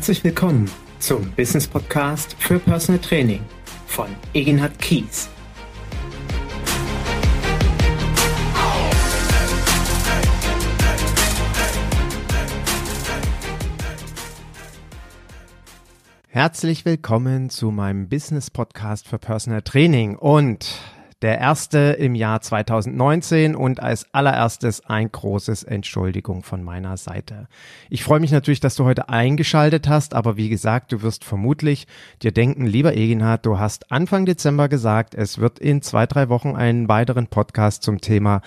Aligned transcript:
Herzlich 0.00 0.24
willkommen 0.24 0.70
zum 0.98 1.30
Business 1.32 1.68
Podcast 1.68 2.34
für 2.38 2.58
Personal 2.58 3.02
Training 3.02 3.44
von 3.86 4.06
Egenhard 4.32 4.78
Kies. 4.78 5.28
Herzlich 16.28 16.86
willkommen 16.86 17.50
zu 17.50 17.70
meinem 17.70 18.08
Business 18.08 18.48
Podcast 18.48 19.06
für 19.06 19.18
Personal 19.18 19.60
Training 19.60 20.16
und 20.16 20.80
der 21.22 21.38
erste 21.38 21.78
im 21.98 22.14
Jahr 22.14 22.40
2019 22.40 23.54
und 23.54 23.80
als 23.80 24.06
allererstes 24.12 24.86
ein 24.86 25.12
großes 25.12 25.64
Entschuldigung 25.64 26.42
von 26.42 26.62
meiner 26.62 26.96
Seite. 26.96 27.46
Ich 27.90 28.04
freue 28.04 28.20
mich 28.20 28.32
natürlich, 28.32 28.60
dass 28.60 28.74
du 28.74 28.84
heute 28.84 29.08
eingeschaltet 29.08 29.88
hast, 29.88 30.14
aber 30.14 30.36
wie 30.36 30.48
gesagt, 30.48 30.92
du 30.92 31.02
wirst 31.02 31.24
vermutlich 31.24 31.86
dir 32.22 32.32
denken, 32.32 32.66
lieber 32.66 32.96
Eginhard, 32.96 33.44
du 33.44 33.58
hast 33.58 33.92
Anfang 33.92 34.24
Dezember 34.24 34.68
gesagt, 34.68 35.14
es 35.14 35.38
wird 35.38 35.58
in 35.58 35.82
zwei, 35.82 36.06
drei 36.06 36.28
Wochen 36.28 36.56
einen 36.56 36.88
weiteren 36.88 37.26
Podcast 37.26 37.82
zum 37.82 38.00
Thema 38.00 38.40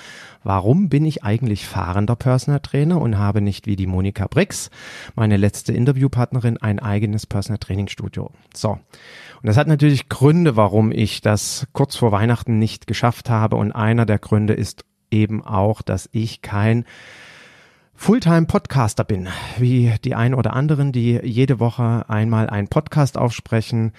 warum 0.43 0.89
bin 0.89 1.05
ich 1.05 1.23
eigentlich 1.23 1.65
fahrender 1.65 2.15
Personal 2.15 2.59
Trainer 2.59 3.01
und 3.01 3.17
habe 3.17 3.41
nicht 3.41 3.67
wie 3.67 3.75
die 3.75 3.87
Monika 3.87 4.27
Brix, 4.27 4.69
meine 5.15 5.37
letzte 5.37 5.73
Interviewpartnerin, 5.73 6.57
ein 6.57 6.79
eigenes 6.79 7.25
Personal 7.25 7.59
Training 7.59 7.87
Studio. 7.87 8.31
So. 8.53 8.71
Und 8.71 9.47
das 9.47 9.57
hat 9.57 9.67
natürlich 9.67 10.09
Gründe, 10.09 10.55
warum 10.55 10.91
ich 10.91 11.21
das 11.21 11.67
kurz 11.73 11.95
vor 11.95 12.11
Weihnachten 12.11 12.59
nicht 12.59 12.87
geschafft 12.87 13.29
habe. 13.29 13.55
Und 13.55 13.71
einer 13.71 14.05
der 14.05 14.19
Gründe 14.19 14.53
ist 14.53 14.85
eben 15.11 15.43
auch, 15.43 15.81
dass 15.81 16.09
ich 16.11 16.41
kein 16.41 16.85
Fulltime-Podcaster 17.95 19.03
bin, 19.03 19.27
wie 19.57 19.93
die 20.03 20.15
ein 20.15 20.33
oder 20.33 20.53
anderen, 20.53 20.91
die 20.91 21.19
jede 21.23 21.59
Woche 21.59 22.05
einmal 22.09 22.49
einen 22.49 22.67
Podcast 22.67 23.17
aufsprechen 23.17 23.93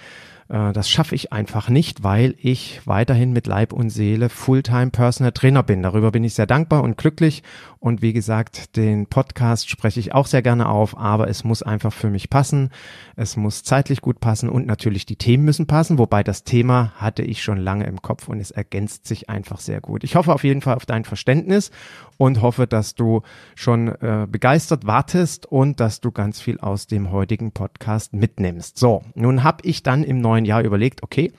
äh, 0.49 0.73
das 0.73 0.89
schaffe 0.89 1.15
ich 1.15 1.33
einfach 1.33 1.69
nicht, 1.69 2.03
weil 2.03 2.35
ich 2.37 2.81
weiterhin 2.85 3.33
mit 3.33 3.47
Leib 3.47 3.73
und 3.73 3.89
Seele 3.89 4.29
Fulltime 4.29 4.91
Personal 4.91 5.31
Trainer 5.31 5.63
bin. 5.63 5.81
Darüber 5.81 6.11
bin 6.11 6.23
ich 6.23 6.33
sehr 6.33 6.45
dankbar 6.45 6.83
und 6.83 6.97
glücklich. 6.97 7.43
Und 7.79 8.01
wie 8.01 8.13
gesagt, 8.13 8.75
den 8.77 9.05
Podcast 9.05 9.69
spreche 9.69 9.99
ich 9.99 10.13
auch 10.13 10.25
sehr 10.25 10.41
gerne 10.41 10.69
auf, 10.69 10.97
aber 10.97 11.27
es 11.27 11.43
muss 11.43 11.61
einfach 11.61 11.93
für 11.93 12.09
mich 12.09 12.29
passen. 12.29 12.71
Es 13.15 13.37
muss 13.37 13.63
zeitlich 13.63 14.01
gut 14.01 14.19
passen 14.19 14.49
und 14.49 14.65
natürlich 14.65 15.05
die 15.05 15.17
Themen 15.17 15.45
müssen 15.45 15.67
passen. 15.67 15.99
Wobei 15.99 16.23
das 16.23 16.43
Thema 16.43 16.93
hatte 16.95 17.21
ich 17.21 17.43
schon 17.43 17.57
lange 17.57 17.85
im 17.85 18.01
Kopf 18.01 18.27
und 18.27 18.39
es 18.39 18.51
ergänzt 18.51 19.05
sich 19.05 19.29
einfach 19.29 19.59
sehr 19.59 19.81
gut. 19.81 20.03
Ich 20.03 20.15
hoffe 20.15 20.33
auf 20.33 20.43
jeden 20.43 20.61
Fall 20.61 20.75
auf 20.75 20.85
dein 20.85 21.05
Verständnis 21.05 21.69
und 22.17 22.41
hoffe, 22.41 22.67
dass 22.67 22.95
du 22.95 23.21
schon 23.55 23.87
äh, 23.87 24.27
begeistert 24.29 24.85
wartest 24.85 25.45
und 25.45 25.79
dass 25.79 26.01
du 26.01 26.11
ganz 26.11 26.41
viel 26.41 26.59
aus 26.59 26.87
dem 26.87 27.11
heutigen 27.11 27.51
Podcast 27.51 28.13
mitnimmst. 28.13 28.77
So, 28.77 29.03
nun 29.15 29.43
habe 29.43 29.67
ich 29.67 29.83
dann 29.83 30.03
im 30.03 30.19
neuen 30.19 30.45
Jahr 30.45 30.63
überlegt, 30.63 31.03
okay, 31.03 31.33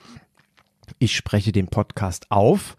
ich 0.99 1.15
spreche 1.15 1.51
den 1.51 1.67
Podcast 1.67 2.31
auf. 2.31 2.75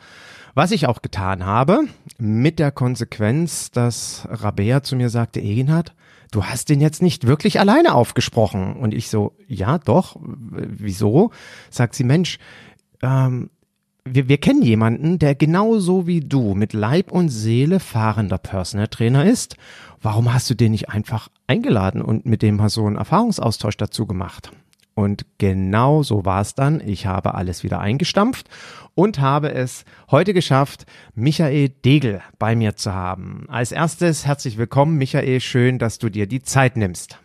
Was 0.54 0.72
ich 0.72 0.86
auch 0.86 1.02
getan 1.02 1.46
habe, 1.46 1.84
mit 2.18 2.58
der 2.58 2.72
Konsequenz, 2.72 3.70
dass 3.70 4.26
Rabea 4.28 4.82
zu 4.82 4.96
mir 4.96 5.08
sagte, 5.08 5.40
Eginhard, 5.40 5.94
du 6.32 6.44
hast 6.44 6.68
den 6.68 6.80
jetzt 6.80 7.00
nicht 7.02 7.26
wirklich 7.26 7.60
alleine 7.60 7.94
aufgesprochen. 7.94 8.74
Und 8.74 8.92
ich 8.92 9.08
so, 9.08 9.36
ja, 9.46 9.78
doch, 9.78 10.16
wieso? 10.20 11.30
Sagt 11.70 11.94
sie, 11.94 12.04
Mensch, 12.04 12.38
ähm, 13.02 13.50
wir, 14.14 14.28
wir 14.28 14.38
kennen 14.38 14.62
jemanden, 14.62 15.18
der 15.18 15.34
genauso 15.34 16.06
wie 16.06 16.20
du 16.20 16.54
mit 16.54 16.72
Leib 16.72 17.10
und 17.10 17.28
Seele 17.28 17.80
fahrender 17.80 18.38
Personal 18.38 18.88
Trainer 18.88 19.24
ist. 19.24 19.56
Warum 20.00 20.32
hast 20.32 20.48
du 20.50 20.54
den 20.54 20.72
nicht 20.72 20.90
einfach 20.90 21.28
eingeladen 21.46 22.02
und 22.02 22.26
mit 22.26 22.42
dem 22.42 22.56
mal 22.56 22.68
so 22.68 22.86
einen 22.86 22.96
Erfahrungsaustausch 22.96 23.76
dazu 23.76 24.06
gemacht? 24.06 24.50
Und 24.94 25.26
genau 25.38 26.02
so 26.02 26.24
war 26.24 26.40
es 26.40 26.54
dann. 26.54 26.80
Ich 26.84 27.06
habe 27.06 27.34
alles 27.34 27.62
wieder 27.62 27.78
eingestampft 27.78 28.48
und 28.94 29.20
habe 29.20 29.52
es 29.52 29.84
heute 30.10 30.34
geschafft, 30.34 30.86
Michael 31.14 31.68
Degel 31.68 32.20
bei 32.38 32.56
mir 32.56 32.74
zu 32.74 32.92
haben. 32.92 33.44
Als 33.48 33.70
erstes 33.70 34.26
herzlich 34.26 34.58
willkommen, 34.58 34.98
Michael. 34.98 35.40
Schön, 35.40 35.78
dass 35.78 35.98
du 35.98 36.08
dir 36.08 36.26
die 36.26 36.42
Zeit 36.42 36.76
nimmst. 36.76 37.20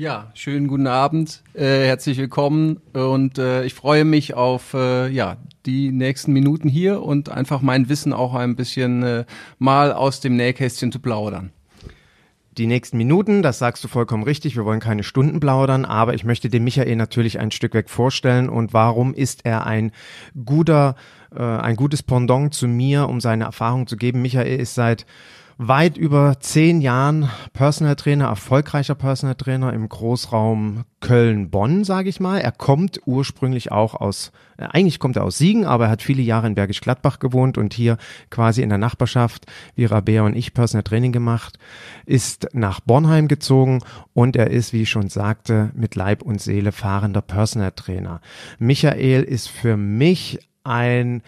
Ja, 0.00 0.30
schönen 0.32 0.66
guten 0.66 0.86
Abend, 0.86 1.42
äh, 1.52 1.84
herzlich 1.84 2.16
willkommen 2.16 2.80
und 2.94 3.36
äh, 3.36 3.64
ich 3.64 3.74
freue 3.74 4.06
mich 4.06 4.32
auf 4.32 4.72
äh, 4.72 5.08
ja 5.08 5.36
die 5.66 5.92
nächsten 5.92 6.32
Minuten 6.32 6.70
hier 6.70 7.02
und 7.02 7.28
einfach 7.28 7.60
mein 7.60 7.90
Wissen 7.90 8.14
auch 8.14 8.32
ein 8.32 8.56
bisschen 8.56 9.02
äh, 9.02 9.24
mal 9.58 9.92
aus 9.92 10.20
dem 10.20 10.36
Nähkästchen 10.36 10.90
zu 10.90 11.00
plaudern 11.00 11.52
die 12.60 12.66
nächsten 12.66 12.98
Minuten, 12.98 13.42
das 13.42 13.58
sagst 13.58 13.82
du 13.84 13.88
vollkommen 13.88 14.22
richtig, 14.22 14.56
wir 14.56 14.64
wollen 14.64 14.80
keine 14.80 15.02
Stunden 15.02 15.40
plaudern, 15.40 15.84
aber 15.84 16.14
ich 16.14 16.24
möchte 16.24 16.50
den 16.50 16.64
Michael 16.64 16.96
natürlich 16.96 17.38
ein 17.38 17.50
Stück 17.50 17.74
weg 17.74 17.88
vorstellen 17.88 18.48
und 18.48 18.74
warum 18.74 19.14
ist 19.14 19.46
er 19.46 19.66
ein 19.66 19.92
guter, 20.44 20.96
äh, 21.34 21.42
ein 21.42 21.76
gutes 21.76 22.02
Pendant 22.02 22.52
zu 22.52 22.68
mir, 22.68 23.08
um 23.08 23.20
seine 23.20 23.44
Erfahrung 23.44 23.86
zu 23.86 23.96
geben. 23.96 24.20
Michael 24.20 24.60
ist 24.60 24.74
seit 24.74 25.06
weit 25.62 25.98
über 25.98 26.40
zehn 26.40 26.80
Jahren 26.80 27.28
Personal 27.52 27.94
Trainer, 27.94 28.28
erfolgreicher 28.28 28.94
Personal 28.94 29.34
Trainer 29.34 29.74
im 29.74 29.86
Großraum 29.90 30.84
Köln-Bonn, 31.00 31.84
sage 31.84 32.08
ich 32.08 32.18
mal. 32.18 32.40
Er 32.40 32.50
kommt 32.50 33.02
ursprünglich 33.04 33.70
auch 33.70 33.92
aus, 33.94 34.32
äh, 34.56 34.64
eigentlich 34.64 34.98
kommt 34.98 35.16
er 35.16 35.24
aus 35.24 35.36
Siegen, 35.36 35.66
aber 35.66 35.84
er 35.84 35.90
hat 35.90 36.00
viele 36.00 36.22
Jahre 36.22 36.46
in 36.46 36.54
Bergisch 36.54 36.80
Gladbach 36.80 37.18
gewohnt 37.18 37.58
und 37.58 37.74
hier 37.74 37.98
quasi 38.30 38.62
in 38.62 38.70
der 38.70 38.78
Nachbarschaft, 38.78 39.44
wie 39.74 39.84
Rabea 39.84 40.22
und 40.22 40.34
ich 40.34 40.54
Personal 40.54 40.82
Training 40.82 41.12
gemacht, 41.12 41.58
ist 42.06 42.48
nach 42.54 42.80
Bornheim 42.80 43.28
gezogen 43.28 43.80
und 44.14 44.36
er 44.36 44.50
ist, 44.50 44.72
wie 44.72 44.82
ich 44.82 44.90
schon 44.90 45.10
sagte, 45.10 45.72
mit 45.74 45.94
Leib 45.94 46.22
und 46.22 46.40
Seele 46.40 46.72
fahrender 46.72 47.20
Personal 47.20 47.72
Trainer. 47.72 48.22
Michael 48.58 49.24
ist 49.24 49.48
für 49.48 49.76
mich 49.76 50.38
ein 50.64 51.22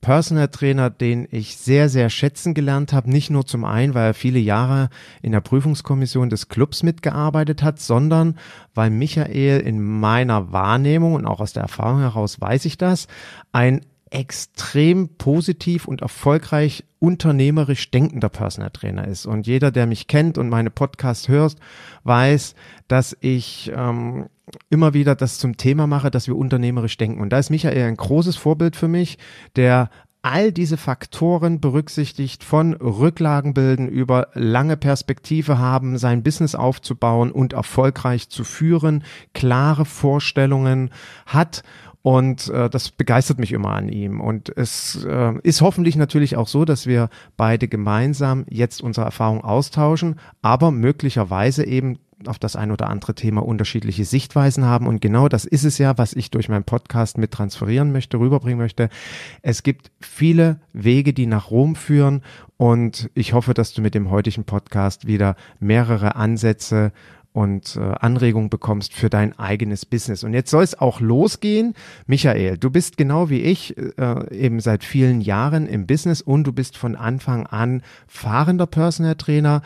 Personal 0.00 0.48
Trainer, 0.48 0.90
den 0.90 1.26
ich 1.30 1.56
sehr, 1.56 1.88
sehr 1.88 2.08
schätzen 2.08 2.54
gelernt 2.54 2.92
habe. 2.92 3.10
Nicht 3.10 3.30
nur 3.30 3.46
zum 3.46 3.64
einen, 3.64 3.94
weil 3.94 4.08
er 4.08 4.14
viele 4.14 4.38
Jahre 4.38 4.90
in 5.22 5.32
der 5.32 5.40
Prüfungskommission 5.40 6.30
des 6.30 6.48
Clubs 6.48 6.82
mitgearbeitet 6.82 7.62
hat, 7.62 7.80
sondern 7.80 8.38
weil 8.74 8.90
Michael 8.90 9.60
in 9.60 9.82
meiner 9.82 10.52
Wahrnehmung 10.52 11.14
und 11.14 11.26
auch 11.26 11.40
aus 11.40 11.52
der 11.52 11.62
Erfahrung 11.62 12.00
heraus 12.00 12.40
weiß 12.40 12.64
ich 12.64 12.78
das, 12.78 13.08
ein 13.50 13.80
extrem 14.10 15.16
positiv 15.16 15.86
und 15.86 16.02
erfolgreich 16.02 16.84
unternehmerisch 16.98 17.90
denkender 17.90 18.28
Personal 18.28 18.70
Trainer 18.70 19.06
ist. 19.06 19.26
Und 19.26 19.46
jeder, 19.46 19.70
der 19.70 19.86
mich 19.86 20.06
kennt 20.06 20.38
und 20.38 20.48
meine 20.48 20.70
Podcasts 20.70 21.28
hört, 21.28 21.56
weiß, 22.04 22.54
dass 22.88 23.16
ich 23.20 23.72
ähm, 23.74 24.26
immer 24.70 24.94
wieder 24.94 25.14
das 25.14 25.38
zum 25.38 25.56
Thema 25.56 25.86
mache, 25.86 26.10
dass 26.10 26.26
wir 26.26 26.36
unternehmerisch 26.36 26.96
denken. 26.96 27.20
Und 27.20 27.30
da 27.30 27.38
ist 27.38 27.50
Michael 27.50 27.86
ein 27.86 27.96
großes 27.96 28.36
Vorbild 28.36 28.76
für 28.76 28.88
mich, 28.88 29.18
der 29.56 29.90
all 30.22 30.50
diese 30.50 30.76
Faktoren 30.76 31.60
berücksichtigt, 31.60 32.42
von 32.42 32.74
Rücklagen 32.74 33.54
bilden 33.54 33.88
über 33.88 34.28
lange 34.34 34.76
Perspektive 34.76 35.58
haben, 35.58 35.96
sein 35.96 36.22
Business 36.22 36.54
aufzubauen 36.54 37.30
und 37.30 37.52
erfolgreich 37.52 38.28
zu 38.28 38.42
führen, 38.42 39.04
klare 39.32 39.84
Vorstellungen 39.84 40.90
hat 41.24 41.62
und 42.02 42.48
äh, 42.48 42.70
das 42.70 42.90
begeistert 42.90 43.38
mich 43.38 43.52
immer 43.52 43.70
an 43.70 43.88
ihm. 43.88 44.20
Und 44.20 44.56
es 44.56 45.04
äh, 45.04 45.34
ist 45.42 45.60
hoffentlich 45.60 45.96
natürlich 45.96 46.36
auch 46.36 46.48
so, 46.48 46.64
dass 46.64 46.86
wir 46.86 47.08
beide 47.36 47.68
gemeinsam 47.68 48.44
jetzt 48.48 48.82
unsere 48.82 49.06
Erfahrung 49.06 49.42
austauschen, 49.42 50.16
aber 50.40 50.70
möglicherweise 50.70 51.66
eben 51.66 51.98
auf 52.26 52.38
das 52.38 52.56
ein 52.56 52.72
oder 52.72 52.88
andere 52.88 53.14
Thema 53.14 53.44
unterschiedliche 53.44 54.04
Sichtweisen 54.04 54.64
haben. 54.64 54.86
Und 54.86 55.00
genau 55.00 55.28
das 55.28 55.44
ist 55.44 55.64
es 55.64 55.78
ja, 55.78 55.98
was 55.98 56.14
ich 56.14 56.30
durch 56.30 56.48
meinen 56.48 56.64
Podcast 56.64 57.16
mit 57.16 57.30
transferieren 57.30 57.92
möchte, 57.92 58.18
rüberbringen 58.18 58.58
möchte. 58.58 58.88
Es 59.42 59.62
gibt 59.62 59.92
viele 60.00 60.60
Wege, 60.72 61.12
die 61.12 61.26
nach 61.26 61.50
Rom 61.50 61.76
führen. 61.76 62.22
Und 62.56 63.08
ich 63.14 63.34
hoffe, 63.34 63.54
dass 63.54 63.72
du 63.72 63.82
mit 63.82 63.94
dem 63.94 64.10
heutigen 64.10 64.44
Podcast 64.44 65.06
wieder 65.06 65.36
mehrere 65.60 66.16
Ansätze 66.16 66.92
und 67.38 67.76
äh, 67.76 67.94
Anregungen 68.00 68.50
bekommst 68.50 68.94
für 68.94 69.08
dein 69.08 69.38
eigenes 69.38 69.86
Business. 69.86 70.24
Und 70.24 70.34
jetzt 70.34 70.50
soll 70.50 70.64
es 70.64 70.76
auch 70.76 70.98
losgehen. 71.00 71.74
Michael, 72.08 72.58
du 72.58 72.68
bist 72.68 72.96
genau 72.96 73.30
wie 73.30 73.42
ich 73.42 73.76
äh, 73.78 74.36
eben 74.36 74.58
seit 74.58 74.82
vielen 74.82 75.20
Jahren 75.20 75.68
im 75.68 75.86
Business 75.86 76.20
und 76.20 76.42
du 76.48 76.52
bist 76.52 76.76
von 76.76 76.96
Anfang 76.96 77.46
an 77.46 77.82
fahrender 78.08 78.66
Personal 78.66 79.14
Trainer. 79.14 79.62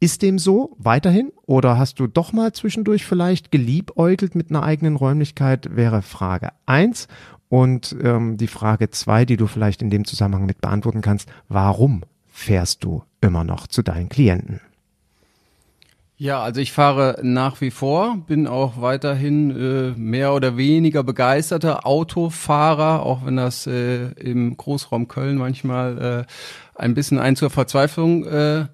Ist 0.00 0.22
dem 0.22 0.38
so 0.38 0.74
weiterhin 0.78 1.30
oder 1.44 1.76
hast 1.76 2.00
du 2.00 2.06
doch 2.06 2.32
mal 2.32 2.54
zwischendurch 2.54 3.04
vielleicht 3.04 3.50
geliebäugelt 3.50 4.34
mit 4.34 4.48
einer 4.48 4.62
eigenen 4.62 4.96
Räumlichkeit, 4.96 5.76
wäre 5.76 6.00
Frage 6.00 6.52
eins 6.64 7.06
Und 7.50 7.94
ähm, 8.02 8.38
die 8.38 8.46
Frage 8.46 8.88
zwei, 8.88 9.26
die 9.26 9.36
du 9.36 9.46
vielleicht 9.46 9.82
in 9.82 9.90
dem 9.90 10.06
Zusammenhang 10.06 10.46
mit 10.46 10.62
beantworten 10.62 11.02
kannst, 11.02 11.28
warum 11.50 12.02
fährst 12.28 12.82
du 12.82 13.02
immer 13.20 13.44
noch 13.44 13.66
zu 13.66 13.82
deinen 13.82 14.08
Klienten? 14.08 14.60
Ja, 16.20 16.42
also 16.42 16.60
ich 16.60 16.72
fahre 16.72 17.18
nach 17.22 17.62
wie 17.62 17.70
vor, 17.70 18.18
bin 18.26 18.46
auch 18.46 18.82
weiterhin 18.82 19.50
äh, 19.52 19.98
mehr 19.98 20.34
oder 20.34 20.58
weniger 20.58 21.02
begeisterter 21.02 21.86
Autofahrer, 21.86 23.06
auch 23.06 23.24
wenn 23.24 23.36
das 23.36 23.66
äh, 23.66 24.10
im 24.20 24.54
Großraum 24.54 25.08
Köln 25.08 25.38
manchmal 25.38 26.26
äh, 26.28 26.78
ein 26.78 26.92
bisschen 26.92 27.18
ein 27.18 27.36
zur 27.36 27.48
Verzweiflung 27.48 28.26
äh, 28.26 28.66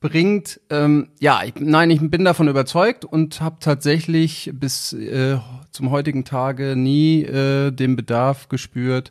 bringt. 0.00 0.58
Ähm, 0.70 1.08
ja, 1.20 1.42
ich, 1.44 1.52
nein, 1.58 1.90
ich 1.90 2.00
bin 2.00 2.24
davon 2.24 2.48
überzeugt 2.48 3.04
und 3.04 3.42
habe 3.42 3.56
tatsächlich 3.60 4.52
bis 4.54 4.94
äh, 4.94 5.36
zum 5.72 5.90
heutigen 5.90 6.24
Tage 6.24 6.76
nie 6.76 7.24
äh, 7.24 7.72
den 7.72 7.96
Bedarf 7.96 8.48
gespürt, 8.48 9.10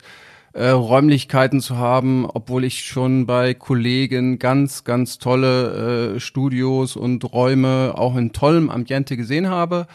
äh, 0.55 0.69
Räumlichkeiten 0.69 1.59
zu 1.59 1.77
haben, 1.77 2.25
obwohl 2.25 2.63
ich 2.63 2.85
schon 2.85 3.25
bei 3.25 3.53
Kollegen 3.53 4.39
ganz, 4.39 4.85
ganz 4.85 5.17
tolle 5.17 6.15
äh, 6.15 6.19
Studios 6.21 6.95
und 6.95 7.33
Räume 7.33 7.93
auch 7.95 8.15
in 8.15 8.31
tollem 8.31 8.69
Ambiente 8.69 9.17
gesehen 9.17 9.49
habe. 9.49 9.85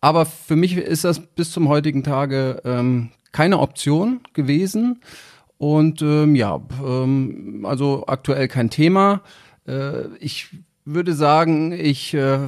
Aber 0.00 0.24
für 0.24 0.54
mich 0.54 0.76
ist 0.76 1.02
das 1.02 1.18
bis 1.18 1.50
zum 1.50 1.68
heutigen 1.68 2.04
Tage 2.04 2.62
ähm, 2.64 3.10
keine 3.32 3.58
Option 3.58 4.20
gewesen. 4.32 5.00
Und 5.58 6.02
ähm, 6.02 6.36
ja, 6.36 6.60
ähm, 6.86 7.66
also 7.66 8.04
aktuell 8.06 8.46
kein 8.46 8.70
Thema. 8.70 9.22
Äh, 9.66 10.06
ich 10.20 10.50
würde 10.84 11.14
sagen, 11.14 11.72
ich 11.72 12.14
äh, 12.14 12.38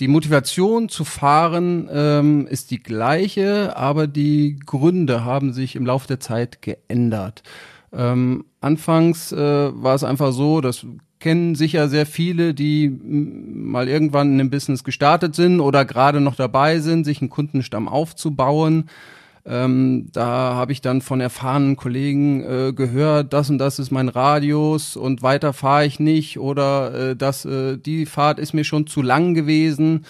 die 0.00 0.08
Motivation 0.08 0.88
zu 0.88 1.04
fahren 1.04 1.88
ähm, 1.92 2.46
ist 2.46 2.70
die 2.70 2.82
gleiche, 2.82 3.76
aber 3.76 4.06
die 4.06 4.58
Gründe 4.64 5.24
haben 5.24 5.52
sich 5.52 5.76
im 5.76 5.84
Laufe 5.84 6.08
der 6.08 6.20
Zeit 6.20 6.62
geändert. 6.62 7.42
Ähm, 7.92 8.46
anfangs 8.60 9.32
äh, 9.32 9.36
war 9.36 9.94
es 9.94 10.02
einfach 10.02 10.32
so, 10.32 10.62
das 10.62 10.86
kennen 11.20 11.54
sicher 11.54 11.88
sehr 11.88 12.06
viele, 12.06 12.54
die 12.54 12.88
mal 12.88 13.86
irgendwann 13.86 14.32
in 14.32 14.40
einem 14.40 14.50
Business 14.50 14.82
gestartet 14.82 15.34
sind 15.34 15.60
oder 15.60 15.84
gerade 15.84 16.20
noch 16.20 16.36
dabei 16.36 16.80
sind, 16.80 17.04
sich 17.04 17.20
einen 17.20 17.30
Kundenstamm 17.30 17.86
aufzubauen. 17.86 18.86
Ähm, 19.44 20.08
da 20.12 20.54
habe 20.54 20.70
ich 20.70 20.80
dann 20.80 21.02
von 21.02 21.20
erfahrenen 21.20 21.76
Kollegen 21.76 22.44
äh, 22.44 22.72
gehört, 22.72 23.32
das 23.32 23.50
und 23.50 23.58
das 23.58 23.80
ist 23.80 23.90
mein 23.90 24.08
Radius 24.08 24.96
und 24.96 25.22
weiter 25.22 25.52
fahre 25.52 25.84
ich 25.84 25.98
nicht 25.98 26.38
oder 26.38 27.10
äh, 27.10 27.16
das, 27.16 27.44
äh, 27.44 27.76
die 27.76 28.06
Fahrt 28.06 28.38
ist 28.38 28.52
mir 28.52 28.62
schon 28.62 28.86
zu 28.86 29.02
lang 29.02 29.34
gewesen. 29.34 30.04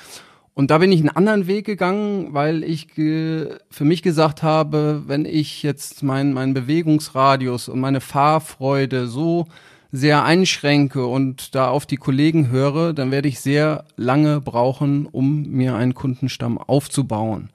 Und 0.55 0.71
da 0.71 0.79
bin 0.79 0.93
ich 0.93 1.01
einen 1.01 1.09
anderen 1.09 1.47
Weg 1.47 1.65
gegangen, 1.65 2.35
weil 2.35 2.63
ich 2.63 2.89
für 2.95 3.59
mich 3.81 4.03
gesagt 4.03 4.43
habe, 4.43 5.03
wenn 5.07 5.25
ich 5.25 5.63
jetzt 5.63 6.03
meinen 6.03 6.35
mein 6.35 6.53
Bewegungsradius 6.53 7.71
und 7.71 7.81
meine 7.81 8.03
Fahrfreude 8.03 9.07
so 9.07 9.47
sehr 9.93 10.25
einschränke 10.25 11.07
und 11.07 11.55
da 11.55 11.69
auf 11.69 11.87
die 11.87 11.97
Kollegen 11.97 12.51
höre, 12.51 12.93
dann 12.93 13.11
werde 13.11 13.29
ich 13.29 13.41
sehr 13.41 13.85
lange 13.97 14.43
brauchen, 14.43 15.07
um 15.07 15.43
mir 15.51 15.75
einen 15.75 15.95
Kundenstamm 15.95 16.59
aufzubauen. 16.59 17.49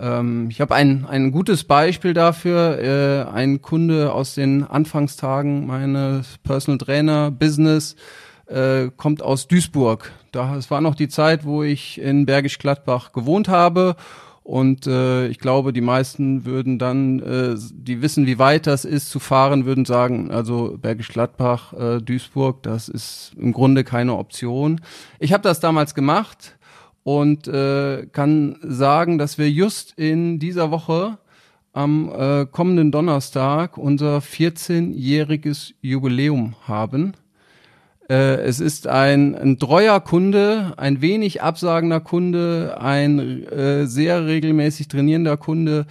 Ähm, 0.00 0.48
ich 0.50 0.60
habe 0.60 0.74
ein, 0.74 1.06
ein 1.06 1.32
gutes 1.32 1.64
Beispiel 1.64 2.14
dafür. 2.14 2.78
Äh, 2.78 3.30
ein 3.30 3.62
Kunde 3.62 4.12
aus 4.12 4.34
den 4.34 4.64
Anfangstagen 4.64 5.66
meines 5.66 6.38
Personal 6.38 6.78
Trainer 6.78 7.30
Business 7.30 7.96
äh, 8.46 8.90
kommt 8.96 9.22
aus 9.22 9.48
Duisburg. 9.48 10.12
Da, 10.32 10.56
es 10.56 10.70
war 10.70 10.80
noch 10.80 10.94
die 10.94 11.08
Zeit, 11.08 11.44
wo 11.44 11.62
ich 11.62 12.00
in 12.00 12.26
Bergisch 12.26 12.58
Gladbach 12.58 13.12
gewohnt 13.12 13.48
habe. 13.48 13.96
Und 14.42 14.86
äh, 14.86 15.26
ich 15.28 15.40
glaube, 15.40 15.74
die 15.74 15.82
meisten 15.82 16.46
würden 16.46 16.78
dann, 16.78 17.18
äh, 17.18 17.54
die 17.70 18.00
wissen, 18.00 18.24
wie 18.24 18.38
weit 18.38 18.66
das 18.66 18.86
ist 18.86 19.10
zu 19.10 19.18
fahren, 19.18 19.66
würden 19.66 19.84
sagen, 19.84 20.30
also 20.30 20.78
Bergisch 20.80 21.08
Gladbach, 21.08 21.74
äh, 21.74 22.00
Duisburg, 22.00 22.62
das 22.62 22.88
ist 22.88 23.32
im 23.36 23.52
Grunde 23.52 23.84
keine 23.84 24.14
Option. 24.14 24.80
Ich 25.18 25.34
habe 25.34 25.42
das 25.42 25.60
damals 25.60 25.94
gemacht 25.94 26.57
und 27.04 27.48
äh, 27.48 28.06
kann 28.12 28.56
sagen, 28.62 29.18
dass 29.18 29.38
wir 29.38 29.50
just 29.50 29.92
in 29.96 30.38
dieser 30.38 30.70
Woche 30.70 31.18
am 31.72 32.10
äh, 32.10 32.46
kommenden 32.46 32.90
Donnerstag 32.90 33.78
unser 33.78 34.18
14-jähriges 34.18 35.74
Jubiläum 35.80 36.54
haben. 36.66 37.12
Äh, 38.10 38.40
es 38.42 38.60
ist 38.60 38.86
ein, 38.86 39.34
ein 39.34 39.58
treuer 39.58 40.00
Kunde, 40.00 40.74
ein 40.76 41.00
wenig 41.02 41.42
absagender 41.42 42.00
Kunde, 42.00 42.78
ein 42.80 43.44
äh, 43.44 43.86
sehr 43.86 44.26
regelmäßig 44.26 44.88
trainierender 44.88 45.36
Kunde 45.36 45.86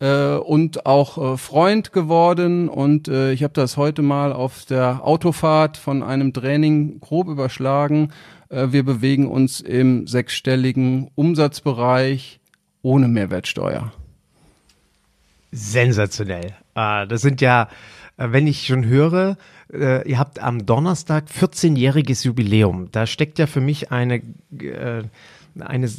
äh, 0.00 0.36
und 0.36 0.86
auch 0.86 1.34
äh, 1.34 1.36
Freund 1.36 1.92
geworden. 1.92 2.68
Und 2.68 3.08
äh, 3.08 3.32
ich 3.32 3.42
habe 3.42 3.54
das 3.54 3.76
heute 3.76 4.02
mal 4.02 4.32
auf 4.32 4.64
der 4.66 5.04
Autofahrt 5.04 5.76
von 5.76 6.02
einem 6.02 6.32
Training 6.32 7.00
grob 7.00 7.28
überschlagen. 7.28 8.12
Äh, 8.48 8.68
wir 8.70 8.82
bewegen 8.82 9.28
uns 9.28 9.60
im 9.60 10.06
sechsstelligen 10.06 11.10
Umsatzbereich 11.14 12.40
ohne 12.82 13.08
Mehrwertsteuer. 13.08 13.92
Sensationell. 15.50 16.54
Ah, 16.74 17.06
das 17.06 17.22
sind 17.22 17.40
ja, 17.40 17.68
äh, 18.16 18.28
wenn 18.30 18.46
ich 18.46 18.66
schon 18.66 18.84
höre, 18.84 19.36
äh, 19.72 20.08
ihr 20.08 20.18
habt 20.18 20.40
am 20.40 20.66
Donnerstag 20.66 21.26
14-jähriges 21.28 22.24
Jubiläum. 22.24 22.90
Da 22.92 23.06
steckt 23.06 23.38
ja 23.38 23.46
für 23.46 23.60
mich 23.60 23.90
eine 23.90 24.22
eine, 25.60 25.90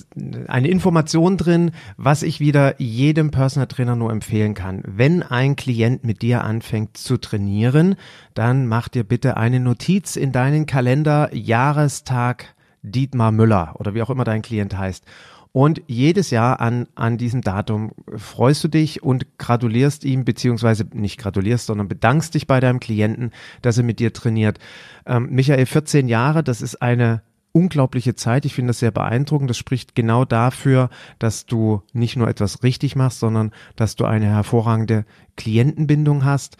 eine 0.47 0.67
Information 0.67 1.37
drin, 1.37 1.71
was 1.97 2.23
ich 2.23 2.39
wieder 2.39 2.79
jedem 2.81 3.31
Personal 3.31 3.67
Trainer 3.67 3.95
nur 3.95 4.11
empfehlen 4.11 4.53
kann. 4.53 4.83
Wenn 4.85 5.23
ein 5.23 5.55
Klient 5.55 6.03
mit 6.03 6.21
dir 6.21 6.43
anfängt 6.43 6.97
zu 6.97 7.17
trainieren, 7.17 7.95
dann 8.33 8.67
mach 8.67 8.87
dir 8.87 9.03
bitte 9.03 9.37
eine 9.37 9.59
Notiz 9.59 10.15
in 10.15 10.31
deinen 10.31 10.65
Kalender, 10.65 11.29
Jahrestag 11.33 12.55
Dietmar 12.81 13.31
Müller 13.31 13.75
oder 13.77 13.93
wie 13.93 14.01
auch 14.01 14.09
immer 14.09 14.23
dein 14.23 14.41
Klient 14.41 14.77
heißt. 14.77 15.05
Und 15.51 15.81
jedes 15.87 16.29
Jahr 16.29 16.61
an, 16.61 16.87
an 16.93 17.17
diesem 17.17 17.41
Datum 17.41 17.91
freust 18.15 18.63
du 18.63 18.67
dich 18.67 19.01
und 19.01 19.39
gratulierst 19.39 20.05
ihm, 20.05 20.23
beziehungsweise 20.23 20.85
nicht 20.93 21.19
gratulierst, 21.19 21.65
sondern 21.65 21.87
bedankst 21.87 22.35
dich 22.35 22.45
bei 22.45 22.59
deinem 22.59 22.79
Klienten, 22.79 23.31
dass 23.63 23.77
er 23.77 23.83
mit 23.83 23.99
dir 23.99 24.13
trainiert. 24.13 24.59
Ähm, 25.07 25.29
Michael, 25.31 25.65
14 25.65 26.07
Jahre, 26.07 26.43
das 26.43 26.61
ist 26.61 26.81
eine 26.83 27.23
unglaubliche 27.51 28.15
Zeit. 28.15 28.45
Ich 28.45 28.53
finde 28.53 28.69
das 28.69 28.79
sehr 28.79 28.91
beeindruckend. 28.91 29.49
Das 29.49 29.57
spricht 29.57 29.95
genau 29.95 30.25
dafür, 30.25 30.89
dass 31.17 31.45
du 31.45 31.81
nicht 31.93 32.15
nur 32.15 32.27
etwas 32.27 32.63
richtig 32.63 32.95
machst, 32.95 33.19
sondern 33.19 33.51
dass 33.75 33.95
du 33.95 34.05
eine 34.05 34.27
hervorragende 34.27 35.05
Klientenbindung 35.35 36.25
hast. 36.25 36.57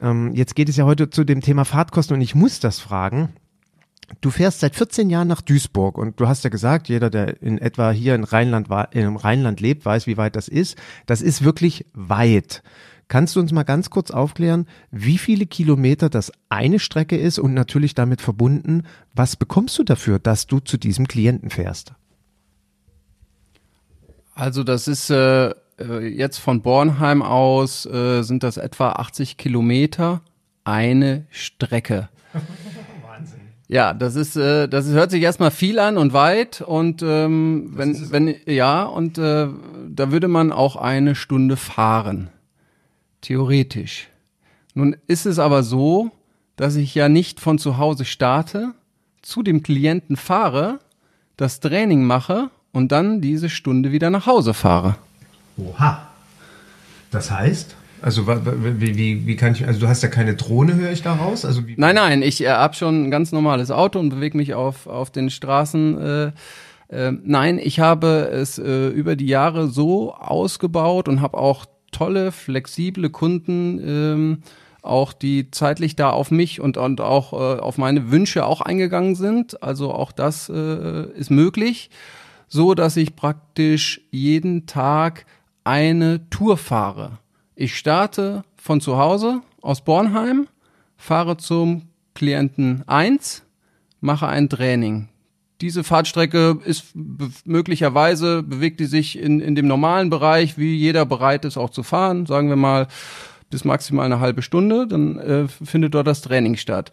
Ähm, 0.00 0.34
jetzt 0.34 0.54
geht 0.54 0.68
es 0.68 0.76
ja 0.76 0.84
heute 0.84 1.10
zu 1.10 1.24
dem 1.24 1.40
Thema 1.40 1.64
Fahrtkosten 1.64 2.16
und 2.16 2.22
ich 2.22 2.34
muss 2.34 2.60
das 2.60 2.78
fragen. 2.78 3.30
Du 4.20 4.30
fährst 4.30 4.60
seit 4.60 4.76
14 4.76 5.08
Jahren 5.08 5.28
nach 5.28 5.40
Duisburg 5.40 5.96
und 5.96 6.20
du 6.20 6.28
hast 6.28 6.44
ja 6.44 6.50
gesagt, 6.50 6.88
jeder, 6.88 7.10
der 7.10 7.42
in 7.42 7.58
etwa 7.58 7.90
hier 7.90 8.14
in 8.14 8.24
Rheinland, 8.24 8.68
in 8.92 9.16
Rheinland 9.16 9.60
lebt, 9.60 9.84
weiß, 9.84 10.06
wie 10.06 10.16
weit 10.16 10.36
das 10.36 10.48
ist. 10.48 10.76
Das 11.06 11.22
ist 11.22 11.42
wirklich 11.42 11.86
weit. 11.94 12.62
Kannst 13.08 13.36
du 13.36 13.40
uns 13.40 13.52
mal 13.52 13.64
ganz 13.64 13.90
kurz 13.90 14.10
aufklären, 14.10 14.66
wie 14.90 15.18
viele 15.18 15.46
Kilometer 15.46 16.08
das 16.08 16.32
eine 16.48 16.78
Strecke 16.78 17.16
ist 17.16 17.38
und 17.38 17.54
natürlich 17.54 17.94
damit 17.94 18.20
verbunden, 18.20 18.84
was 19.14 19.36
bekommst 19.36 19.78
du 19.78 19.84
dafür, 19.84 20.18
dass 20.18 20.46
du 20.46 20.60
zu 20.60 20.78
diesem 20.78 21.06
Klienten 21.06 21.50
fährst? 21.50 21.92
Also 24.34 24.64
das 24.64 24.88
ist 24.88 25.10
äh, 25.10 25.50
äh 25.78 26.06
jetzt 26.08 26.38
von 26.38 26.62
Bornheim 26.62 27.22
aus 27.22 27.86
äh, 27.86 28.22
sind 28.22 28.42
das 28.42 28.56
etwa 28.56 28.92
80 28.92 29.36
Kilometer 29.36 30.22
eine 30.64 31.26
Strecke. 31.30 32.08
Wahnsinn. 33.06 33.40
Ja, 33.68 33.94
das 33.94 34.16
ist, 34.16 34.36
äh, 34.36 34.68
das 34.68 34.86
hört 34.86 35.10
sich 35.10 35.22
erstmal 35.22 35.50
viel 35.50 35.78
an 35.78 35.98
und 35.98 36.12
weit 36.12 36.62
und 36.62 37.02
ähm, 37.02 37.72
wenn, 37.74 38.10
wenn, 38.10 38.34
ja, 38.46 38.84
und 38.84 39.18
äh, 39.18 39.48
da 39.88 40.10
würde 40.10 40.28
man 40.28 40.52
auch 40.52 40.76
eine 40.76 41.14
Stunde 41.14 41.56
fahren. 41.56 42.30
Theoretisch. 43.24 44.08
Nun 44.74 44.96
ist 45.06 45.24
es 45.24 45.38
aber 45.38 45.62
so, 45.62 46.10
dass 46.56 46.76
ich 46.76 46.94
ja 46.94 47.08
nicht 47.08 47.40
von 47.40 47.58
zu 47.58 47.78
Hause 47.78 48.04
starte, 48.04 48.74
zu 49.22 49.42
dem 49.42 49.62
Klienten 49.62 50.16
fahre, 50.16 50.78
das 51.38 51.60
Training 51.60 52.04
mache 52.04 52.50
und 52.72 52.92
dann 52.92 53.22
diese 53.22 53.48
Stunde 53.48 53.92
wieder 53.92 54.10
nach 54.10 54.26
Hause 54.26 54.52
fahre. 54.52 54.96
Oha. 55.56 56.06
Das 57.10 57.30
heißt? 57.30 57.74
Also 58.02 58.26
wie, 58.26 58.94
wie, 58.98 59.26
wie 59.26 59.36
kann 59.36 59.54
ich, 59.54 59.66
also 59.66 59.80
du 59.80 59.88
hast 59.88 60.02
ja 60.02 60.10
keine 60.10 60.34
Drohne, 60.34 60.74
höre 60.74 60.92
ich 60.92 61.00
daraus? 61.00 61.46
Also 61.46 61.66
wie, 61.66 61.76
nein, 61.78 61.94
nein, 61.94 62.20
ich 62.20 62.42
äh, 62.42 62.48
habe 62.48 62.74
schon 62.74 63.04
ein 63.04 63.10
ganz 63.10 63.32
normales 63.32 63.70
Auto 63.70 63.98
und 64.00 64.10
bewege 64.10 64.36
mich 64.36 64.52
auf, 64.52 64.86
auf 64.86 65.10
den 65.10 65.30
Straßen. 65.30 65.98
Äh, 65.98 66.32
äh, 66.88 67.12
nein, 67.24 67.58
ich 67.58 67.80
habe 67.80 68.28
es 68.30 68.58
äh, 68.58 68.88
über 68.88 69.16
die 69.16 69.28
Jahre 69.28 69.68
so 69.68 70.12
ausgebaut 70.12 71.08
und 71.08 71.22
habe 71.22 71.38
auch 71.38 71.64
tolle, 71.94 72.32
flexible 72.32 73.08
Kunden, 73.08 73.80
ähm, 73.82 74.38
auch 74.82 75.14
die 75.14 75.50
zeitlich 75.50 75.96
da 75.96 76.10
auf 76.10 76.30
mich 76.30 76.60
und, 76.60 76.76
und 76.76 77.00
auch 77.00 77.32
äh, 77.32 77.60
auf 77.60 77.78
meine 77.78 78.10
Wünsche 78.10 78.44
auch 78.44 78.60
eingegangen 78.60 79.14
sind. 79.14 79.62
Also 79.62 79.92
auch 79.92 80.12
das 80.12 80.50
äh, 80.50 81.10
ist 81.12 81.30
möglich, 81.30 81.88
so 82.48 82.74
dass 82.74 82.96
ich 82.96 83.16
praktisch 83.16 84.02
jeden 84.10 84.66
Tag 84.66 85.24
eine 85.64 86.28
Tour 86.28 86.58
fahre. 86.58 87.18
Ich 87.54 87.76
starte 87.76 88.44
von 88.56 88.80
zu 88.80 88.98
Hause 88.98 89.40
aus 89.62 89.82
Bornheim, 89.82 90.48
fahre 90.96 91.38
zum 91.38 91.88
Klienten 92.14 92.82
1, 92.86 93.42
mache 94.00 94.26
ein 94.26 94.50
Training 94.50 95.08
diese 95.64 95.82
Fahrtstrecke 95.82 96.58
ist 96.66 96.92
möglicherweise 97.46 98.42
bewegt 98.42 98.80
die 98.80 98.84
sich 98.84 99.18
in, 99.18 99.40
in 99.40 99.54
dem 99.54 99.66
normalen 99.66 100.10
Bereich, 100.10 100.58
wie 100.58 100.76
jeder 100.76 101.06
bereit 101.06 101.46
ist 101.46 101.56
auch 101.56 101.70
zu 101.70 101.82
fahren, 101.82 102.26
sagen 102.26 102.50
wir 102.50 102.56
mal 102.56 102.86
bis 103.48 103.64
maximal 103.64 104.04
eine 104.04 104.20
halbe 104.20 104.42
Stunde, 104.42 104.86
dann 104.86 105.18
äh, 105.18 105.48
findet 105.48 105.94
dort 105.94 106.06
das 106.06 106.20
Training 106.20 106.56
statt. 106.56 106.92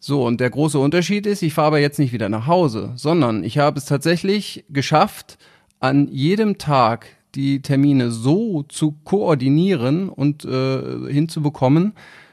So, 0.00 0.26
und 0.26 0.40
der 0.40 0.50
große 0.50 0.76
Unterschied 0.76 1.24
ist, 1.24 1.42
ich 1.42 1.54
fahre 1.54 1.68
aber 1.68 1.78
jetzt 1.78 2.00
nicht 2.00 2.12
wieder 2.12 2.28
nach 2.28 2.48
Hause, 2.48 2.90
sondern 2.96 3.44
ich 3.44 3.58
habe 3.58 3.78
es 3.78 3.84
tatsächlich 3.84 4.64
geschafft, 4.70 5.38
an 5.78 6.08
jedem 6.08 6.58
Tag 6.58 7.06
die 7.36 7.62
Termine 7.62 8.10
so 8.10 8.64
zu 8.64 8.96
koordinieren 9.04 10.08
und 10.08 10.44
äh, 10.44 11.12
hinzubekommen, 11.12 11.92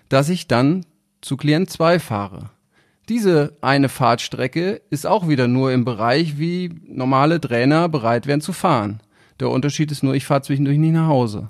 dass 0.09 0.29
ich 0.29 0.47
dann 0.47 0.87
zu 1.21 1.37
Klient 1.37 1.69
2 1.69 1.99
fahre. 1.99 2.49
Diese 3.09 3.53
eine 3.61 3.87
Fahrtstrecke 3.87 4.81
ist 4.89 5.07
auch 5.07 5.29
wieder 5.29 5.47
nur 5.47 5.71
im 5.71 5.85
Bereich, 5.85 6.37
wie 6.37 6.71
normale 6.85 7.39
Trainer 7.39 7.87
bereit 7.87 8.27
wären 8.27 8.41
zu 8.41 8.51
fahren. 8.51 8.99
Der 9.39 9.49
Unterschied 9.49 9.91
ist 9.91 10.03
nur, 10.03 10.13
ich 10.13 10.25
fahre 10.25 10.41
zwischendurch 10.41 10.77
nicht 10.77 10.93
nach 10.93 11.07
Hause. 11.07 11.49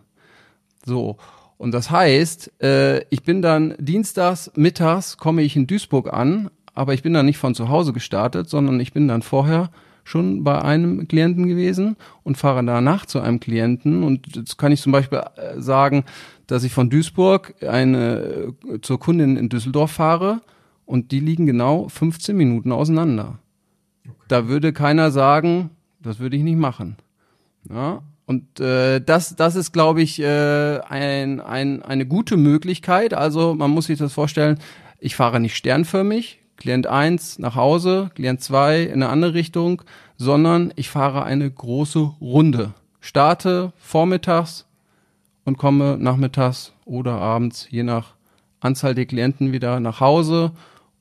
So. 0.85 1.17
Und 1.57 1.71
das 1.71 1.89
heißt, 1.89 2.61
äh, 2.61 2.99
ich 3.09 3.23
bin 3.23 3.41
dann 3.41 3.73
dienstags, 3.79 4.51
mittags 4.55 5.17
komme 5.17 5.41
ich 5.41 5.55
in 5.55 5.65
Duisburg 5.65 6.13
an, 6.13 6.51
aber 6.75 6.93
ich 6.93 7.01
bin 7.01 7.13
dann 7.13 7.25
nicht 7.25 7.39
von 7.39 7.55
zu 7.55 7.69
Hause 7.69 7.91
gestartet, 7.91 8.47
sondern 8.49 8.79
ich 8.79 8.93
bin 8.93 9.07
dann 9.07 9.23
vorher 9.23 9.71
schon 10.03 10.43
bei 10.43 10.61
einem 10.61 11.07
Klienten 11.07 11.47
gewesen 11.47 11.97
und 12.23 12.37
fahre 12.37 12.63
danach 12.63 13.07
zu 13.07 13.19
einem 13.19 13.39
Klienten. 13.39 14.03
Und 14.03 14.35
jetzt 14.35 14.59
kann 14.59 14.71
ich 14.71 14.81
zum 14.81 14.91
Beispiel 14.91 15.23
äh, 15.35 15.59
sagen, 15.59 16.05
dass 16.45 16.63
ich 16.63 16.71
von 16.71 16.91
Duisburg 16.91 17.55
eine, 17.67 18.53
äh, 18.71 18.81
zur 18.81 18.99
Kundin 18.99 19.37
in 19.37 19.49
Düsseldorf 19.49 19.91
fahre 19.91 20.41
und 20.87 21.11
die 21.11 21.19
liegen 21.19 21.45
genau 21.45 21.87
15 21.89 22.35
Minuten 22.35 22.71
auseinander. 22.71 23.37
Okay. 24.03 24.15
Da 24.29 24.47
würde 24.47 24.73
keiner 24.73 25.11
sagen, 25.11 25.69
das 26.01 26.17
würde 26.19 26.37
ich 26.37 26.43
nicht 26.43 26.57
machen. 26.57 26.95
Ja, 27.69 28.01
und 28.25 28.59
äh, 28.59 28.99
das, 28.99 29.35
das 29.35 29.55
ist, 29.55 29.71
glaube 29.71 30.01
ich, 30.01 30.19
äh, 30.19 30.79
ein, 30.79 31.39
ein, 31.39 31.81
eine 31.83 32.05
gute 32.05 32.35
Möglichkeit. 32.35 33.13
Also 33.13 33.53
man 33.53 33.71
muss 33.71 33.85
sich 33.85 33.99
das 33.99 34.13
vorstellen, 34.13 34.59
ich 34.99 35.15
fahre 35.15 35.39
nicht 35.39 35.55
sternförmig, 35.55 36.39
Klient 36.57 36.87
1 36.87 37.39
nach 37.39 37.55
Hause, 37.55 38.09
Klient 38.15 38.41
2 38.41 38.83
in 38.83 38.93
eine 38.95 39.09
andere 39.09 39.33
Richtung, 39.33 39.83
sondern 40.17 40.73
ich 40.75 40.89
fahre 40.89 41.23
eine 41.23 41.49
große 41.49 41.99
Runde. 42.19 42.73
Starte 42.99 43.71
vormittags 43.77 44.65
und 45.45 45.57
komme 45.57 45.97
nachmittags 45.97 46.73
oder 46.83 47.13
abends, 47.13 47.67
je 47.69 47.83
nach 47.83 48.15
Anzahl 48.59 48.95
der 48.95 49.05
Klienten, 49.05 49.53
wieder 49.53 49.79
nach 49.79 50.01
Hause 50.01 50.51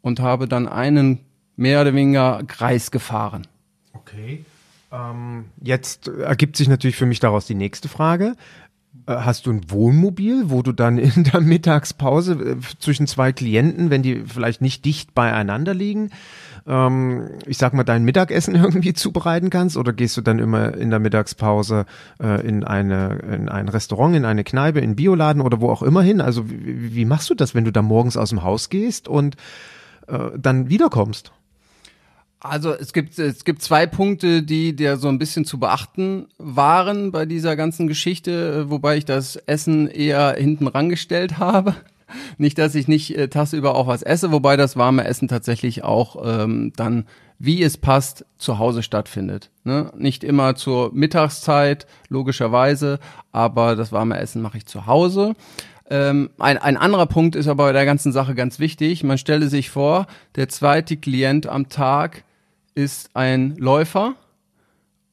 und 0.06 0.20
habe 0.20 0.46
dann 0.46 0.68
einen 0.68 1.18
mehr 1.56 1.80
oder 1.80 1.92
weniger 1.92 2.44
Kreis 2.46 2.92
gefahren. 2.92 3.48
Okay. 3.92 4.44
Ähm, 4.92 5.46
jetzt 5.60 6.06
ergibt 6.06 6.56
sich 6.56 6.68
natürlich 6.68 6.94
für 6.94 7.06
mich 7.06 7.18
daraus 7.18 7.46
die 7.46 7.56
nächste 7.56 7.88
Frage. 7.88 8.36
Äh, 9.06 9.16
hast 9.16 9.46
du 9.46 9.50
ein 9.50 9.68
Wohnmobil, 9.68 10.48
wo 10.48 10.62
du 10.62 10.70
dann 10.70 10.98
in 10.98 11.24
der 11.24 11.40
Mittagspause 11.40 12.34
äh, 12.34 12.56
zwischen 12.78 13.08
zwei 13.08 13.32
Klienten, 13.32 13.90
wenn 13.90 14.02
die 14.02 14.22
vielleicht 14.24 14.60
nicht 14.60 14.84
dicht 14.84 15.12
beieinander 15.12 15.74
liegen, 15.74 16.10
ähm, 16.68 17.28
ich 17.44 17.58
sag 17.58 17.74
mal, 17.74 17.82
dein 17.82 18.04
Mittagessen 18.04 18.54
irgendwie 18.62 18.92
zubereiten 18.92 19.50
kannst? 19.50 19.76
Oder 19.76 19.92
gehst 19.92 20.16
du 20.16 20.20
dann 20.20 20.38
immer 20.38 20.72
in 20.74 20.90
der 20.90 21.00
Mittagspause 21.00 21.84
äh, 22.22 22.46
in, 22.46 22.62
eine, 22.62 23.18
in 23.28 23.48
ein 23.48 23.68
Restaurant, 23.68 24.14
in 24.14 24.24
eine 24.24 24.44
Kneipe, 24.44 24.78
in 24.78 24.94
Bioladen 24.94 25.42
oder 25.42 25.60
wo 25.60 25.68
auch 25.68 25.82
immer 25.82 26.02
hin? 26.02 26.20
Also 26.20 26.48
wie, 26.48 26.94
wie 26.94 27.04
machst 27.04 27.28
du 27.28 27.34
das, 27.34 27.56
wenn 27.56 27.64
du 27.64 27.72
da 27.72 27.82
morgens 27.82 28.16
aus 28.16 28.30
dem 28.30 28.44
Haus 28.44 28.70
gehst 28.70 29.08
und 29.08 29.36
äh, 30.06 30.30
dann 30.38 30.68
wiederkommst? 30.68 31.32
Also 32.40 32.72
es 32.72 32.92
gibt 32.92 33.18
es 33.18 33.44
gibt 33.44 33.62
zwei 33.62 33.86
Punkte, 33.86 34.42
die 34.42 34.76
der 34.76 34.98
so 34.98 35.08
ein 35.08 35.18
bisschen 35.18 35.44
zu 35.44 35.58
beachten 35.58 36.26
waren 36.38 37.10
bei 37.10 37.24
dieser 37.24 37.56
ganzen 37.56 37.86
Geschichte, 37.86 38.66
äh, 38.66 38.70
wobei 38.70 38.98
ich 38.98 39.04
das 39.04 39.36
Essen 39.36 39.88
eher 39.88 40.34
hinten 40.38 40.66
rangestellt 40.66 41.38
habe. 41.38 41.74
Nicht, 42.38 42.58
dass 42.58 42.74
ich 42.74 42.86
nicht 42.86 43.16
äh, 43.16 43.28
tagsüber 43.28 43.74
auch 43.74 43.88
was 43.88 44.02
esse, 44.02 44.30
wobei 44.30 44.56
das 44.56 44.76
warme 44.76 45.04
Essen 45.04 45.28
tatsächlich 45.28 45.82
auch 45.82 46.22
ähm, 46.24 46.72
dann, 46.76 47.06
wie 47.38 47.62
es 47.62 47.76
passt, 47.76 48.24
zu 48.38 48.58
Hause 48.58 48.84
stattfindet. 48.84 49.50
Ne? 49.64 49.90
Nicht 49.96 50.22
immer 50.22 50.54
zur 50.54 50.92
Mittagszeit, 50.94 51.86
logischerweise, 52.08 53.00
aber 53.32 53.74
das 53.74 53.90
warme 53.90 54.18
Essen 54.18 54.40
mache 54.40 54.58
ich 54.58 54.66
zu 54.66 54.86
Hause. 54.86 55.34
Ähm, 55.88 56.30
ein, 56.38 56.58
ein 56.58 56.76
anderer 56.76 57.06
Punkt 57.06 57.36
ist 57.36 57.46
aber 57.46 57.64
bei 57.64 57.72
der 57.72 57.84
ganzen 57.84 58.12
Sache 58.12 58.34
ganz 58.34 58.58
wichtig. 58.58 59.04
Man 59.04 59.18
stelle 59.18 59.48
sich 59.48 59.70
vor, 59.70 60.06
der 60.34 60.48
zweite 60.48 60.96
Klient 60.96 61.46
am 61.46 61.68
Tag 61.68 62.24
ist 62.74 63.10
ein 63.14 63.56
Läufer 63.56 64.14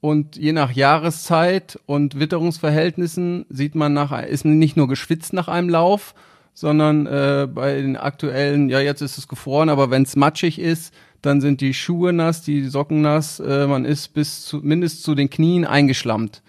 und 0.01 0.35
je 0.35 0.51
nach 0.51 0.71
Jahreszeit 0.71 1.79
und 1.85 2.19
Witterungsverhältnissen 2.19 3.45
sieht 3.49 3.73
man 3.75 3.93
nach, 3.93 4.21
ist 4.23 4.43
nicht 4.43 4.75
nur 4.75 4.87
geschwitzt 4.87 5.31
nach 5.31 5.47
einem 5.47 5.69
Lauf, 5.69 6.13
sondern 6.53 7.07
äh, 7.07 7.47
bei 7.49 7.81
den 7.81 7.95
aktuellen, 7.95 8.69
ja 8.69 8.79
jetzt 8.79 9.01
ist 9.01 9.17
es 9.17 9.27
gefroren, 9.27 9.69
aber 9.69 9.91
wenn 9.91 10.03
es 10.03 10.15
matschig 10.15 10.59
ist, 10.59 10.93
dann 11.21 11.39
sind 11.39 11.61
die 11.61 11.73
Schuhe 11.73 12.11
nass, 12.11 12.41
die 12.41 12.67
Socken 12.67 13.01
nass, 13.01 13.39
äh, 13.39 13.65
man 13.65 13.85
ist 13.85 14.09
bis 14.13 14.45
zu, 14.45 14.57
mindestens 14.57 15.03
zu 15.03 15.15
den 15.15 15.29
Knien 15.29 15.65
eingeschlammt. 15.65 16.43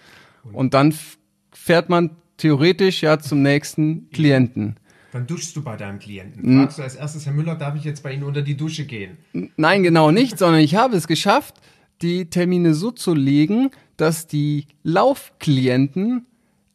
Und 0.52 0.74
dann 0.74 0.92
fährt 1.52 1.88
man 1.88 2.10
theoretisch 2.36 3.02
ja 3.02 3.18
zum 3.18 3.42
nächsten 3.42 4.10
Klienten. 4.10 4.76
Dann 5.12 5.26
duschst 5.26 5.54
du 5.54 5.62
bei 5.62 5.76
deinem 5.76 6.00
Klienten. 6.00 6.42
Hm. 6.42 6.60
Fragst 6.62 6.78
du 6.78 6.82
als 6.82 6.96
erstes, 6.96 7.24
Herr 7.26 7.32
Müller, 7.32 7.54
darf 7.54 7.76
ich 7.76 7.84
jetzt 7.84 8.02
bei 8.02 8.12
Ihnen 8.12 8.24
unter 8.24 8.42
die 8.42 8.56
Dusche 8.56 8.84
gehen? 8.84 9.18
Nein, 9.56 9.84
genau 9.84 10.10
nicht, 10.10 10.38
sondern 10.38 10.60
ich 10.60 10.74
habe 10.74 10.96
es 10.96 11.06
geschafft, 11.06 11.54
die 12.02 12.28
Termine 12.30 12.74
so 12.74 12.90
zu 12.90 13.14
legen, 13.14 13.70
dass 13.96 14.26
die 14.26 14.66
Laufklienten 14.82 16.26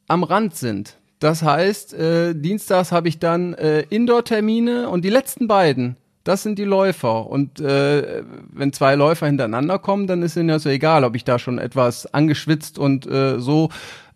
am 0.08 0.24
Rand 0.24 0.56
sind. 0.56 0.98
Das 1.20 1.44
heißt, 1.44 1.94
äh, 1.94 2.34
dienstags 2.34 2.94
habe 2.94 3.10
ich 3.10 3.20
dann 3.20 3.54
äh, 3.56 3.82
Indoor-Termine 3.90 4.90
und 4.90 5.04
die 5.04 5.10
letzten 5.10 5.48
beiden, 5.48 5.98
das 6.24 6.44
sind 6.44 6.58
die 6.58 6.64
Läufer. 6.64 7.28
Und 7.28 7.60
äh, 7.60 8.24
wenn 8.54 8.72
zwei 8.72 8.96
Läufer 8.96 9.26
hintereinander 9.26 9.80
kommen, 9.80 10.08
dann 10.08 10.22
ist 10.24 10.38
ihnen 10.38 10.48
ja 10.48 10.72
egal, 10.72 11.04
ob 11.04 11.16
ich 11.16 11.26
da 11.26 11.40
schon 11.40 11.58
etwas 11.58 12.14
angeschwitzt 12.14 12.80
und 12.80 13.06
äh, 13.06 13.40
so 13.40 13.70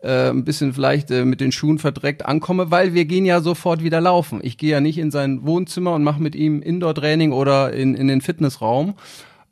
äh, 0.04 0.30
ein 0.30 0.44
bisschen 0.44 0.74
vielleicht 0.74 1.10
äh, 1.12 1.26
mit 1.26 1.42
den 1.42 1.52
Schuhen 1.52 1.80
verdreckt 1.80 2.26
ankomme, 2.26 2.72
weil 2.72 2.94
wir 2.94 3.06
gehen 3.06 3.26
ja 3.26 3.42
sofort 3.42 3.84
wieder 3.84 4.02
laufen. 4.02 4.40
Ich 4.44 4.58
gehe 4.58 4.72
ja 4.72 4.82
nicht 4.82 4.98
in 4.98 5.12
sein 5.12 5.46
Wohnzimmer 5.46 5.94
und 5.94 6.04
mache 6.04 6.22
mit 6.22 6.36
ihm 6.36 6.62
Indoor-Training 6.62 7.32
oder 7.32 7.74
in, 7.74 7.96
in 7.96 8.08
den 8.08 8.22
Fitnessraum. 8.22 8.96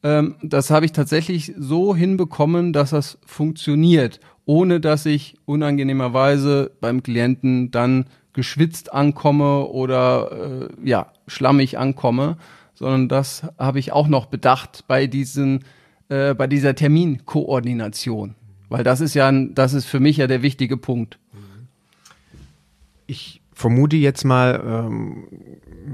Ähm, 0.04 0.36
das 0.44 0.70
habe 0.70 0.86
ich 0.86 0.92
tatsächlich 0.92 1.54
so 1.58 1.96
hinbekommen, 1.96 2.74
dass 2.74 2.90
das 2.90 3.18
funktioniert, 3.26 4.20
ohne 4.46 4.80
dass 4.80 5.06
ich 5.06 5.38
unangenehmerweise 5.46 6.72
beim 6.82 7.02
Klienten 7.02 7.72
dann 7.72 8.06
geschwitzt 8.34 8.94
ankomme 8.94 9.68
oder 9.68 10.70
äh, 10.84 10.90
ja 10.90 11.08
schlammig 11.28 11.78
ankomme, 11.78 12.38
sondern 12.74 13.08
das 13.10 13.44
habe 13.58 13.80
ich 13.80 13.92
auch 13.92 14.08
noch 14.08 14.26
bedacht 14.26 14.86
bei 14.88 15.08
diesen 15.08 15.64
äh, 16.10 16.34
bei 16.34 16.48
dieser 16.48 16.76
Terminkoordination. 16.76 18.36
Weil 18.72 18.86
das 18.86 19.02
ist 19.02 19.16
ja, 19.16 19.30
das 19.30 19.74
ist 19.74 19.86
für 19.86 20.00
mich 20.00 20.16
ja 20.16 20.28
der 20.28 20.44
wichtige 20.44 20.78
Punkt. 20.78 21.20
Ich 23.06 23.42
vermute 23.52 23.98
jetzt 23.98 24.24
mal, 24.24 24.64
ähm, 24.66 25.28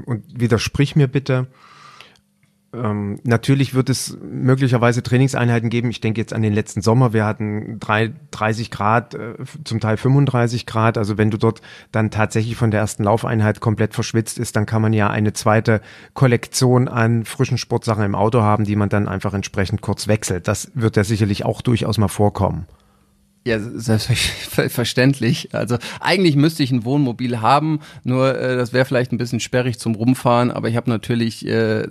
und 0.05 0.23
widersprich 0.39 0.95
mir 0.95 1.07
bitte, 1.07 1.47
ähm, 2.83 3.19
natürlich 3.23 3.73
wird 3.73 3.89
es 3.89 4.17
möglicherweise 4.21 5.03
Trainingseinheiten 5.03 5.69
geben. 5.69 5.89
Ich 5.89 6.01
denke 6.01 6.21
jetzt 6.21 6.33
an 6.33 6.41
den 6.41 6.53
letzten 6.53 6.81
Sommer. 6.81 7.13
Wir 7.13 7.25
hatten 7.25 7.79
drei, 7.79 8.13
30 8.31 8.71
Grad, 8.71 9.13
äh, 9.13 9.33
zum 9.63 9.79
Teil 9.79 9.97
35 9.97 10.65
Grad. 10.65 10.97
Also 10.97 11.17
wenn 11.17 11.31
du 11.31 11.37
dort 11.37 11.61
dann 11.91 12.11
tatsächlich 12.11 12.55
von 12.55 12.71
der 12.71 12.79
ersten 12.79 13.03
Laufeinheit 13.03 13.59
komplett 13.59 13.93
verschwitzt 13.93 14.39
ist, 14.39 14.55
dann 14.55 14.65
kann 14.65 14.81
man 14.81 14.93
ja 14.93 15.09
eine 15.09 15.33
zweite 15.33 15.81
Kollektion 16.13 16.87
an 16.87 17.25
frischen 17.25 17.57
Sportsachen 17.57 18.03
im 18.03 18.15
Auto 18.15 18.41
haben, 18.41 18.63
die 18.63 18.75
man 18.75 18.89
dann 18.89 19.07
einfach 19.07 19.33
entsprechend 19.33 19.81
kurz 19.81 20.07
wechselt. 20.07 20.47
Das 20.47 20.71
wird 20.73 20.95
ja 20.95 21.03
sicherlich 21.03 21.45
auch 21.45 21.61
durchaus 21.61 21.97
mal 21.97 22.07
vorkommen. 22.07 22.65
Ja, 23.47 23.59
selbstverständlich. 23.61 25.49
Also 25.57 25.77
eigentlich 26.01 26.35
müsste 26.35 26.63
ich 26.63 26.71
ein 26.71 26.83
Wohnmobil 26.83 27.39
haben, 27.39 27.79
nur 28.03 28.37
äh, 28.37 28.57
das 28.57 28.73
wäre 28.73 28.83
vielleicht 28.83 29.13
ein 29.13 29.17
bisschen 29.17 29.39
sperrig 29.39 29.79
zum 29.79 29.95
Rumfahren, 29.95 30.51
aber 30.51 30.67
ich 30.67 30.75
habe 30.75 30.89
natürlich 30.89 31.47
äh, 31.47 31.87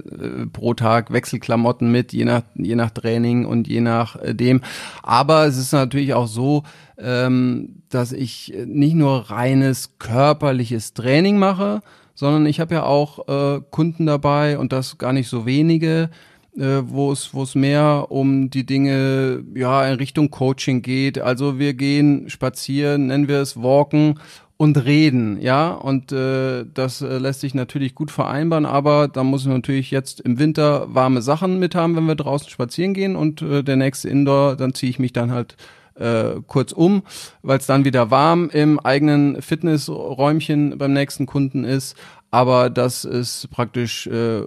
pro 0.53 0.75
Tag 0.75 1.13
Wechselklamotten 1.13 1.91
mit, 1.91 2.13
je 2.13 2.27
nach, 2.27 2.43
je 2.55 2.75
nach 2.75 2.91
Training 2.91 3.47
und 3.47 3.69
je 3.69 3.81
nach 3.81 4.17
äh, 4.23 4.35
dem. 4.35 4.61
Aber 5.03 5.47
es 5.47 5.57
ist 5.57 5.73
natürlich 5.73 6.13
auch 6.13 6.27
so, 6.27 6.65
ähm, 6.99 7.83
dass 7.89 8.13
ich 8.13 8.53
nicht 8.67 8.95
nur 8.95 9.31
reines 9.31 9.99
körperliches 9.99 10.93
Training 10.93 11.39
mache, 11.39 11.81
sondern 12.15 12.45
ich 12.45 12.61
habe 12.61 12.75
ja 12.75 12.83
auch 12.83 13.29
äh, 13.29 13.63
Kunden 13.71 14.05
dabei 14.05 14.59
und 14.59 14.73
das 14.73 14.99
gar 14.99 15.15
nicht 15.15 15.29
so 15.29 15.47
wenige, 15.47 16.11
äh, 16.57 16.83
wo 16.87 17.13
es 17.13 17.35
wo 17.35 17.43
es 17.43 17.55
mehr 17.55 18.07
um 18.09 18.51
die 18.51 18.65
Dinge 18.65 19.45
ja 19.55 19.87
in 19.87 19.95
Richtung 19.95 20.31
Coaching 20.31 20.83
geht. 20.83 21.19
Also 21.19 21.59
wir 21.59 21.75
gehen 21.75 22.31
spazieren, 22.31 23.09
nennen 23.09 23.29
wir 23.29 23.41
es 23.41 23.57
Walken 23.63 24.19
und 24.59 24.85
reden, 24.85 25.39
ja, 25.41 25.71
und 25.71 26.13
äh, 26.13 26.65
das 26.73 27.03
äh, 27.03 27.19
lässt 27.19 27.41
sich 27.41 27.55
natürlich 27.55 27.95
gut 27.95 28.11
vereinbaren, 28.11 28.65
aber 28.65 29.07
da 29.07 29.23
muss 29.23 29.43
ich 29.43 29.49
natürlich 29.49 29.91
jetzt 29.91 30.21
im 30.21 30.39
Winter 30.39 30.95
warme 30.95 31.21
Sachen 31.21 31.59
mit 31.59 31.75
haben, 31.75 31.95
wenn 31.95 32.07
wir 32.07 32.15
draußen 32.15 32.49
spazieren 32.49 32.95
gehen 32.95 33.17
und 33.17 33.43
äh, 33.43 33.63
der 33.63 33.77
nächste 33.77 34.09
Indoor, 34.09 34.57
dann 34.57 34.73
ziehe 34.73 34.89
ich 34.89 34.99
mich 34.99 35.13
dann 35.13 35.31
halt 35.31 35.57
äh, 35.97 36.41
kurz 36.47 36.73
um, 36.73 37.03
weil 37.43 37.59
es 37.59 37.67
dann 37.67 37.85
wieder 37.85 38.11
warm 38.11 38.49
im 38.51 38.81
eigenen 38.81 39.43
Fitnessräumchen 39.43 40.79
beim 40.79 40.95
nächsten 40.95 41.27
Kunden 41.27 41.65
ist, 41.65 41.95
aber 42.31 42.71
das 42.71 43.05
ist 43.05 43.51
praktisch 43.51 44.07
äh, 44.07 44.43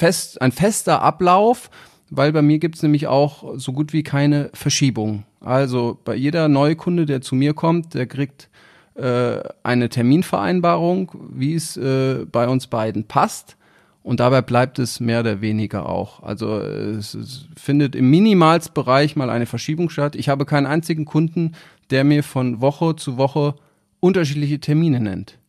fest, 0.00 0.40
ein 0.40 0.50
fester 0.50 1.02
Ablauf, 1.02 1.70
weil 2.08 2.32
bei 2.32 2.42
mir 2.42 2.58
gibt's 2.58 2.82
nämlich 2.82 3.06
auch 3.06 3.58
so 3.58 3.72
gut 3.72 3.92
wie 3.92 4.02
keine 4.02 4.50
Verschiebung. 4.54 5.24
Also 5.40 5.98
bei 6.04 6.14
jeder 6.14 6.48
Neukunde, 6.48 7.06
der 7.06 7.20
zu 7.20 7.34
mir 7.34 7.54
kommt, 7.54 7.94
der 7.94 8.06
kriegt 8.06 8.48
äh, 8.94 9.40
eine 9.62 9.88
Terminvereinbarung, 9.88 11.12
wie 11.32 11.54
es 11.54 11.76
äh, 11.76 12.24
bei 12.30 12.48
uns 12.48 12.66
beiden 12.66 13.04
passt. 13.04 13.56
Und 14.02 14.20
dabei 14.20 14.40
bleibt 14.40 14.78
es 14.78 14.98
mehr 14.98 15.20
oder 15.20 15.42
weniger 15.42 15.86
auch. 15.86 16.22
Also 16.22 16.58
es, 16.58 17.12
es 17.12 17.46
findet 17.54 17.94
im 17.94 18.08
Minimalsbereich 18.08 19.14
mal 19.14 19.28
eine 19.28 19.44
Verschiebung 19.44 19.90
statt. 19.90 20.16
Ich 20.16 20.30
habe 20.30 20.46
keinen 20.46 20.66
einzigen 20.66 21.04
Kunden, 21.04 21.52
der 21.90 22.04
mir 22.04 22.22
von 22.22 22.62
Woche 22.62 22.96
zu 22.96 23.18
Woche 23.18 23.54
unterschiedliche 24.00 24.58
Termine 24.58 25.00
nennt. 25.00 25.39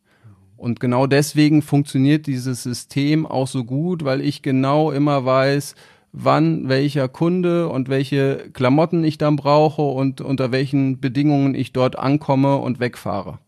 Und 0.61 0.79
genau 0.79 1.07
deswegen 1.07 1.63
funktioniert 1.63 2.27
dieses 2.27 2.61
System 2.61 3.25
auch 3.25 3.47
so 3.47 3.63
gut, 3.63 4.03
weil 4.05 4.21
ich 4.21 4.43
genau 4.43 4.91
immer 4.91 5.25
weiß, 5.25 5.73
wann 6.11 6.69
welcher 6.69 7.07
Kunde 7.07 7.67
und 7.67 7.89
welche 7.89 8.51
Klamotten 8.53 9.03
ich 9.03 9.17
dann 9.17 9.37
brauche 9.37 9.81
und 9.81 10.21
unter 10.21 10.51
welchen 10.51 10.99
Bedingungen 10.99 11.55
ich 11.55 11.73
dort 11.73 11.97
ankomme 11.97 12.57
und 12.57 12.79
wegfahre. 12.79 13.39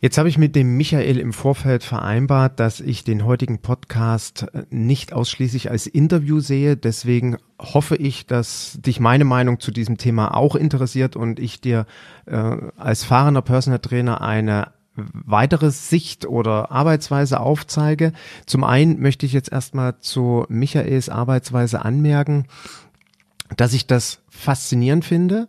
Jetzt 0.00 0.16
habe 0.16 0.28
ich 0.28 0.38
mit 0.38 0.54
dem 0.54 0.76
Michael 0.76 1.18
im 1.18 1.32
Vorfeld 1.32 1.82
vereinbart, 1.82 2.60
dass 2.60 2.78
ich 2.78 3.02
den 3.02 3.24
heutigen 3.24 3.58
Podcast 3.58 4.46
äh, 4.52 4.62
nicht 4.70 5.12
ausschließlich 5.12 5.72
als 5.72 5.88
Interview 5.88 6.38
sehe. 6.38 6.76
Deswegen 6.76 7.36
hoffe 7.58 7.96
ich, 7.96 8.24
dass 8.26 8.78
dich 8.80 9.00
meine 9.00 9.24
Meinung 9.24 9.58
zu 9.58 9.72
diesem 9.72 9.98
Thema 9.98 10.36
auch 10.36 10.54
interessiert 10.54 11.16
und 11.16 11.40
ich 11.40 11.60
dir 11.60 11.84
äh, 12.26 12.56
als 12.76 13.02
fahrender 13.02 13.42
Personal 13.42 13.80
Trainer 13.80 14.20
eine 14.20 14.68
weitere 14.94 15.72
Sicht 15.72 16.26
oder 16.26 16.70
Arbeitsweise 16.70 17.40
aufzeige. 17.40 18.12
Zum 18.46 18.62
einen 18.62 19.00
möchte 19.00 19.26
ich 19.26 19.32
jetzt 19.32 19.50
erstmal 19.50 19.98
zu 19.98 20.46
Michaels 20.48 21.08
Arbeitsweise 21.08 21.84
anmerken, 21.84 22.46
dass 23.56 23.72
ich 23.72 23.88
das 23.88 24.20
faszinierend 24.28 25.04
finde, 25.04 25.48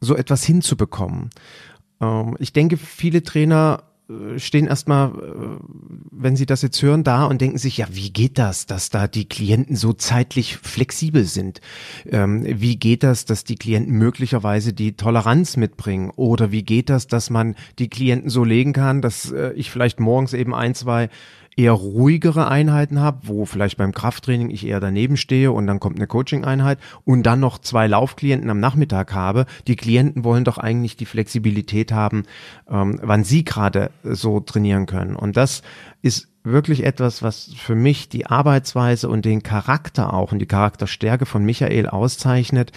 so 0.00 0.16
etwas 0.16 0.44
hinzubekommen. 0.44 1.30
Ähm, 2.00 2.36
ich 2.38 2.52
denke, 2.52 2.76
viele 2.76 3.22
Trainer 3.22 3.82
äh, 4.08 4.38
stehen 4.38 4.66
erstmal, 4.66 5.10
äh, 5.10 5.58
wenn 6.10 6.36
sie 6.36 6.46
das 6.46 6.62
jetzt 6.62 6.80
hören, 6.82 7.04
da 7.04 7.24
und 7.26 7.40
denken 7.40 7.58
sich, 7.58 7.78
ja, 7.78 7.86
wie 7.90 8.10
geht 8.10 8.38
das, 8.38 8.66
dass 8.66 8.90
da 8.90 9.06
die 9.06 9.28
Klienten 9.28 9.76
so 9.76 9.92
zeitlich 9.92 10.56
flexibel 10.56 11.24
sind? 11.24 11.60
Ähm, 12.06 12.44
wie 12.46 12.76
geht 12.76 13.02
das, 13.02 13.24
dass 13.24 13.44
die 13.44 13.56
Klienten 13.56 13.94
möglicherweise 13.94 14.72
die 14.72 14.96
Toleranz 14.96 15.56
mitbringen? 15.56 16.10
Oder 16.16 16.50
wie 16.52 16.62
geht 16.62 16.88
das, 16.88 17.06
dass 17.06 17.30
man 17.30 17.54
die 17.78 17.88
Klienten 17.88 18.30
so 18.30 18.44
legen 18.44 18.72
kann, 18.72 19.02
dass 19.02 19.30
äh, 19.30 19.52
ich 19.52 19.70
vielleicht 19.70 20.00
morgens 20.00 20.32
eben 20.32 20.54
ein, 20.54 20.74
zwei 20.74 21.10
eher 21.58 21.72
ruhigere 21.72 22.46
Einheiten 22.46 23.00
habe, 23.00 23.26
wo 23.26 23.44
vielleicht 23.44 23.78
beim 23.78 23.90
Krafttraining 23.90 24.48
ich 24.48 24.64
eher 24.64 24.78
daneben 24.78 25.16
stehe 25.16 25.50
und 25.50 25.66
dann 25.66 25.80
kommt 25.80 25.96
eine 25.96 26.06
Coaching-Einheit 26.06 26.78
und 27.04 27.24
dann 27.24 27.40
noch 27.40 27.58
zwei 27.58 27.88
Laufklienten 27.88 28.48
am 28.48 28.60
Nachmittag 28.60 29.12
habe. 29.12 29.44
Die 29.66 29.74
Klienten 29.74 30.22
wollen 30.22 30.44
doch 30.44 30.58
eigentlich 30.58 30.96
die 30.96 31.04
Flexibilität 31.04 31.90
haben, 31.90 32.22
ähm, 32.70 33.00
wann 33.02 33.24
sie 33.24 33.44
gerade 33.44 33.90
so 34.04 34.38
trainieren 34.38 34.86
können. 34.86 35.16
Und 35.16 35.36
das 35.36 35.62
ist 36.00 36.28
wirklich 36.44 36.84
etwas, 36.84 37.24
was 37.24 37.52
für 37.56 37.74
mich 37.74 38.08
die 38.08 38.26
Arbeitsweise 38.26 39.08
und 39.08 39.24
den 39.24 39.42
Charakter 39.42 40.14
auch 40.14 40.30
und 40.30 40.38
die 40.38 40.46
Charakterstärke 40.46 41.26
von 41.26 41.44
Michael 41.44 41.88
auszeichnet. 41.88 42.70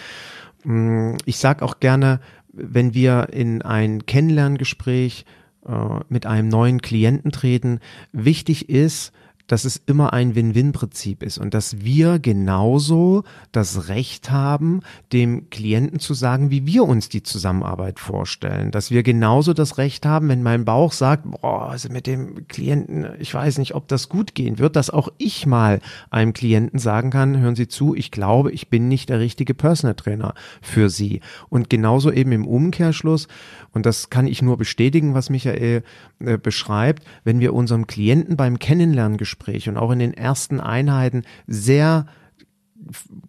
Mm, 0.64 1.14
ich 1.24 1.38
sage 1.38 1.64
auch 1.64 1.78
gerne, 1.78 2.18
wenn 2.52 2.94
wir 2.94 3.28
in 3.32 3.62
ein 3.62 4.06
Kennenlerngespräch 4.06 5.24
äh, 5.66 6.00
mit 6.08 6.26
einem 6.26 6.48
neuen 6.48 6.82
Klienten 6.82 7.32
treten. 7.32 7.80
Wichtig 8.12 8.68
ist, 8.68 9.12
dass 9.46 9.66
es 9.66 9.82
immer 9.84 10.14
ein 10.14 10.34
Win-Win-Prinzip 10.34 11.22
ist 11.22 11.36
und 11.36 11.52
dass 11.52 11.82
wir 11.84 12.18
genauso 12.18 13.24
das 13.52 13.88
Recht 13.88 14.30
haben, 14.30 14.80
dem 15.12 15.50
Klienten 15.50 15.98
zu 15.98 16.14
sagen, 16.14 16.50
wie 16.50 16.66
wir 16.66 16.84
uns 16.84 17.10
die 17.10 17.22
Zusammenarbeit 17.22 17.98
vorstellen. 17.98 18.70
Dass 18.70 18.90
wir 18.90 19.02
genauso 19.02 19.52
das 19.52 19.76
Recht 19.76 20.06
haben, 20.06 20.30
wenn 20.30 20.42
mein 20.42 20.64
Bauch 20.64 20.92
sagt, 20.92 21.24
boah, 21.30 21.68
also 21.68 21.90
mit 21.90 22.06
dem 22.06 22.48
Klienten, 22.48 23.06
ich 23.18 23.34
weiß 23.34 23.58
nicht, 23.58 23.74
ob 23.74 23.88
das 23.88 24.08
gut 24.08 24.34
gehen 24.34 24.58
wird, 24.58 24.74
dass 24.74 24.88
auch 24.90 25.10
ich 25.18 25.44
mal 25.44 25.80
einem 26.10 26.32
Klienten 26.32 26.78
sagen 26.78 27.10
kann, 27.10 27.38
hören 27.38 27.56
Sie 27.56 27.68
zu, 27.68 27.94
ich 27.94 28.10
glaube, 28.10 28.52
ich 28.52 28.70
bin 28.70 28.88
nicht 28.88 29.08
der 29.10 29.20
richtige 29.20 29.54
Personal 29.54 29.96
Trainer 29.96 30.34
für 30.62 30.88
Sie. 30.88 31.20
Und 31.50 31.68
genauso 31.68 32.10
eben 32.10 32.32
im 32.32 32.46
Umkehrschluss, 32.46 33.28
und 33.72 33.86
das 33.86 34.10
kann 34.10 34.26
ich 34.26 34.42
nur 34.42 34.56
bestätigen, 34.56 35.14
was 35.14 35.30
Michael 35.30 35.82
äh, 36.20 36.38
beschreibt, 36.38 37.04
wenn 37.24 37.40
wir 37.40 37.54
unserem 37.54 37.86
Klienten 37.86 38.36
beim 38.36 38.58
Kennenlerngespräch 38.58 39.68
und 39.68 39.76
auch 39.76 39.90
in 39.90 39.98
den 39.98 40.14
ersten 40.14 40.60
Einheiten 40.60 41.22
sehr 41.46 42.06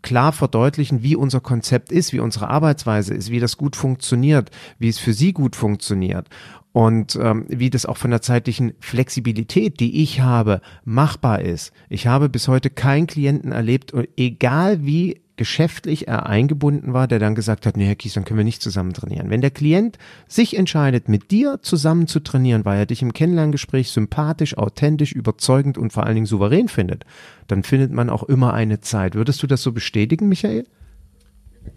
klar 0.01 0.31
verdeutlichen, 0.31 1.03
wie 1.03 1.15
unser 1.15 1.39
Konzept 1.39 1.91
ist, 1.91 2.11
wie 2.13 2.19
unsere 2.19 2.49
Arbeitsweise 2.49 3.13
ist, 3.13 3.29
wie 3.29 3.39
das 3.39 3.57
gut 3.57 3.75
funktioniert, 3.75 4.49
wie 4.79 4.89
es 4.89 4.99
für 4.99 5.13
sie 5.13 5.31
gut 5.31 5.55
funktioniert 5.55 6.27
und 6.71 7.15
ähm, 7.21 7.45
wie 7.47 7.69
das 7.69 7.85
auch 7.85 7.97
von 7.97 8.11
der 8.11 8.21
zeitlichen 8.21 8.73
Flexibilität, 8.79 9.79
die 9.79 10.01
ich 10.01 10.21
habe, 10.21 10.59
machbar 10.83 11.41
ist. 11.41 11.71
Ich 11.87 12.07
habe 12.07 12.29
bis 12.29 12.47
heute 12.47 12.69
keinen 12.69 13.07
Klienten 13.07 13.51
erlebt, 13.51 13.93
egal 14.17 14.83
wie 14.83 15.21
geschäftlich 15.35 16.07
er 16.07 16.27
eingebunden 16.27 16.93
war, 16.93 17.07
der 17.07 17.19
dann 17.19 17.35
gesagt 17.35 17.65
hat, 17.65 17.75
nee, 17.75 17.85
Herr 17.85 17.95
Kies, 17.95 18.13
dann 18.13 18.23
können 18.23 18.37
wir 18.37 18.43
nicht 18.43 18.61
zusammen 18.61 18.93
trainieren. 18.93 19.29
Wenn 19.29 19.41
der 19.41 19.51
Klient 19.51 19.97
sich 20.27 20.55
entscheidet, 20.57 21.09
mit 21.09 21.31
dir 21.31 21.59
zusammen 21.61 22.07
zu 22.07 22.19
trainieren, 22.19 22.65
weil 22.65 22.79
er 22.79 22.85
dich 22.85 23.01
im 23.01 23.13
Kennenlerngespräch 23.13 23.89
sympathisch, 23.89 24.57
authentisch, 24.57 25.11
überzeugend 25.11 25.77
und 25.77 25.91
vor 25.91 26.03
allen 26.03 26.15
Dingen 26.15 26.27
souverän 26.27 26.67
findet, 26.67 27.05
dann 27.47 27.63
findet 27.63 27.91
man 27.91 28.09
auch 28.09 28.23
immer 28.23 28.53
eine 28.53 28.81
Zeit. 28.81 29.15
Würdest 29.15 29.41
du 29.41 29.47
das 29.47 29.63
so 29.63 29.71
bestätigen, 29.71 30.29
Michael? 30.29 30.65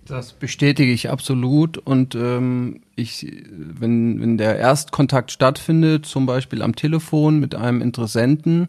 Das 0.04 0.32
bestätige 0.32 0.92
ich 0.92 1.10
absolut 1.10 1.78
und 1.78 2.14
ähm, 2.14 2.80
ich, 2.96 3.26
wenn, 3.50 4.20
wenn 4.20 4.36
der 4.36 4.56
Erstkontakt 4.56 5.30
stattfindet, 5.30 6.06
zum 6.06 6.26
Beispiel 6.26 6.62
am 6.62 6.74
Telefon 6.74 7.38
mit 7.38 7.54
einem 7.54 7.80
Interessenten, 7.80 8.68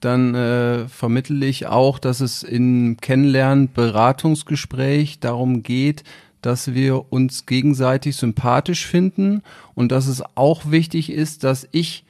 dann 0.00 0.34
äh, 0.34 0.88
vermittle 0.88 1.46
ich 1.46 1.66
auch, 1.66 1.98
dass 1.98 2.20
es 2.20 2.42
im 2.42 2.98
Kennenlernen-Beratungsgespräch 3.00 5.20
darum 5.20 5.62
geht, 5.62 6.04
dass 6.42 6.74
wir 6.74 7.12
uns 7.12 7.46
gegenseitig 7.46 8.16
sympathisch 8.16 8.86
finden 8.86 9.42
und 9.74 9.92
dass 9.92 10.06
es 10.06 10.22
auch 10.36 10.70
wichtig 10.70 11.12
ist, 11.12 11.44
dass 11.44 11.68
ich 11.70 12.04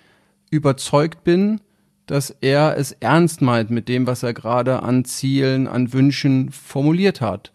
überzeugt 0.51 1.25
bin, 1.25 1.61
dass 2.07 2.35
er 2.41 2.77
es 2.77 2.93
ernst 2.93 3.41
meint 3.41 3.71
mit 3.71 3.89
dem, 3.89 4.07
was 4.07 4.23
er 4.23 4.35
gerade 4.35 4.83
an 4.83 5.05
Zielen, 5.05 5.69
an 5.69 5.93
Wünschen 5.93 6.51
formuliert 6.51 7.21
hat. 7.21 7.53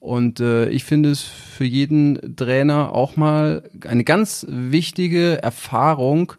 Und 0.00 0.40
äh, 0.40 0.68
ich 0.70 0.84
finde 0.84 1.10
es 1.10 1.22
für 1.22 1.64
jeden 1.64 2.36
Trainer 2.36 2.94
auch 2.94 3.16
mal 3.16 3.68
eine 3.86 4.04
ganz 4.04 4.46
wichtige 4.48 5.42
Erfahrung, 5.42 6.32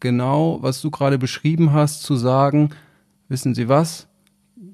genau 0.00 0.58
was 0.62 0.80
du 0.80 0.90
gerade 0.90 1.18
beschrieben 1.18 1.72
hast, 1.72 2.02
zu 2.02 2.16
sagen, 2.16 2.70
wissen 3.32 3.54
Sie 3.54 3.68
was? 3.68 4.06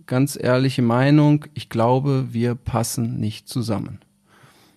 Ganz 0.06 0.36
ehrliche 0.40 0.82
Meinung, 0.82 1.46
ich 1.54 1.70
glaube, 1.70 2.26
wir 2.32 2.54
passen 2.56 3.18
nicht 3.20 3.48
zusammen. 3.48 4.00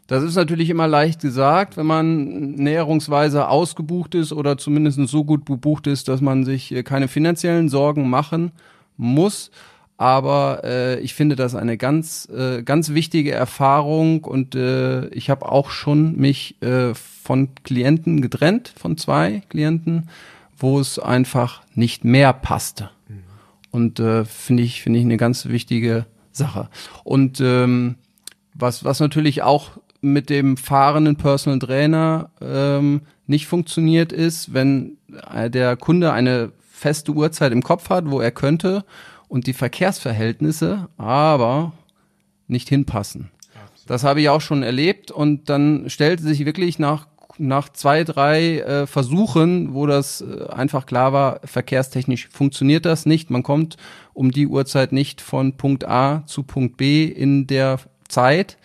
Das 0.08 0.24
ist 0.24 0.36
natürlich 0.36 0.70
immer 0.70 0.88
leicht 0.88 1.22
gesagt, 1.22 1.78
wenn 1.78 1.86
man 1.86 2.52
näherungsweise 2.56 3.48
ausgebucht 3.48 4.13
ist 4.13 4.34
oder 4.34 4.58
zumindest 4.58 5.00
so 5.08 5.24
gut 5.24 5.46
gebucht 5.46 5.88
ist, 5.88 6.08
dass 6.10 6.22
man 6.22 6.44
sich 6.44 6.72
äh, 6.74 6.84
keine 6.84 7.08
finanziellen 7.08 7.70
Sorgen 7.70 8.10
machen 8.10 8.52
muss. 8.98 9.52
Aber 9.98 10.62
äh, 10.63 11.00
ich 11.00 11.13
finde 11.13 11.36
das 11.36 11.56
eine 11.56 11.78
ganz, 11.78 12.28
äh, 12.30 12.62
ganz 12.62 12.89
wichtige 12.89 13.32
Erfahrung 13.32 14.24
und 14.26 14.54
äh, 14.54 15.08
ich 15.08 15.30
habe 15.30 15.50
auch 15.50 15.70
schon 15.70 16.17
mich 16.17 16.62
äh, 16.62 16.94
von 16.94 17.50
Klienten 17.63 18.22
getrennt, 18.22 18.74
von 18.78 18.98
zwei 18.98 19.44
Klienten, 19.50 20.10
wo 20.58 20.80
es 20.80 21.00
einfach 21.00 21.62
nicht 21.74 22.04
mehr 22.04 22.34
passte. 22.34 22.89
Und 23.71 23.99
äh, 23.99 24.25
finde 24.25 24.63
ich, 24.63 24.81
finde 24.81 24.99
ich 24.99 25.05
eine 25.05 25.17
ganz 25.17 25.45
wichtige 25.45 26.05
Sache. 26.31 26.69
Und 27.03 27.39
ähm, 27.41 27.95
was, 28.53 28.84
was 28.84 28.99
natürlich 28.99 29.41
auch 29.41 29.71
mit 30.01 30.29
dem 30.29 30.57
fahrenden 30.57 31.15
Personal 31.15 31.60
Trainer 31.60 32.31
ähm, 32.41 33.01
nicht 33.27 33.47
funktioniert 33.47 34.12
ist, 34.12 34.53
wenn 34.53 34.97
äh, 35.34 35.49
der 35.49 35.77
Kunde 35.77 36.12
eine 36.12 36.51
feste 36.69 37.12
Uhrzeit 37.12 37.51
im 37.51 37.63
Kopf 37.63 37.89
hat, 37.89 38.10
wo 38.10 38.19
er 38.19 38.31
könnte 38.31 38.84
und 39.27 39.47
die 39.47 39.53
Verkehrsverhältnisse 39.53 40.89
aber 40.97 41.71
nicht 42.47 42.67
hinpassen. 42.67 43.29
Das 43.88 44.03
habe 44.03 44.21
ich 44.21 44.29
auch 44.29 44.41
schon 44.41 44.63
erlebt 44.63 45.12
und 45.12 45.49
dann 45.49 45.89
stellte 45.89 46.23
sich 46.23 46.45
wirklich 46.45 46.79
nach 46.79 47.07
nach 47.38 47.70
zwei, 47.70 48.04
drei 48.04 48.60
äh, 48.60 48.88
Versuchen, 48.88 49.74
wo 49.74 49.86
das 49.86 50.22
äh, 50.22 50.48
einfach 50.48 50.86
klar 50.86 51.13
war, 51.13 51.39
verkehrstechnisch 51.44 52.30
funktioniert 52.30 52.86
das 52.86 53.06
nicht. 53.06 53.30
Man 53.30 53.44
kommt 53.44 53.78
um 54.13 54.32
die 54.32 54.48
Uhrzeit 54.48 54.91
nicht 54.91 55.22
von 55.22 55.58
Punkt 55.58 55.88
A 55.88 56.24
zu 56.26 56.44
Punkt 56.44 56.78
B 56.78 57.06
in 57.06 57.48
der 57.48 57.80
Zeit. 58.08 58.58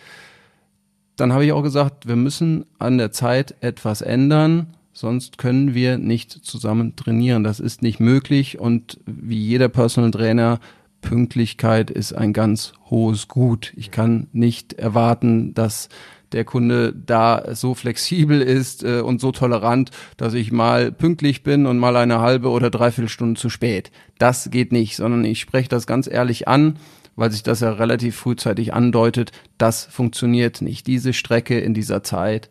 Dann 1.15 1.33
habe 1.33 1.45
ich 1.45 1.51
auch 1.51 1.63
gesagt, 1.63 2.07
wir 2.07 2.15
müssen 2.15 2.65
an 2.77 2.97
der 2.97 3.11
Zeit 3.11 3.55
etwas 3.61 4.01
ändern, 4.01 4.75
sonst 4.93 5.37
können 5.37 5.73
wir 5.73 5.97
nicht 5.97 6.31
zusammen 6.31 6.95
trainieren. 6.95 7.43
Das 7.43 7.59
ist 7.59 7.81
nicht 7.81 7.99
möglich 7.99 8.59
und 8.59 8.99
wie 9.05 9.39
jeder 9.39 9.69
Personal 9.69 10.11
Trainer 10.11 10.59
Pünktlichkeit 11.01 11.89
ist 11.89 12.13
ein 12.13 12.33
ganz 12.33 12.73
hohes 12.89 13.27
Gut. 13.27 13.73
Ich 13.75 13.91
kann 13.91 14.27
nicht 14.31 14.73
erwarten, 14.73 15.53
dass 15.53 15.89
der 16.31 16.45
Kunde 16.45 16.93
da 16.93 17.55
so 17.55 17.73
flexibel 17.73 18.41
ist 18.41 18.83
äh, 18.83 19.01
und 19.01 19.21
so 19.21 19.31
tolerant, 19.31 19.91
dass 20.17 20.33
ich 20.33 20.51
mal 20.51 20.91
pünktlich 20.91 21.43
bin 21.43 21.65
und 21.65 21.77
mal 21.77 21.95
eine 21.95 22.19
halbe 22.19 22.49
oder 22.49 22.69
dreiviertel 22.69 23.09
Stunde 23.09 23.39
zu 23.39 23.49
spät. 23.49 23.91
Das 24.17 24.49
geht 24.51 24.71
nicht, 24.71 24.95
sondern 24.95 25.23
ich 25.23 25.39
spreche 25.39 25.69
das 25.69 25.87
ganz 25.87 26.07
ehrlich 26.07 26.47
an, 26.47 26.77
weil 27.15 27.31
sich 27.31 27.43
das 27.43 27.61
ja 27.61 27.71
relativ 27.71 28.15
frühzeitig 28.15 28.73
andeutet. 28.73 29.31
Das 29.57 29.85
funktioniert 29.85 30.61
nicht, 30.61 30.87
diese 30.87 31.13
Strecke 31.13 31.59
in 31.59 31.73
dieser 31.73 32.03
Zeit. 32.03 32.49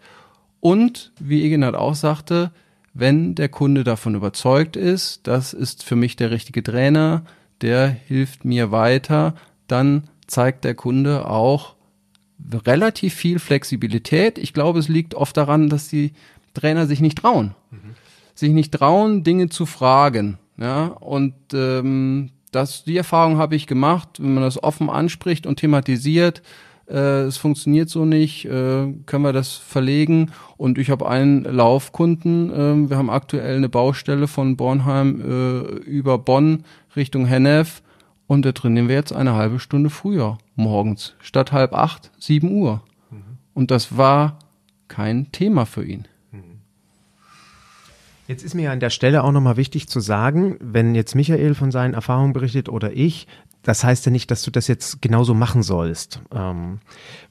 Und 0.61 1.12
wie 1.21 1.45
Egenhard 1.45 1.77
auch 1.77 1.95
sagte, 1.95 2.51
wenn 2.93 3.35
der 3.35 3.49
Kunde 3.49 3.85
davon 3.85 4.15
überzeugt 4.15 4.75
ist, 4.75 5.27
das 5.27 5.53
ist 5.53 5.85
für 5.85 5.97
mich 5.97 6.17
der 6.17 6.31
richtige 6.31 6.62
Trainer, 6.62 7.25
der 7.61 7.89
hilft 7.89 8.45
mir 8.45 8.71
weiter, 8.71 9.35
dann 9.69 10.05
zeigt 10.27 10.65
der 10.65 10.75
Kunde 10.75 11.29
auch 11.29 11.76
relativ 12.65 13.15
viel 13.15 13.39
Flexibilität. 13.39 14.39
Ich 14.39 14.53
glaube, 14.53 14.79
es 14.79 14.89
liegt 14.89 15.15
oft 15.15 15.37
daran, 15.37 15.69
dass 15.69 15.89
die 15.89 16.13
Trainer 16.55 16.87
sich 16.87 17.01
nicht 17.01 17.19
trauen. 17.19 17.55
Mhm. 17.71 17.95
Sich 18.35 18.51
nicht 18.51 18.73
trauen, 18.73 19.25
Dinge 19.25 19.49
zu 19.49 19.67
fragen. 19.67 20.39
Ja, 20.59 20.87
und 20.87 21.35
ähm, 21.53 22.31
das, 22.53 22.85
die 22.85 22.97
Erfahrung 22.97 23.37
habe 23.37 23.57
ich 23.57 23.67
gemacht, 23.67 24.09
wenn 24.19 24.35
man 24.35 24.43
das 24.43 24.63
offen 24.63 24.89
anspricht 24.89 25.47
und 25.47 25.59
thematisiert, 25.59 26.43
äh, 26.89 27.23
es 27.23 27.37
funktioniert 27.37 27.89
so 27.89 28.05
nicht, 28.05 28.45
äh, 28.47 28.93
können 29.07 29.23
wir 29.23 29.33
das 29.33 29.53
verlegen. 29.53 30.31
Und 30.57 30.79
ich 30.79 30.91
habe 30.91 31.09
einen 31.09 31.45
Laufkunden, 31.45 32.51
äh, 32.51 32.91
wir 32.91 32.97
haben 32.97 33.11
aktuell 33.11 33.57
eine 33.57 33.69
Baustelle 33.69 34.29
von 34.29 34.57
Bornheim 34.57 35.21
äh, 35.21 35.59
über 35.85 36.19
Bonn 36.19 36.65
Richtung 36.95 37.27
Hennef 37.27 37.83
und 38.27 38.45
da 38.45 38.53
trainieren 38.53 38.89
wir 38.89 38.95
jetzt 38.95 39.12
eine 39.12 39.35
halbe 39.35 39.61
Stunde 39.61 39.91
früher 39.91 40.39
morgens, 40.55 41.15
statt 41.21 41.53
halb 41.53 41.73
acht, 41.75 42.11
sieben 42.19 42.51
Uhr. 42.51 42.83
Mhm. 43.11 43.39
Und 43.55 43.71
das 43.71 43.97
war 43.97 44.39
kein 44.89 45.31
Thema 45.33 45.67
für 45.67 45.85
ihn. 45.85 46.09
Mhm. 46.33 46.61
Jetzt 48.27 48.43
ist 48.43 48.55
mir 48.55 48.73
an 48.73 48.81
der 48.81 48.91
Stelle 48.91 49.23
auch 49.23 49.33
nochmal 49.33 49.57
wichtig 49.57 49.89
zu 49.89 50.01
sagen, 50.01 50.57
wenn 50.61 50.95
jetzt 50.95 51.15
Michael 51.15 51.55
von 51.55 51.71
seinen 51.71 51.95
Erfahrungen 51.95 52.33
berichtet 52.33 52.69
oder 52.69 52.93
ich, 52.93 53.29
das 53.62 53.83
heißt 53.83 54.07
ja 54.07 54.12
nicht, 54.12 54.31
dass 54.31 54.43
du 54.43 54.51
das 54.51 54.69
jetzt 54.69 55.03
genauso 55.03 55.35
machen 55.35 55.62
sollst. 55.62 56.21
Ähm, 56.33 56.79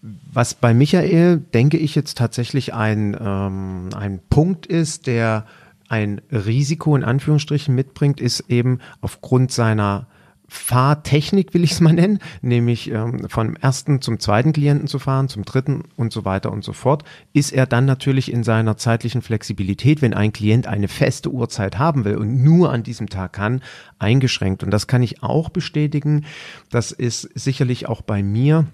was 0.02 0.54
bei 0.54 0.74
Michael, 0.74 1.38
denke 1.38 1.78
ich, 1.78 1.96
jetzt 1.96 2.18
tatsächlich 2.18 2.74
ein, 2.74 3.18
ähm, 3.20 3.90
ein 3.96 4.20
Punkt 4.30 4.66
ist, 4.66 5.08
der 5.08 5.46
ein 5.88 6.22
Risiko 6.32 6.96
in 6.96 7.04
Anführungsstrichen 7.04 7.74
mitbringt, 7.74 8.20
ist 8.20 8.50
eben 8.50 8.80
aufgrund 9.02 9.52
seiner 9.52 10.08
Fahrtechnik, 10.56 11.54
will 11.54 11.64
ich 11.64 11.74
es 11.74 11.82
mal 11.82 11.94
nennen, 11.94 12.20
nämlich 12.42 12.90
ähm, 12.90 13.28
vom 13.30 13.56
ersten 13.56 14.02
zum 14.02 14.20
zweiten 14.20 14.54
Klienten 14.54 14.88
zu 14.88 15.00
fahren, 15.00 15.30
zum 15.30 15.44
dritten 15.44 15.84
und 15.96 16.12
so 16.12 16.26
weiter 16.26 16.52
und 16.52 16.64
so 16.64 16.74
fort, 16.74 17.04
ist 17.34 17.52
er 17.52 17.66
dann 17.66 17.86
natürlich 17.86 18.32
in 18.32 18.44
seiner 18.44 18.78
zeitlichen 18.78 19.22
Flexibilität, 19.22 20.02
wenn 20.02 20.14
ein 20.14 20.34
Klient 20.34 20.68
eine 20.68 20.88
feste 20.88 21.30
Uhrzeit 21.30 21.78
haben 21.78 22.06
will 22.06 22.18
und 22.18 22.44
nur 22.44 22.72
an 22.72 22.84
diesem 22.84 23.10
Tag 23.10 23.34
kann, 23.34 23.62
eingeschränkt. 24.00 24.64
Und 24.64 24.72
das 24.72 24.88
kann 24.88 25.04
ich 25.04 25.22
auch 25.22 25.50
bestätigen. 25.50 26.26
Das 26.72 26.92
ist 26.92 27.30
sicherlich 27.36 27.88
auch 27.88 28.02
bei 28.02 28.24
mir 28.24 28.66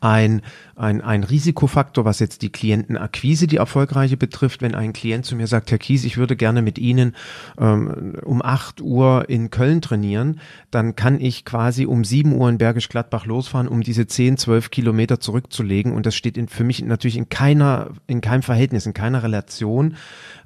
ein, 0.00 0.42
ein, 0.76 1.00
ein 1.00 1.24
Risikofaktor, 1.24 2.04
was 2.04 2.18
jetzt 2.18 2.42
die 2.42 2.50
Klientenakquise, 2.50 3.46
die 3.46 3.56
erfolgreiche 3.56 4.16
betrifft. 4.16 4.62
Wenn 4.62 4.74
ein 4.74 4.92
Klient 4.92 5.26
zu 5.26 5.36
mir 5.36 5.46
sagt, 5.46 5.70
Herr 5.70 5.78
Kies, 5.78 6.04
ich 6.04 6.16
würde 6.16 6.36
gerne 6.36 6.62
mit 6.62 6.78
Ihnen 6.78 7.14
ähm, 7.58 8.16
um 8.24 8.42
8 8.42 8.80
Uhr 8.80 9.28
in 9.28 9.50
Köln 9.50 9.80
trainieren, 9.80 10.40
dann 10.70 10.96
kann 10.96 11.20
ich 11.20 11.44
quasi 11.44 11.86
um 11.86 12.04
7 12.04 12.32
Uhr 12.32 12.48
in 12.48 12.58
Bergisch 12.58 12.88
Gladbach 12.88 13.26
losfahren, 13.26 13.68
um 13.68 13.82
diese 13.82 14.06
10, 14.06 14.36
12 14.36 14.70
Kilometer 14.70 15.20
zurückzulegen. 15.20 15.92
Und 15.92 16.06
das 16.06 16.14
steht 16.14 16.36
in, 16.36 16.48
für 16.48 16.64
mich 16.64 16.82
natürlich 16.82 17.16
in 17.16 17.28
keiner, 17.28 17.90
in 18.06 18.20
keinem 18.20 18.42
Verhältnis, 18.42 18.86
in 18.86 18.94
keiner 18.94 19.22
Relation, 19.22 19.96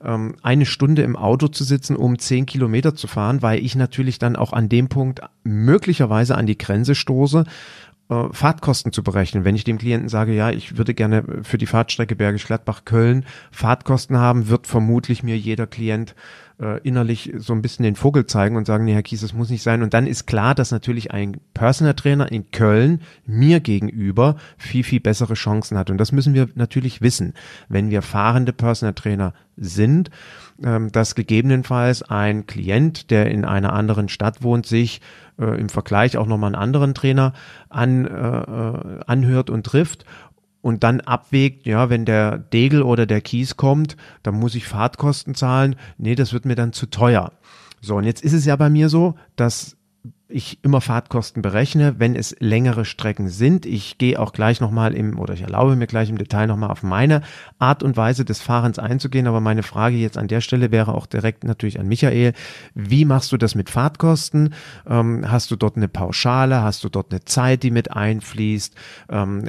ähm, 0.02 0.37
eine 0.42 0.66
Stunde 0.66 1.02
im 1.02 1.16
Auto 1.16 1.48
zu 1.48 1.64
sitzen, 1.64 1.96
um 1.96 2.18
10 2.18 2.46
Kilometer 2.46 2.94
zu 2.94 3.07
fahren, 3.07 3.42
weil 3.42 3.64
ich 3.64 3.76
natürlich 3.76 4.18
dann 4.18 4.37
auch 4.37 4.52
an 4.52 4.68
dem 4.68 4.88
Punkt 4.88 5.20
möglicherweise 5.44 6.37
an 6.37 6.46
die 6.46 6.59
Grenze 6.59 6.94
stoße 6.94 7.44
äh, 8.08 8.24
Fahrtkosten 8.32 8.92
zu 8.92 9.02
berechnen. 9.02 9.44
Wenn 9.44 9.56
ich 9.56 9.64
dem 9.64 9.78
Klienten 9.78 10.08
sage, 10.08 10.34
ja, 10.34 10.50
ich 10.50 10.76
würde 10.76 10.94
gerne 10.94 11.24
für 11.42 11.58
die 11.58 11.66
Fahrtstrecke 11.66 12.16
Bergisch 12.16 12.46
Gladbach 12.46 12.84
Köln 12.84 13.24
Fahrtkosten 13.50 14.18
haben, 14.18 14.48
wird 14.48 14.66
vermutlich 14.66 15.22
mir 15.22 15.38
jeder 15.38 15.66
Klient 15.66 16.14
äh, 16.60 16.80
innerlich 16.82 17.32
so 17.36 17.52
ein 17.52 17.62
bisschen 17.62 17.84
den 17.84 17.96
Vogel 17.96 18.26
zeigen 18.26 18.56
und 18.56 18.66
sagen, 18.66 18.84
nee, 18.84 18.94
Herr 18.94 19.02
Kies, 19.02 19.22
das 19.22 19.32
muss 19.32 19.50
nicht 19.50 19.62
sein. 19.62 19.82
Und 19.82 19.94
dann 19.94 20.06
ist 20.06 20.26
klar, 20.26 20.54
dass 20.54 20.70
natürlich 20.70 21.10
ein 21.10 21.40
Personal 21.52 21.94
Trainer 21.94 22.30
in 22.30 22.50
Köln 22.50 23.00
mir 23.26 23.60
gegenüber 23.60 24.36
viel, 24.56 24.84
viel 24.84 25.00
bessere 25.00 25.34
Chancen 25.34 25.78
hat. 25.78 25.90
Und 25.90 25.98
das 25.98 26.12
müssen 26.12 26.34
wir 26.34 26.48
natürlich 26.54 27.00
wissen, 27.00 27.34
wenn 27.68 27.90
wir 27.90 28.02
fahrende 28.02 28.52
Personal 28.52 28.94
Trainer 28.94 29.32
sind, 29.56 30.10
dass 30.56 31.14
gegebenenfalls 31.14 32.02
ein 32.02 32.46
Klient, 32.46 33.10
der 33.10 33.30
in 33.30 33.44
einer 33.44 33.72
anderen 33.72 34.08
Stadt 34.08 34.42
wohnt, 34.42 34.66
sich 34.66 35.00
äh, 35.38 35.58
im 35.58 35.68
Vergleich 35.68 36.16
auch 36.16 36.26
nochmal 36.26 36.54
einen 36.54 36.62
anderen 36.62 36.94
Trainer 36.94 37.32
an, 37.68 38.06
äh, 38.06 38.10
äh, 38.10 39.00
anhört 39.06 39.50
und 39.50 39.66
trifft 39.66 40.04
und 40.60 40.82
dann 40.82 41.00
abwägt, 41.00 41.66
ja, 41.66 41.90
wenn 41.90 42.04
der 42.04 42.38
Degel 42.38 42.82
oder 42.82 43.04
der 43.04 43.20
Kies 43.20 43.56
kommt, 43.56 43.96
dann 44.22 44.34
muss 44.34 44.54
ich 44.54 44.66
Fahrtkosten 44.66 45.34
zahlen. 45.34 45.76
Nee, 45.98 46.14
das 46.14 46.32
wird 46.32 46.46
mir 46.46 46.54
dann 46.54 46.72
zu 46.72 46.86
teuer. 46.86 47.32
So, 47.80 47.96
und 47.96 48.04
jetzt 48.04 48.22
ist 48.24 48.32
es 48.32 48.46
ja 48.46 48.56
bei 48.56 48.70
mir 48.70 48.88
so, 48.88 49.14
dass 49.36 49.76
ich 50.35 50.59
immer 50.62 50.81
Fahrtkosten 50.81 51.42
berechne, 51.42 51.94
wenn 51.99 52.16
es 52.16 52.35
längere 52.40 52.85
Strecken 52.85 53.29
sind. 53.29 53.66
Ich 53.66 53.99
gehe 53.99 54.18
auch 54.18 54.33
gleich 54.33 54.61
nochmal 54.61 54.92
im, 54.92 55.16
oder 55.20 55.33
ich 55.33 55.42
erlaube 55.42 55.77
mir 55.77 55.87
gleich 55.87 56.11
im 56.11 56.18
Detail 56.18 56.49
nochmal 56.49 56.70
auf 56.70 56.83
meine 56.83 57.23
Art 57.61 57.85
und 57.85 57.97
Weise 57.97 58.25
des 58.25 58.42
Fahrens 58.42 58.81
einzugehen. 58.81 59.29
Aber 59.29 59.40
meine 59.40 59.62
Frage 59.62 59.97
jetzt 59.97 60.18
an 60.18 60.27
der 60.27 60.40
Stelle 60.40 60.73
wäre 60.73 60.94
auch 60.94 61.07
direkt 61.07 61.44
natürlich 61.44 61.79
an 61.79 61.87
Michael. 61.87 62.33
Wie 62.75 63.05
machst 63.05 63.31
du 63.31 63.37
das 63.37 63.55
mit 63.55 63.70
Fahrtkosten? 63.70 64.55
Ähm, 64.88 65.31
hast 65.31 65.53
du 65.53 65.57
dort 65.57 65.77
eine 65.77 65.87
Pauschale? 65.87 66.62
Hast 66.62 66.83
du 66.83 66.88
dort 66.88 67.12
eine 67.12 67.25
Zeit, 67.25 67.62
die 67.62 67.70
mit 67.70 67.92
einfließt? 67.92 68.75
Ähm, 69.11 69.49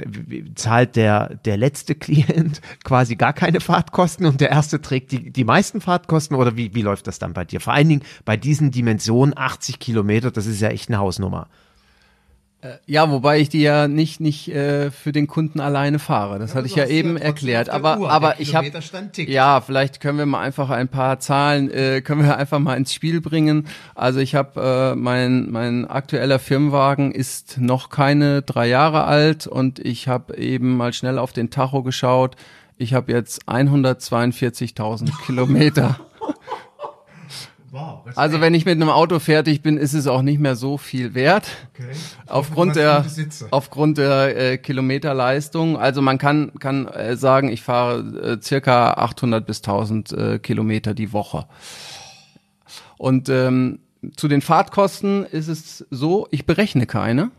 zahlt 0.54 0.94
der, 0.94 1.34
der 1.44 1.56
letzte 1.56 1.96
Klient 1.96 2.60
quasi 2.84 3.16
gar 3.16 3.32
keine 3.32 3.58
Fahrtkosten 3.58 4.24
und 4.24 4.40
der 4.40 4.50
erste 4.50 4.80
trägt 4.80 5.10
die, 5.10 5.32
die 5.32 5.44
meisten 5.44 5.80
Fahrtkosten? 5.80 6.36
Oder 6.36 6.56
wie, 6.56 6.74
wie 6.74 6.82
läuft 6.82 7.08
das 7.08 7.18
dann 7.18 7.32
bei 7.32 7.44
dir? 7.44 7.60
Vor 7.60 7.72
allen 7.72 7.88
Dingen 7.88 8.02
bei 8.24 8.36
diesen 8.36 8.70
Dimensionen 8.70 9.36
80 9.36 9.80
Kilometer, 9.80 10.30
das 10.30 10.46
ist 10.46 10.60
ja 10.60 10.75
echt 10.76 10.88
eine 10.88 10.98
Hausnummer. 10.98 11.48
Äh, 12.62 12.78
ja, 12.86 13.10
wobei 13.10 13.40
ich 13.40 13.48
die 13.48 13.60
ja 13.60 13.86
nicht 13.86 14.20
nicht 14.20 14.48
äh, 14.48 14.90
für 14.90 15.12
den 15.12 15.26
Kunden 15.26 15.60
alleine 15.60 15.98
fahre. 15.98 16.38
Das 16.38 16.50
ja, 16.50 16.56
hatte 16.56 16.66
ich 16.66 16.74
ja 16.74 16.86
eben 16.86 17.16
ja 17.16 17.24
erklärt. 17.24 17.68
Aber 17.68 17.98
Uhr, 17.98 18.10
aber 18.10 18.40
ich 18.40 18.54
habe 18.54 18.70
ja 19.16 19.60
vielleicht 19.60 20.00
können 20.00 20.18
wir 20.18 20.26
mal 20.26 20.40
einfach 20.40 20.70
ein 20.70 20.88
paar 20.88 21.18
Zahlen 21.18 21.70
äh, 21.70 22.00
können 22.00 22.24
wir 22.24 22.36
einfach 22.36 22.58
mal 22.58 22.76
ins 22.76 22.94
Spiel 22.94 23.20
bringen. 23.20 23.66
Also 23.94 24.20
ich 24.20 24.34
habe 24.34 24.92
äh, 24.94 24.96
mein 24.96 25.50
mein 25.50 25.86
aktueller 25.86 26.38
Firmenwagen 26.38 27.12
ist 27.12 27.58
noch 27.58 27.90
keine 27.90 28.42
drei 28.42 28.68
Jahre 28.68 29.04
alt 29.04 29.46
und 29.46 29.78
ich 29.78 30.08
habe 30.08 30.36
eben 30.36 30.76
mal 30.76 30.92
schnell 30.92 31.18
auf 31.18 31.32
den 31.32 31.50
Tacho 31.50 31.82
geschaut. 31.82 32.36
Ich 32.78 32.92
habe 32.94 33.12
jetzt 33.12 33.48
142.000 33.48 35.10
Kilometer. 35.24 35.98
Wow, 37.72 38.04
also 38.14 38.40
wenn 38.40 38.54
ich 38.54 38.64
mit 38.64 38.74
einem 38.74 38.90
Auto 38.90 39.18
fertig 39.18 39.60
bin, 39.60 39.76
ist 39.76 39.92
es 39.92 40.06
auch 40.06 40.22
nicht 40.22 40.38
mehr 40.38 40.54
so 40.54 40.78
viel 40.78 41.14
wert. 41.14 41.48
Okay. 41.74 41.90
Aufgrund 42.26 42.76
der, 42.76 43.04
aufgrund 43.50 43.98
der 43.98 44.52
äh, 44.52 44.58
Kilometerleistung. 44.58 45.76
Also 45.76 46.00
man 46.00 46.18
kann, 46.18 46.52
kann 46.60 46.86
äh, 46.86 47.16
sagen, 47.16 47.48
ich 47.48 47.62
fahre 47.62 48.38
äh, 48.38 48.42
circa 48.42 48.92
800 48.92 49.44
bis 49.44 49.58
1000 49.58 50.12
äh, 50.12 50.38
Kilometer 50.38 50.94
die 50.94 51.12
Woche. 51.12 51.46
Und 52.98 53.28
ähm, 53.28 53.80
zu 54.16 54.28
den 54.28 54.42
Fahrtkosten 54.42 55.24
ist 55.24 55.48
es 55.48 55.84
so, 55.90 56.28
ich 56.30 56.46
berechne 56.46 56.86
keine. 56.86 57.30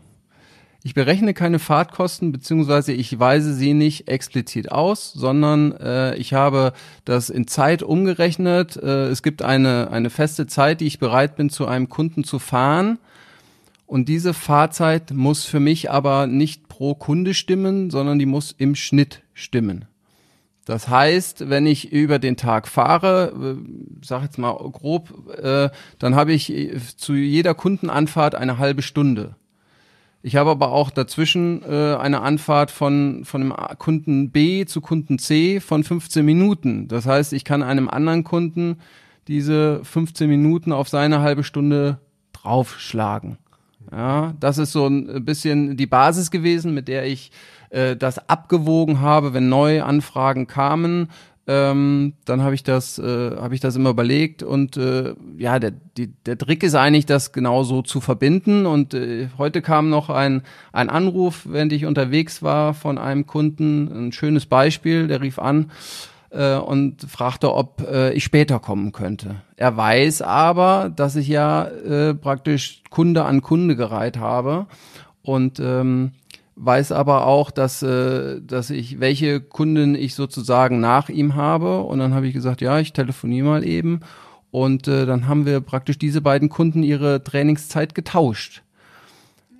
Ich 0.84 0.94
berechne 0.94 1.34
keine 1.34 1.58
Fahrtkosten, 1.58 2.30
beziehungsweise 2.30 2.92
ich 2.92 3.18
weise 3.18 3.52
sie 3.52 3.74
nicht 3.74 4.06
explizit 4.06 4.70
aus, 4.70 5.12
sondern 5.12 5.72
äh, 5.72 6.14
ich 6.16 6.34
habe 6.34 6.72
das 7.04 7.30
in 7.30 7.48
Zeit 7.48 7.82
umgerechnet. 7.82 8.76
Äh, 8.76 9.06
es 9.08 9.24
gibt 9.24 9.42
eine, 9.42 9.90
eine 9.90 10.08
feste 10.08 10.46
Zeit, 10.46 10.80
die 10.80 10.86
ich 10.86 11.00
bereit 11.00 11.34
bin, 11.34 11.50
zu 11.50 11.66
einem 11.66 11.88
Kunden 11.88 12.22
zu 12.22 12.38
fahren. 12.38 12.98
Und 13.86 14.08
diese 14.08 14.34
Fahrzeit 14.34 15.12
muss 15.12 15.44
für 15.44 15.60
mich 15.60 15.90
aber 15.90 16.26
nicht 16.26 16.68
pro 16.68 16.94
Kunde 16.94 17.34
stimmen, 17.34 17.90
sondern 17.90 18.20
die 18.20 18.26
muss 18.26 18.54
im 18.56 18.76
Schnitt 18.76 19.22
stimmen. 19.34 19.86
Das 20.64 20.88
heißt, 20.88 21.48
wenn 21.48 21.66
ich 21.66 21.92
über 21.92 22.18
den 22.18 22.36
Tag 22.36 22.68
fahre, 22.68 23.56
äh, 23.58 24.04
sag 24.04 24.22
jetzt 24.22 24.38
mal 24.38 24.52
grob, 24.70 25.38
äh, 25.42 25.70
dann 25.98 26.14
habe 26.14 26.34
ich 26.34 26.52
äh, 26.52 26.78
zu 26.96 27.14
jeder 27.14 27.54
Kundenanfahrt 27.54 28.36
eine 28.36 28.58
halbe 28.58 28.82
Stunde. 28.82 29.34
Ich 30.22 30.36
habe 30.36 30.50
aber 30.50 30.72
auch 30.72 30.90
dazwischen 30.90 31.62
äh, 31.62 31.94
eine 31.94 32.22
Anfahrt 32.22 32.70
von, 32.70 33.24
von 33.24 33.52
einem 33.52 33.78
Kunden 33.78 34.30
B 34.30 34.64
zu 34.64 34.80
Kunden 34.80 35.18
C 35.18 35.60
von 35.60 35.84
15 35.84 36.24
Minuten. 36.24 36.88
Das 36.88 37.06
heißt, 37.06 37.32
ich 37.32 37.44
kann 37.44 37.62
einem 37.62 37.88
anderen 37.88 38.24
Kunden 38.24 38.78
diese 39.28 39.80
15 39.84 40.28
Minuten 40.28 40.72
auf 40.72 40.88
seine 40.88 41.20
halbe 41.20 41.44
Stunde 41.44 41.98
draufschlagen. 42.32 43.38
Ja, 43.92 44.34
das 44.40 44.58
ist 44.58 44.72
so 44.72 44.86
ein 44.86 45.24
bisschen 45.24 45.76
die 45.76 45.86
Basis 45.86 46.30
gewesen, 46.30 46.74
mit 46.74 46.88
der 46.88 47.06
ich 47.06 47.30
äh, 47.70 47.96
das 47.96 48.28
abgewogen 48.28 49.00
habe, 49.00 49.34
wenn 49.34 49.48
neue 49.48 49.84
Anfragen 49.84 50.46
kamen. 50.46 51.08
Ähm, 51.50 52.12
dann 52.26 52.42
habe 52.42 52.54
ich 52.54 52.62
das, 52.62 52.98
äh, 52.98 53.36
habe 53.36 53.54
ich 53.54 53.60
das 53.60 53.74
immer 53.74 53.88
überlegt 53.88 54.42
und 54.42 54.76
äh, 54.76 55.14
ja, 55.38 55.58
der, 55.58 55.72
die, 55.96 56.08
der 56.26 56.36
Trick 56.36 56.62
ist 56.62 56.74
eigentlich, 56.74 57.06
das 57.06 57.32
genauso 57.32 57.80
zu 57.80 58.02
verbinden. 58.02 58.66
Und 58.66 58.92
äh, 58.92 59.28
heute 59.38 59.62
kam 59.62 59.88
noch 59.88 60.10
ein, 60.10 60.42
ein 60.72 60.90
Anruf, 60.90 61.46
während 61.48 61.72
ich 61.72 61.86
unterwegs 61.86 62.42
war, 62.42 62.74
von 62.74 62.98
einem 62.98 63.26
Kunden, 63.26 64.08
ein 64.08 64.12
schönes 64.12 64.44
Beispiel, 64.44 65.08
der 65.08 65.22
rief 65.22 65.38
an 65.38 65.70
äh, 66.30 66.56
und 66.56 67.02
fragte, 67.02 67.54
ob 67.54 67.80
äh, 67.80 68.12
ich 68.12 68.24
später 68.24 68.58
kommen 68.58 68.92
könnte. 68.92 69.36
Er 69.56 69.74
weiß 69.74 70.20
aber, 70.20 70.92
dass 70.94 71.16
ich 71.16 71.28
ja 71.28 71.64
äh, 71.64 72.12
praktisch 72.12 72.82
Kunde 72.90 73.24
an 73.24 73.40
Kunde 73.40 73.74
gereiht 73.74 74.18
habe 74.18 74.66
und 75.22 75.60
ähm, 75.60 76.12
weiß 76.58 76.92
aber 76.92 77.26
auch, 77.26 77.50
dass, 77.50 77.82
äh, 77.82 78.40
dass 78.40 78.70
ich, 78.70 79.00
welche 79.00 79.40
Kunden 79.40 79.94
ich 79.94 80.14
sozusagen 80.14 80.80
nach 80.80 81.08
ihm 81.08 81.34
habe. 81.34 81.80
Und 81.80 81.98
dann 82.00 82.14
habe 82.14 82.26
ich 82.26 82.34
gesagt, 82.34 82.60
ja, 82.60 82.78
ich 82.78 82.92
telefoniere 82.92 83.46
mal 83.46 83.64
eben. 83.64 84.00
Und 84.50 84.88
äh, 84.88 85.06
dann 85.06 85.28
haben 85.28 85.46
wir 85.46 85.60
praktisch 85.60 85.98
diese 85.98 86.20
beiden 86.20 86.48
Kunden 86.48 86.82
ihre 86.82 87.22
Trainingszeit 87.22 87.94
getauscht. 87.94 88.62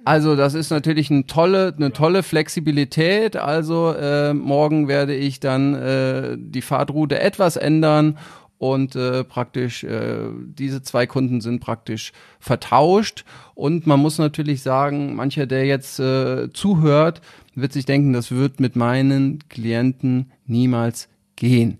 Also 0.05 0.37
das 0.37 0.55
ist 0.55 0.71
natürlich 0.71 1.11
eine 1.11 1.27
tolle, 1.27 1.75
eine 1.77 1.93
tolle 1.93 2.23
Flexibilität. 2.23 3.37
Also 3.37 3.93
äh, 3.93 4.33
morgen 4.33 4.89
werde 4.89 5.15
ich 5.15 5.39
dann 5.39 5.75
äh, 5.75 6.37
die 6.39 6.63
Fahrtroute 6.63 7.21
etwas 7.21 7.57
ändern 7.57 8.17
und 8.59 8.97
äh, 8.97 9.25
praktisch 9.25 9.85
äh, 9.85 10.29
diese 10.41 10.83
zwei 10.83 11.07
Kunden 11.07 11.41
sind 11.41 11.61
praktisch 11.61 12.13
vertauscht 12.41 13.25
und 13.55 13.87
man 13.87 14.01
muss 14.01 14.19
natürlich 14.19 14.63
sagen, 14.63 15.15
mancher, 15.15 15.47
der 15.47 15.65
jetzt 15.65 16.01
äh, 16.01 16.53
zuhört, 16.53 17.21
wird 17.55 17.73
sich 17.73 17.85
denken, 17.85 18.13
das 18.13 18.31
wird 18.33 18.61
mit 18.61 18.77
meinen 18.77 19.49
Klienten 19.49 20.33
niemals 20.47 21.09
gehen. 21.37 21.79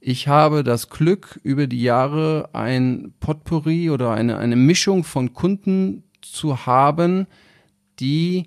Ich 0.00 0.28
habe 0.28 0.62
das 0.62 0.88
Glück, 0.88 1.40
über 1.42 1.66
die 1.66 1.82
Jahre 1.82 2.50
ein 2.52 3.12
Potpourri 3.20 3.90
oder 3.90 4.12
eine, 4.12 4.38
eine 4.38 4.56
Mischung 4.56 5.04
von 5.04 5.34
Kunden 5.34 6.04
zu 6.22 6.64
haben, 6.64 7.26
die 7.98 8.46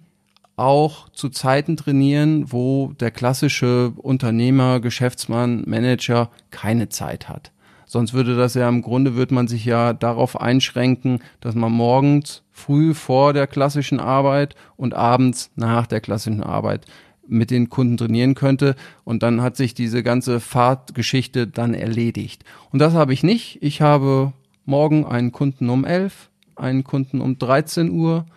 auch 0.56 1.10
zu 1.10 1.30
Zeiten 1.30 1.78
trainieren, 1.78 2.52
wo 2.52 2.94
der 3.00 3.12
klassische 3.12 3.94
Unternehmer, 3.96 4.80
Geschäftsmann, 4.80 5.64
Manager 5.66 6.30
keine 6.52 6.90
Zeit 6.90 7.30
hat. 7.30 7.52
Sonst 7.92 8.14
würde 8.14 8.38
das 8.38 8.54
ja 8.54 8.70
im 8.70 8.84
Grunde, 8.84 9.16
würde 9.16 9.34
man 9.34 9.48
sich 9.48 9.66
ja 9.66 9.94
darauf 9.94 10.40
einschränken, 10.40 11.24
dass 11.42 11.56
man 11.56 11.72
morgens 11.72 12.44
früh 12.52 12.94
vor 12.94 13.34
der 13.34 13.48
klassischen 13.48 14.00
Arbeit 14.00 14.54
und 14.78 14.94
abends 14.94 15.50
nach 15.56 15.88
der 15.88 16.00
klassischen 16.00 16.44
Arbeit 16.44 16.86
mit 17.28 17.50
den 17.50 17.70
Kunden 17.70 17.98
trainieren 17.98 18.36
könnte. 18.36 18.76
Und 19.06 19.24
dann 19.24 19.42
hat 19.42 19.56
sich 19.56 19.74
diese 19.74 20.04
ganze 20.04 20.40
Fahrtgeschichte 20.40 21.48
dann 21.48 21.74
erledigt. 21.74 22.44
Und 22.72 22.78
das 22.78 22.94
habe 22.94 23.12
ich 23.12 23.24
nicht. 23.24 23.58
Ich 23.64 23.82
habe 23.82 24.34
morgen 24.66 25.08
einen 25.08 25.32
Kunden 25.32 25.68
um 25.72 25.84
11, 25.84 26.30
einen 26.56 26.84
Kunden 26.84 27.22
um 27.22 27.40
13 27.40 27.90
Uhr, 27.90 28.28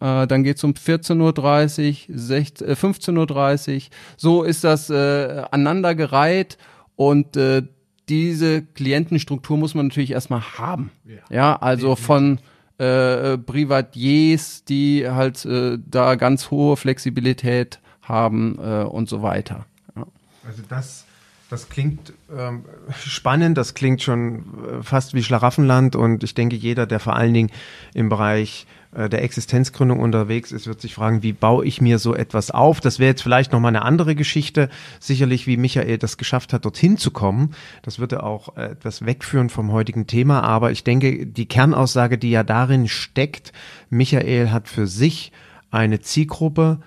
äh, 0.00 0.28
dann 0.28 0.44
geht's 0.44 0.62
um 0.62 0.74
14.30 0.74 2.08
Uhr, 2.08 2.18
16, 2.18 2.68
äh, 2.68 2.72
15.30 2.74 3.74
Uhr. 3.74 3.82
So 4.16 4.42
ist 4.44 4.62
das 4.62 4.90
äh, 4.90 5.42
aneinandergereiht 5.50 6.56
und 6.94 7.36
äh, 7.36 7.62
diese 8.08 8.62
Klientenstruktur 8.62 9.56
muss 9.56 9.74
man 9.74 9.88
natürlich 9.88 10.12
erstmal 10.12 10.42
haben. 10.58 10.90
Ja, 11.04 11.16
ja 11.30 11.56
also 11.56 11.96
von 11.96 12.38
äh, 12.78 13.38
Privatiers, 13.38 14.64
die 14.64 15.08
halt 15.08 15.44
äh, 15.44 15.78
da 15.84 16.16
ganz 16.16 16.50
hohe 16.50 16.76
Flexibilität 16.76 17.80
haben 18.02 18.58
äh, 18.58 18.84
und 18.84 19.08
so 19.08 19.22
weiter. 19.22 19.66
Ja. 19.94 20.06
Also 20.46 20.62
das, 20.68 21.04
das 21.48 21.68
klingt 21.68 22.12
ähm, 22.36 22.64
spannend, 22.96 23.56
das 23.56 23.74
klingt 23.74 24.02
schon 24.02 24.38
äh, 24.38 24.82
fast 24.82 25.14
wie 25.14 25.22
Schlaraffenland 25.22 25.94
und 25.94 26.24
ich 26.24 26.34
denke, 26.34 26.56
jeder, 26.56 26.86
der 26.86 26.98
vor 26.98 27.14
allen 27.14 27.34
Dingen 27.34 27.50
im 27.94 28.08
Bereich 28.08 28.66
der 28.92 29.22
Existenzgründung 29.22 30.00
unterwegs 30.00 30.52
ist, 30.52 30.66
wird 30.66 30.80
sich 30.80 30.94
fragen, 30.94 31.22
wie 31.22 31.32
baue 31.32 31.64
ich 31.64 31.80
mir 31.80 31.98
so 31.98 32.14
etwas 32.14 32.50
auf? 32.50 32.80
Das 32.80 32.98
wäre 32.98 33.10
jetzt 33.10 33.22
vielleicht 33.22 33.52
nochmal 33.52 33.70
eine 33.70 33.82
andere 33.82 34.14
Geschichte. 34.14 34.68
Sicherlich, 35.00 35.46
wie 35.46 35.56
Michael 35.56 35.96
das 35.96 36.18
geschafft 36.18 36.52
hat, 36.52 36.66
dorthin 36.66 36.98
zu 36.98 37.10
kommen. 37.10 37.54
Das 37.82 37.98
würde 37.98 38.22
auch 38.22 38.56
äh, 38.56 38.72
etwas 38.72 39.06
wegführen 39.06 39.48
vom 39.48 39.72
heutigen 39.72 40.06
Thema. 40.06 40.42
Aber 40.42 40.72
ich 40.72 40.84
denke, 40.84 41.26
die 41.26 41.46
Kernaussage, 41.46 42.18
die 42.18 42.30
ja 42.30 42.42
darin 42.42 42.86
steckt, 42.86 43.52
Michael 43.88 44.50
hat 44.50 44.68
für 44.68 44.86
sich 44.86 45.32
eine 45.70 46.00
Zielgruppe 46.00 46.80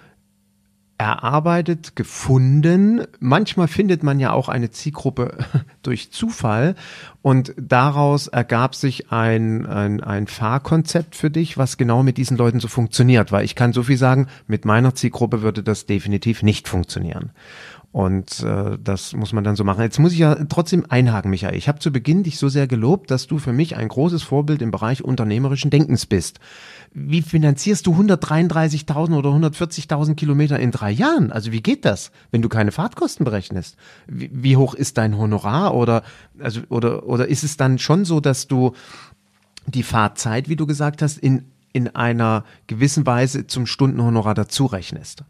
erarbeitet, 0.97 1.95
gefunden. 1.95 3.01
Manchmal 3.19 3.67
findet 3.67 4.03
man 4.03 4.19
ja 4.19 4.31
auch 4.31 4.47
eine 4.47 4.71
Zielgruppe 4.71 5.37
durch 5.83 6.11
Zufall 6.11 6.75
und 7.21 7.53
daraus 7.57 8.27
ergab 8.27 8.75
sich 8.75 9.11
ein, 9.11 9.65
ein, 9.65 10.01
ein 10.01 10.27
Fahrkonzept 10.27 11.15
für 11.15 11.29
dich, 11.29 11.57
was 11.57 11.77
genau 11.77 12.01
mit 12.03 12.17
diesen 12.17 12.37
Leuten 12.37 12.59
so 12.59 12.67
funktioniert. 12.67 13.31
Weil 13.31 13.43
ich 13.43 13.55
kann 13.55 13.73
so 13.73 13.83
viel 13.83 13.97
sagen, 13.97 14.27
mit 14.47 14.63
meiner 14.63 14.95
Zielgruppe 14.95 15.41
würde 15.41 15.63
das 15.63 15.85
definitiv 15.85 16.43
nicht 16.43 16.67
funktionieren. 16.67 17.31
Und 17.95 18.41
äh, 18.41 18.77
das 18.83 19.13
muss 19.13 19.31
man 19.31 19.45
dann 19.45 19.55
so 19.55 19.63
machen. 19.63 19.81
Jetzt 19.81 19.99
muss 19.99 20.11
ich 20.11 20.19
ja 20.19 20.35
trotzdem 20.49 20.85
einhaken, 20.89 21.31
Michael. 21.31 21.55
Ich 21.55 21.69
habe 21.69 21.79
zu 21.79 21.93
Beginn 21.93 22.23
dich 22.23 22.37
so 22.37 22.49
sehr 22.49 22.67
gelobt, 22.67 23.09
dass 23.09 23.25
du 23.25 23.37
für 23.37 23.53
mich 23.53 23.77
ein 23.77 23.87
großes 23.87 24.21
Vorbild 24.21 24.61
im 24.61 24.69
Bereich 24.69 25.01
unternehmerischen 25.01 25.71
Denkens 25.71 26.05
bist. 26.05 26.41
Wie 26.93 27.21
finanzierst 27.21 27.87
du 27.87 27.93
133.000 27.93 29.17
oder 29.17 29.29
140.000 29.29 30.15
Kilometer 30.15 30.59
in 30.59 30.71
drei 30.71 30.91
Jahren? 30.91 31.31
Also 31.31 31.53
wie 31.53 31.61
geht 31.61 31.85
das, 31.85 32.11
wenn 32.31 32.41
du 32.41 32.49
keine 32.49 32.73
Fahrtkosten 32.73 33.23
berechnest? 33.23 33.77
Wie, 34.07 34.29
wie 34.33 34.57
hoch 34.57 34.73
ist 34.73 34.97
dein 34.97 35.17
Honorar 35.17 35.73
oder 35.73 36.03
also 36.37 36.63
oder 36.67 37.07
oder 37.07 37.29
ist 37.29 37.45
es 37.45 37.55
dann 37.55 37.79
schon 37.79 38.03
so, 38.03 38.19
dass 38.19 38.49
du 38.49 38.73
die 39.67 39.83
Fahrzeit, 39.83 40.49
wie 40.49 40.57
du 40.57 40.65
gesagt 40.65 41.01
hast, 41.01 41.17
in 41.17 41.45
in 41.71 41.95
einer 41.95 42.43
gewissen 42.67 43.05
Weise 43.05 43.47
zum 43.47 43.65
Stundenhonorar 43.65 44.33
dazu 44.33 44.65
rechnest? 44.65 45.23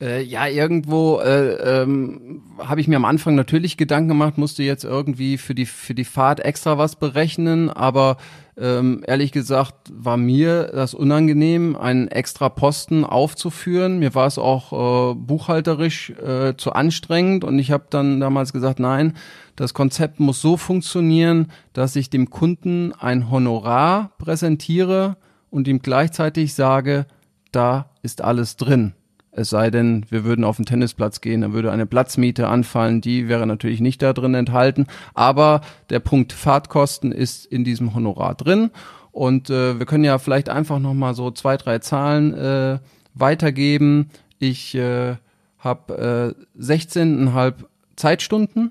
Äh, 0.00 0.22
ja, 0.22 0.48
irgendwo 0.48 1.20
äh, 1.20 1.82
ähm, 1.82 2.42
habe 2.58 2.80
ich 2.80 2.88
mir 2.88 2.96
am 2.96 3.04
Anfang 3.04 3.36
natürlich 3.36 3.76
Gedanken 3.76 4.08
gemacht, 4.08 4.38
musste 4.38 4.64
jetzt 4.64 4.84
irgendwie 4.84 5.38
für 5.38 5.54
die 5.54 5.66
für 5.66 5.94
die 5.94 6.04
Fahrt 6.04 6.40
extra 6.40 6.78
was 6.78 6.96
berechnen, 6.96 7.70
aber 7.70 8.16
ähm, 8.56 9.04
ehrlich 9.06 9.30
gesagt 9.30 9.92
war 9.92 10.16
mir 10.16 10.64
das 10.74 10.94
unangenehm, 10.94 11.76
einen 11.76 12.08
extra 12.08 12.48
Posten 12.48 13.04
aufzuführen. 13.04 14.00
Mir 14.00 14.16
war 14.16 14.26
es 14.26 14.36
auch 14.36 15.12
äh, 15.12 15.14
buchhalterisch 15.14 16.10
äh, 16.10 16.56
zu 16.56 16.72
anstrengend 16.72 17.44
und 17.44 17.58
ich 17.60 17.70
habe 17.70 17.84
dann 17.88 18.18
damals 18.18 18.52
gesagt, 18.52 18.80
nein, 18.80 19.14
das 19.54 19.74
Konzept 19.74 20.18
muss 20.18 20.40
so 20.40 20.56
funktionieren, 20.56 21.52
dass 21.72 21.94
ich 21.94 22.10
dem 22.10 22.30
Kunden 22.30 22.92
ein 22.92 23.30
Honorar 23.30 24.10
präsentiere 24.18 25.16
und 25.50 25.68
ihm 25.68 25.80
gleichzeitig 25.80 26.54
sage, 26.54 27.06
da 27.52 27.90
ist 28.02 28.22
alles 28.22 28.56
drin. 28.56 28.94
Es 29.36 29.50
sei 29.50 29.70
denn, 29.70 30.06
wir 30.10 30.24
würden 30.24 30.44
auf 30.44 30.56
den 30.56 30.64
Tennisplatz 30.64 31.20
gehen, 31.20 31.40
dann 31.40 31.52
würde 31.52 31.72
eine 31.72 31.86
Platzmiete 31.86 32.48
anfallen, 32.48 33.00
die 33.00 33.28
wäre 33.28 33.46
natürlich 33.46 33.80
nicht 33.80 34.00
da 34.00 34.12
drin 34.12 34.34
enthalten. 34.34 34.86
Aber 35.12 35.60
der 35.90 35.98
Punkt 35.98 36.32
Fahrtkosten 36.32 37.10
ist 37.10 37.44
in 37.44 37.64
diesem 37.64 37.94
Honorar 37.94 38.34
drin. 38.36 38.70
Und 39.10 39.50
äh, 39.50 39.78
wir 39.78 39.86
können 39.86 40.04
ja 40.04 40.18
vielleicht 40.18 40.48
einfach 40.48 40.78
nochmal 40.78 41.14
so 41.14 41.30
zwei, 41.32 41.56
drei 41.56 41.80
Zahlen 41.80 42.34
äh, 42.34 42.78
weitergeben. 43.14 44.10
Ich 44.38 44.74
äh, 44.76 45.16
habe 45.58 46.34
äh, 46.56 46.60
16,5 46.60 47.54
Zeitstunden 47.96 48.70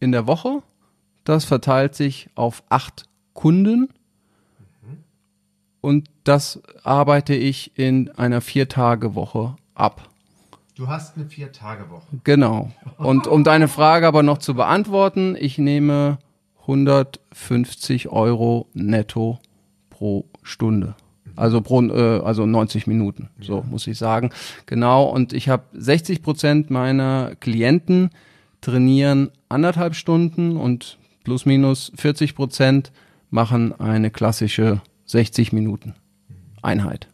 in 0.00 0.10
der 0.10 0.26
Woche. 0.26 0.62
Das 1.24 1.44
verteilt 1.44 1.94
sich 1.94 2.28
auf 2.34 2.64
acht 2.68 3.04
Kunden. 3.34 3.88
Und 5.80 6.08
das 6.24 6.60
arbeite 6.82 7.34
ich 7.34 7.76
in 7.76 8.10
einer 8.10 8.40
Vier-Tage-Woche 8.40 9.56
ab. 9.74 10.08
Du 10.74 10.88
hast 10.88 11.16
eine 11.16 11.26
Vier-Tage-Woche. 11.26 12.06
Genau. 12.24 12.70
Und 12.96 13.26
um 13.26 13.44
deine 13.44 13.68
Frage 13.68 14.06
aber 14.06 14.22
noch 14.22 14.38
zu 14.38 14.54
beantworten, 14.54 15.36
ich 15.38 15.58
nehme 15.58 16.18
150 16.62 18.08
Euro 18.08 18.68
netto 18.72 19.38
pro 19.90 20.24
Stunde. 20.42 20.94
Also 21.36 21.60
pro, 21.60 21.82
äh, 21.82 22.20
also 22.20 22.46
90 22.46 22.86
Minuten, 22.86 23.28
so 23.40 23.58
ja. 23.58 23.64
muss 23.68 23.86
ich 23.86 23.98
sagen. 23.98 24.30
Genau. 24.66 25.04
Und 25.04 25.32
ich 25.32 25.48
habe 25.48 25.64
60 25.72 26.22
Prozent 26.22 26.70
meiner 26.70 27.34
Klienten 27.36 28.10
trainieren 28.60 29.30
anderthalb 29.48 29.94
Stunden 29.94 30.56
und 30.56 30.98
plus 31.24 31.46
minus 31.46 31.92
40 31.96 32.34
Prozent 32.34 32.92
machen 33.30 33.78
eine 33.78 34.10
klassische 34.10 34.80
60 35.06 35.52
Minuten 35.52 35.94
Einheit. 36.62 37.08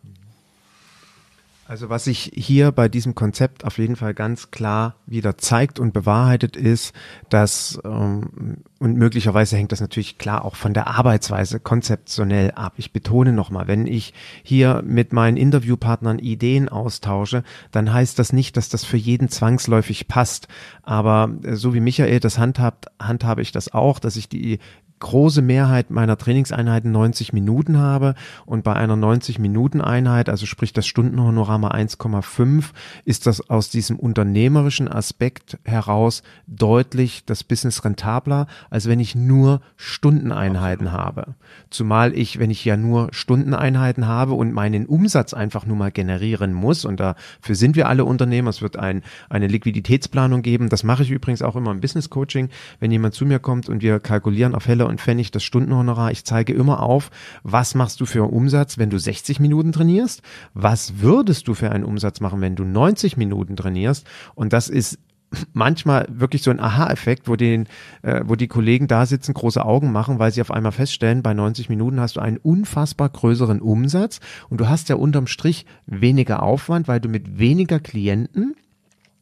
Also 1.69 1.91
was 1.91 2.05
sich 2.05 2.33
hier 2.35 2.73
bei 2.73 2.89
diesem 2.89 3.15
Konzept 3.15 3.67
auf 3.67 3.77
jeden 3.77 3.95
Fall 3.95 4.15
ganz 4.15 4.51
klar 4.51 4.97
wieder 5.05 5.37
zeigt 5.37 5.79
und 5.79 5.93
bewahrheitet 5.93 6.57
ist, 6.57 6.95
dass 7.29 7.79
ähm, 7.85 8.65
und 8.79 8.97
möglicherweise 8.97 9.57
hängt 9.57 9.73
das 9.73 9.81
natürlich 9.81 10.19
klar 10.19 10.45
auch 10.45 10.55
von 10.55 10.73
der 10.73 10.87
Arbeitsweise 10.87 11.59
konzeptionell 11.59 12.53
ab. 12.53 12.75
Ich 12.77 12.93
betone 12.93 13.33
nochmal, 13.33 13.67
wenn 13.67 13.87
ich 13.87 14.15
hier 14.43 14.83
mit 14.87 15.13
meinen 15.13 15.37
Interviewpartnern 15.37 16.19
Ideen 16.21 16.69
austausche, 16.69 17.43
dann 17.73 17.93
heißt 17.93 18.19
das 18.19 18.33
nicht, 18.33 18.57
dass 18.57 18.69
das 18.69 18.85
für 18.85 18.97
jeden 18.97 19.29
zwangsläufig 19.29 20.07
passt. 20.07 20.49
Aber 20.83 21.31
äh, 21.43 21.57
so 21.57 21.75
wie 21.75 21.81
Michael 21.81 22.21
das 22.21 22.39
handhabt, 22.39 22.87
handhabe 23.01 23.43
ich 23.43 23.53
das 23.53 23.73
auch, 23.73 23.99
dass 23.99 24.17
ich 24.17 24.29
die 24.29 24.61
große 24.99 25.43
Mehrheit 25.43 25.91
meiner 25.91 26.17
Trainingseinheiten 26.17 26.91
90 26.91 27.33
Minuten 27.33 27.79
habe 27.79 28.15
und 28.47 28.65
bei 28.65 28.75
einer 28.75 28.97
90 28.97 29.39
Minuten 29.39 29.81
Einheit, 29.81 30.29
also 30.29 30.47
sprich 30.47 30.73
das 30.73 30.87
Stundenhonorar 30.87 31.59
mal 31.59 31.73
1,5, 31.73 32.71
ist 33.05 33.27
das 33.27 33.49
aus 33.49 33.71
diesem 33.71 33.99
unternehmerischen 33.99 34.89
Aspekt 34.89 35.59
heraus 35.65 36.23
deutlich 36.47 37.25
das 37.25 37.45
Business 37.45 37.85
rentabler, 37.85 38.47
als 38.71 38.89
wenn 38.89 39.01
ich 39.01 39.15
nur 39.15 39.61
Stundeneinheiten 39.77 40.93
habe. 40.93 41.35
Zumal 41.71 42.17
ich, 42.17 42.39
wenn 42.39 42.51
ich 42.51 42.65
ja 42.65 42.77
nur 42.77 43.09
Stundeneinheiten 43.13 44.07
habe 44.07 44.35
und 44.35 44.53
meinen 44.53 44.87
Umsatz 44.87 45.35
einfach 45.35 45.67
nur 45.67 45.77
mal 45.77 45.91
generieren 45.91 46.53
muss 46.53 46.85
und 46.85 47.01
dafür 47.01 47.55
sind 47.55 47.77
wir 47.77 47.89
alle 47.89 48.05
Unternehmer, 48.05 48.51
es 48.51 48.63
wird 48.63 48.77
ein, 48.77 49.03
eine 49.29 49.47
Liquiditätsplanung 49.47 50.43
geben, 50.43 50.69
das 50.69 50.85
mache 50.85 51.03
ich 51.03 51.11
übrigens 51.11 51.43
auch 51.43 51.57
immer 51.57 51.71
im 51.71 51.81
Business 51.81 52.11
Coaching, 52.11 52.49
wenn 52.81 52.91
jemand 52.91 53.15
zu 53.15 53.27
mir 53.27 53.39
kommt 53.39 53.69
und 53.69 53.83
wir 53.83 54.01
kalkulieren 54.01 54.55
auf 54.55 54.67
Helle 54.67 54.87
und 54.87 55.01
Pfennig 55.01 55.31
das 55.31 55.45
Stundenhonorar. 55.45 56.11
Ich 56.11 56.25
zeige 56.25 56.53
immer 56.53 56.83
auf, 56.83 57.11
was 57.43 57.75
machst 57.75 58.01
du 58.01 58.07
für 58.07 58.23
einen 58.23 58.33
Umsatz, 58.33 58.79
wenn 58.79 58.91
du 58.91 58.99
60 58.99 59.41
Minuten 59.41 59.73
trainierst? 59.73 60.23
Was 60.55 61.01
würdest 61.01 61.49
du 61.49 61.55
für 61.55 61.71
einen 61.71 61.85
Umsatz 61.85 62.21
machen, 62.21 62.41
wenn 62.41 62.57
du 62.57 62.65
90 62.65 63.17
Minuten 63.17 63.57
trainierst? 63.57 64.07
Und 64.35 64.53
das 64.53 64.69
ist 64.69 64.99
manchmal 65.53 66.07
wirklich 66.11 66.43
so 66.43 66.51
ein 66.51 66.61
Aha-Effekt, 66.61 67.29
wo 67.29 67.37
den, 67.37 67.67
äh, 68.03 68.23
wo 68.25 68.35
die 68.35 68.49
Kollegen 68.49 68.87
da 68.87 69.07
sitzen, 69.07 69.35
große 69.35 69.65
Augen 69.65 69.93
machen, 69.93 70.19
weil 70.19 70.33
sie 70.33 70.41
auf 70.41 70.51
einmal 70.51 70.73
feststellen, 70.73 71.23
bei 71.23 71.35
90 71.35 71.69
Minuten 71.69 72.01
hast 72.01 72.17
du 72.17 72.21
einen 72.21 72.39
unfassbar 72.39 73.09
größeren 73.09 73.61
Umsatz 73.61 74.21
und 74.49 74.61
du 74.61 74.69
hast 74.69 74.89
ja 74.89 74.97
unterm 74.97 75.27
Strich 75.27 75.67
weniger 75.87 76.43
Aufwand, 76.43 76.89
weil 76.89 77.01
du 77.01 77.09
mit 77.09 77.39
weniger 77.39 77.81
Klienten 77.81 78.57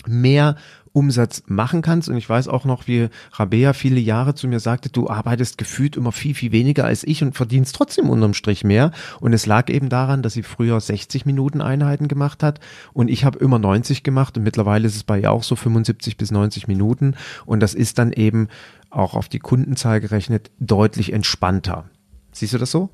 mehr 0.07 0.57
Umsatz 0.97 1.43
machen 1.47 1.83
kannst. 1.83 2.09
Und 2.09 2.17
ich 2.17 2.27
weiß 2.27 2.49
auch 2.49 2.65
noch, 2.65 2.89
wie 2.89 3.09
Rabea 3.33 3.75
viele 3.75 4.01
Jahre 4.01 4.35
zu 4.35 4.49
mir 4.49 4.61
sagte, 4.61 4.89
du 4.89 5.11
arbeitest 5.11 5.59
gefühlt 5.59 5.95
immer 5.95 6.11
viel, 6.11 6.35
viel 6.35 6.53
weniger 6.53 6.87
als 6.87 7.05
ich 7.05 7.23
und 7.23 7.37
verdienst 7.37 7.77
trotzdem 7.77 8.09
unterm 8.09 8.33
Strich 8.33 8.65
mehr. 8.65 8.93
Und 9.21 9.35
es 9.35 9.45
lag 9.45 9.69
eben 9.69 9.91
daran, 9.91 10.23
dass 10.23 10.33
sie 10.33 10.43
früher 10.43 10.81
60 10.81 11.27
Minuten 11.27 11.61
Einheiten 11.61 12.09
gemacht 12.09 12.43
hat 12.43 12.61
und 12.95 13.09
ich 13.09 13.27
habe 13.27 13.39
immer 13.39 13.59
90 13.59 14.05
gemacht 14.05 14.39
und 14.39 14.45
mittlerweile 14.45 14.87
ist 14.87 14.97
es 14.97 15.05
bei 15.05 15.21
ihr 15.21 15.33
auch 15.33 15.43
so 15.43 15.55
75 15.55 16.17
bis 16.17 16.31
90 16.31 16.67
Minuten. 16.67 17.15
Und 17.45 17.61
das 17.61 17.75
ist 17.75 17.99
dann 17.99 18.13
eben 18.13 18.49
auch 18.89 19.15
auf 19.15 19.29
die 19.29 19.39
Kundenzahl 19.39 20.01
gerechnet 20.01 20.51
deutlich 20.61 21.13
entspannter. 21.13 21.91
Siehst 22.33 22.55
du 22.55 22.59
das 22.59 22.71
so? 22.71 22.89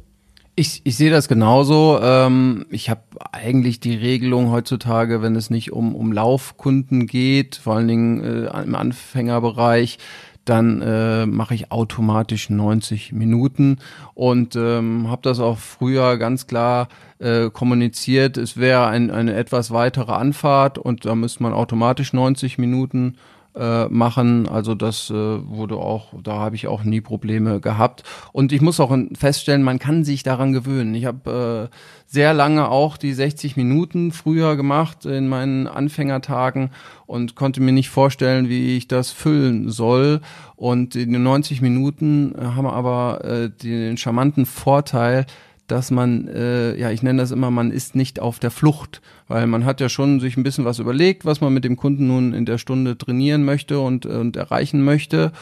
Ich, 0.55 0.83
ich 0.85 0.97
sehe 0.97 1.11
das 1.11 1.29
genauso. 1.29 1.99
Ähm, 2.03 2.67
ich 2.69 2.91
habe 2.91 3.01
eigentlich 3.33 3.81
die 3.81 3.95
Regelung 3.95 4.51
heutzutage, 4.51 5.23
wenn 5.23 5.35
es 5.35 5.49
nicht 5.49 5.73
um, 5.73 5.95
um 5.95 6.13
Laufkunden 6.13 7.07
geht, 7.07 7.57
vor 7.57 7.77
allen 7.77 7.89
Dingen 7.89 8.23
äh, 8.23 8.63
im 8.63 8.75
Anfängerbereich, 8.75 9.99
dann 10.45 10.83
äh, 10.83 11.25
mache 11.25 11.55
ich 11.55 11.71
automatisch 11.73 12.51
90 12.51 13.13
Minuten 13.13 13.79
und 14.13 14.55
ähm, 14.57 15.09
habe 15.09 15.23
das 15.23 15.41
auch 15.41 15.57
früher 15.57 16.19
ganz 16.19 16.47
klar 16.47 16.89
äh, 17.19 17.49
kommuniziert. 17.49 18.37
Es 18.37 18.57
wäre 18.59 18.89
ein, 18.89 19.11
eine 19.11 19.35
etwas 19.35 19.71
weitere 19.71 20.13
Anfahrt 20.13 20.77
und 20.77 21.07
da 21.07 21.15
müsste 21.15 21.45
man 21.45 21.55
automatisch 21.55 22.13
90 22.13 22.59
Minuten 22.59 23.17
äh, 23.55 23.87
machen. 23.89 24.49
Also 24.49 24.75
das 24.75 25.11
äh, 25.11 25.15
wurde 25.15 25.77
auch, 25.77 26.15
da 26.23 26.35
habe 26.35 26.57
ich 26.57 26.67
auch 26.69 26.85
nie 26.85 27.01
Probleme 27.01 27.61
gehabt. 27.61 28.03
Und 28.33 28.53
ich 28.53 28.61
muss 28.61 28.81
auch 28.81 28.97
feststellen, 29.19 29.63
man 29.63 29.79
kann 29.79 30.05
sich 30.05 30.23
daran 30.23 30.53
gewöhnen. 30.53 30.95
Ich 30.95 31.05
habe 31.05 31.71
äh, 31.71 31.77
sehr 32.07 32.35
lange 32.35 32.69
auch 32.69 32.97
die 32.97 33.13
60 33.13 33.57
Minuten 33.57 34.13
früher 34.13 34.57
gemacht 34.57 35.05
in 35.05 35.29
meinen 35.29 35.67
Anfängertagen 35.67 36.71
und 37.07 37.37
konnte 37.37 37.61
mir 37.61 37.73
nicht 37.73 37.91
vorstellen, 37.91 38.49
wie 38.49 38.77
ich 38.77 38.89
das 38.89 39.11
füllen 39.11 39.71
soll. 39.71 40.21
Und 40.57 40.95
die 40.95 41.07
90 41.07 41.61
Minuten 41.61 42.35
haben 42.39 42.67
aber 42.67 43.25
äh, 43.25 43.51
den 43.51 43.97
charmanten 43.97 44.47
Vorteil, 44.47 45.27
dass 45.67 45.91
man, 45.91 46.29
äh, 46.29 46.77
ja, 46.79 46.91
ich 46.91 47.03
nenne 47.03 47.23
das 47.23 47.31
immer, 47.31 47.51
man 47.51 47.71
ist 47.71 47.95
nicht 47.95 48.21
auf 48.21 48.39
der 48.39 48.51
Flucht, 48.51 49.01
weil 49.29 49.47
man 49.47 49.65
hat 49.65 49.81
ja 49.81 49.89
schon 49.89 50.21
sich 50.21 50.37
ein 50.37 50.43
bisschen 50.43 50.65
was 50.65 50.79
überlegt, 50.79 51.25
was 51.25 51.41
man 51.41 51.55
mit 51.55 51.65
dem 51.65 51.77
Kunden 51.77 52.07
nun 52.07 52.35
in 52.35 52.45
der 52.45 52.59
Stunde 52.59 52.99
trainieren 52.99 53.45
möchte 53.45 53.81
und, 53.81 54.07
und 54.07 54.37
erreichen 54.37 54.85
möchte. 54.85 55.33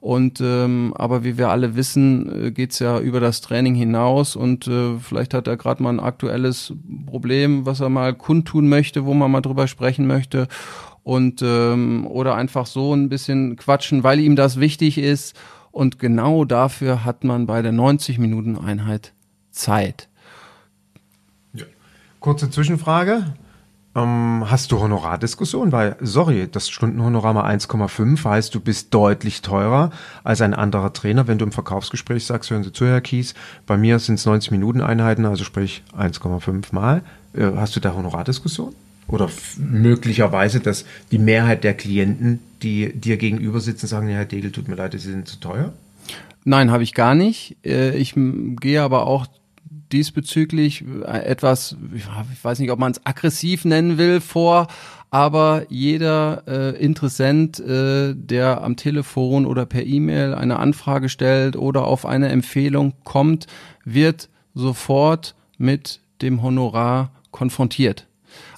Und 0.00 0.40
ähm, 0.40 0.94
aber 0.96 1.24
wie 1.24 1.36
wir 1.36 1.50
alle 1.50 1.76
wissen, 1.76 2.46
äh, 2.46 2.50
geht's 2.52 2.78
ja 2.78 2.98
über 2.98 3.20
das 3.20 3.42
Training 3.42 3.74
hinaus 3.74 4.34
und 4.34 4.66
äh, 4.66 4.98
vielleicht 4.98 5.34
hat 5.34 5.46
er 5.46 5.58
gerade 5.58 5.82
mal 5.82 5.90
ein 5.90 6.00
aktuelles 6.00 6.72
Problem, 7.06 7.66
was 7.66 7.80
er 7.80 7.90
mal 7.90 8.14
kundtun 8.14 8.68
möchte, 8.70 9.04
wo 9.04 9.12
man 9.12 9.30
mal 9.30 9.42
drüber 9.42 9.68
sprechen 9.68 10.06
möchte 10.06 10.48
und 11.02 11.42
ähm, 11.44 12.06
oder 12.06 12.34
einfach 12.34 12.64
so 12.64 12.94
ein 12.94 13.10
bisschen 13.10 13.56
quatschen, 13.56 14.02
weil 14.02 14.20
ihm 14.20 14.36
das 14.36 14.58
wichtig 14.58 14.96
ist. 14.96 15.36
Und 15.70 15.98
genau 15.98 16.44
dafür 16.44 17.04
hat 17.04 17.22
man 17.22 17.46
bei 17.46 17.62
der 17.62 17.72
90 17.72 18.18
Minuten 18.18 18.56
Einheit 18.56 19.12
Zeit. 19.50 20.08
Ja. 21.52 21.64
Kurze 22.20 22.50
Zwischenfrage. 22.50 23.34
Ähm, 23.94 24.44
hast 24.48 24.70
du 24.70 24.78
Honorardiskussion? 24.78 25.72
Weil, 25.72 25.96
sorry, 26.00 26.48
das 26.50 26.70
Stundenhonorar 26.70 27.34
mal 27.34 27.50
1,5 27.52 28.24
heißt, 28.24 28.54
du 28.54 28.60
bist 28.60 28.94
deutlich 28.94 29.42
teurer 29.42 29.90
als 30.22 30.40
ein 30.40 30.54
anderer 30.54 30.92
Trainer, 30.92 31.26
wenn 31.26 31.38
du 31.38 31.44
im 31.44 31.52
Verkaufsgespräch 31.52 32.24
sagst, 32.24 32.50
hören 32.50 32.62
Sie 32.62 32.72
zu, 32.72 32.86
Herr 32.86 33.00
Kies, 33.00 33.34
bei 33.66 33.76
mir 33.76 33.98
sind 33.98 34.16
es 34.16 34.26
90 34.26 34.52
Minuten 34.52 34.80
Einheiten, 34.80 35.26
also 35.26 35.42
sprich 35.42 35.82
1,5 35.96 36.66
mal. 36.72 37.02
Äh, 37.34 37.50
hast 37.56 37.74
du 37.74 37.80
da 37.80 37.94
Honorardiskussion? 37.94 38.74
Oder 39.08 39.28
möglicherweise, 39.56 40.60
dass 40.60 40.84
die 41.10 41.18
Mehrheit 41.18 41.64
der 41.64 41.74
Klienten, 41.74 42.38
die 42.62 42.92
dir 42.92 43.16
gegenüber 43.16 43.58
sitzen, 43.58 43.88
sagen, 43.88 44.08
ja, 44.08 44.16
Herr 44.16 44.24
Degel, 44.24 44.52
tut 44.52 44.68
mir 44.68 44.76
leid, 44.76 44.92
Sie 44.92 44.98
sind 44.98 45.26
zu 45.26 45.40
teuer? 45.40 45.72
Nein, 46.44 46.70
habe 46.70 46.84
ich 46.84 46.94
gar 46.94 47.16
nicht. 47.16 47.56
Äh, 47.64 47.96
ich 47.96 48.14
gehe 48.14 48.82
aber 48.82 49.08
auch 49.08 49.26
diesbezüglich 49.92 50.84
äh, 51.04 51.24
etwas, 51.24 51.76
ich 51.94 52.04
weiß 52.42 52.58
nicht, 52.58 52.70
ob 52.70 52.78
man 52.78 52.92
es 52.92 53.04
aggressiv 53.04 53.64
nennen 53.64 53.98
will, 53.98 54.20
vor, 54.20 54.68
aber 55.10 55.64
jeder 55.68 56.44
äh, 56.46 56.76
Interessent, 56.82 57.58
äh, 57.58 58.14
der 58.14 58.62
am 58.62 58.76
Telefon 58.76 59.44
oder 59.44 59.66
per 59.66 59.84
E-Mail 59.84 60.34
eine 60.34 60.58
Anfrage 60.58 61.08
stellt 61.08 61.56
oder 61.56 61.84
auf 61.84 62.06
eine 62.06 62.28
Empfehlung 62.28 62.94
kommt, 63.04 63.46
wird 63.84 64.28
sofort 64.54 65.34
mit 65.58 66.00
dem 66.22 66.42
Honorar 66.42 67.10
konfrontiert. 67.32 68.06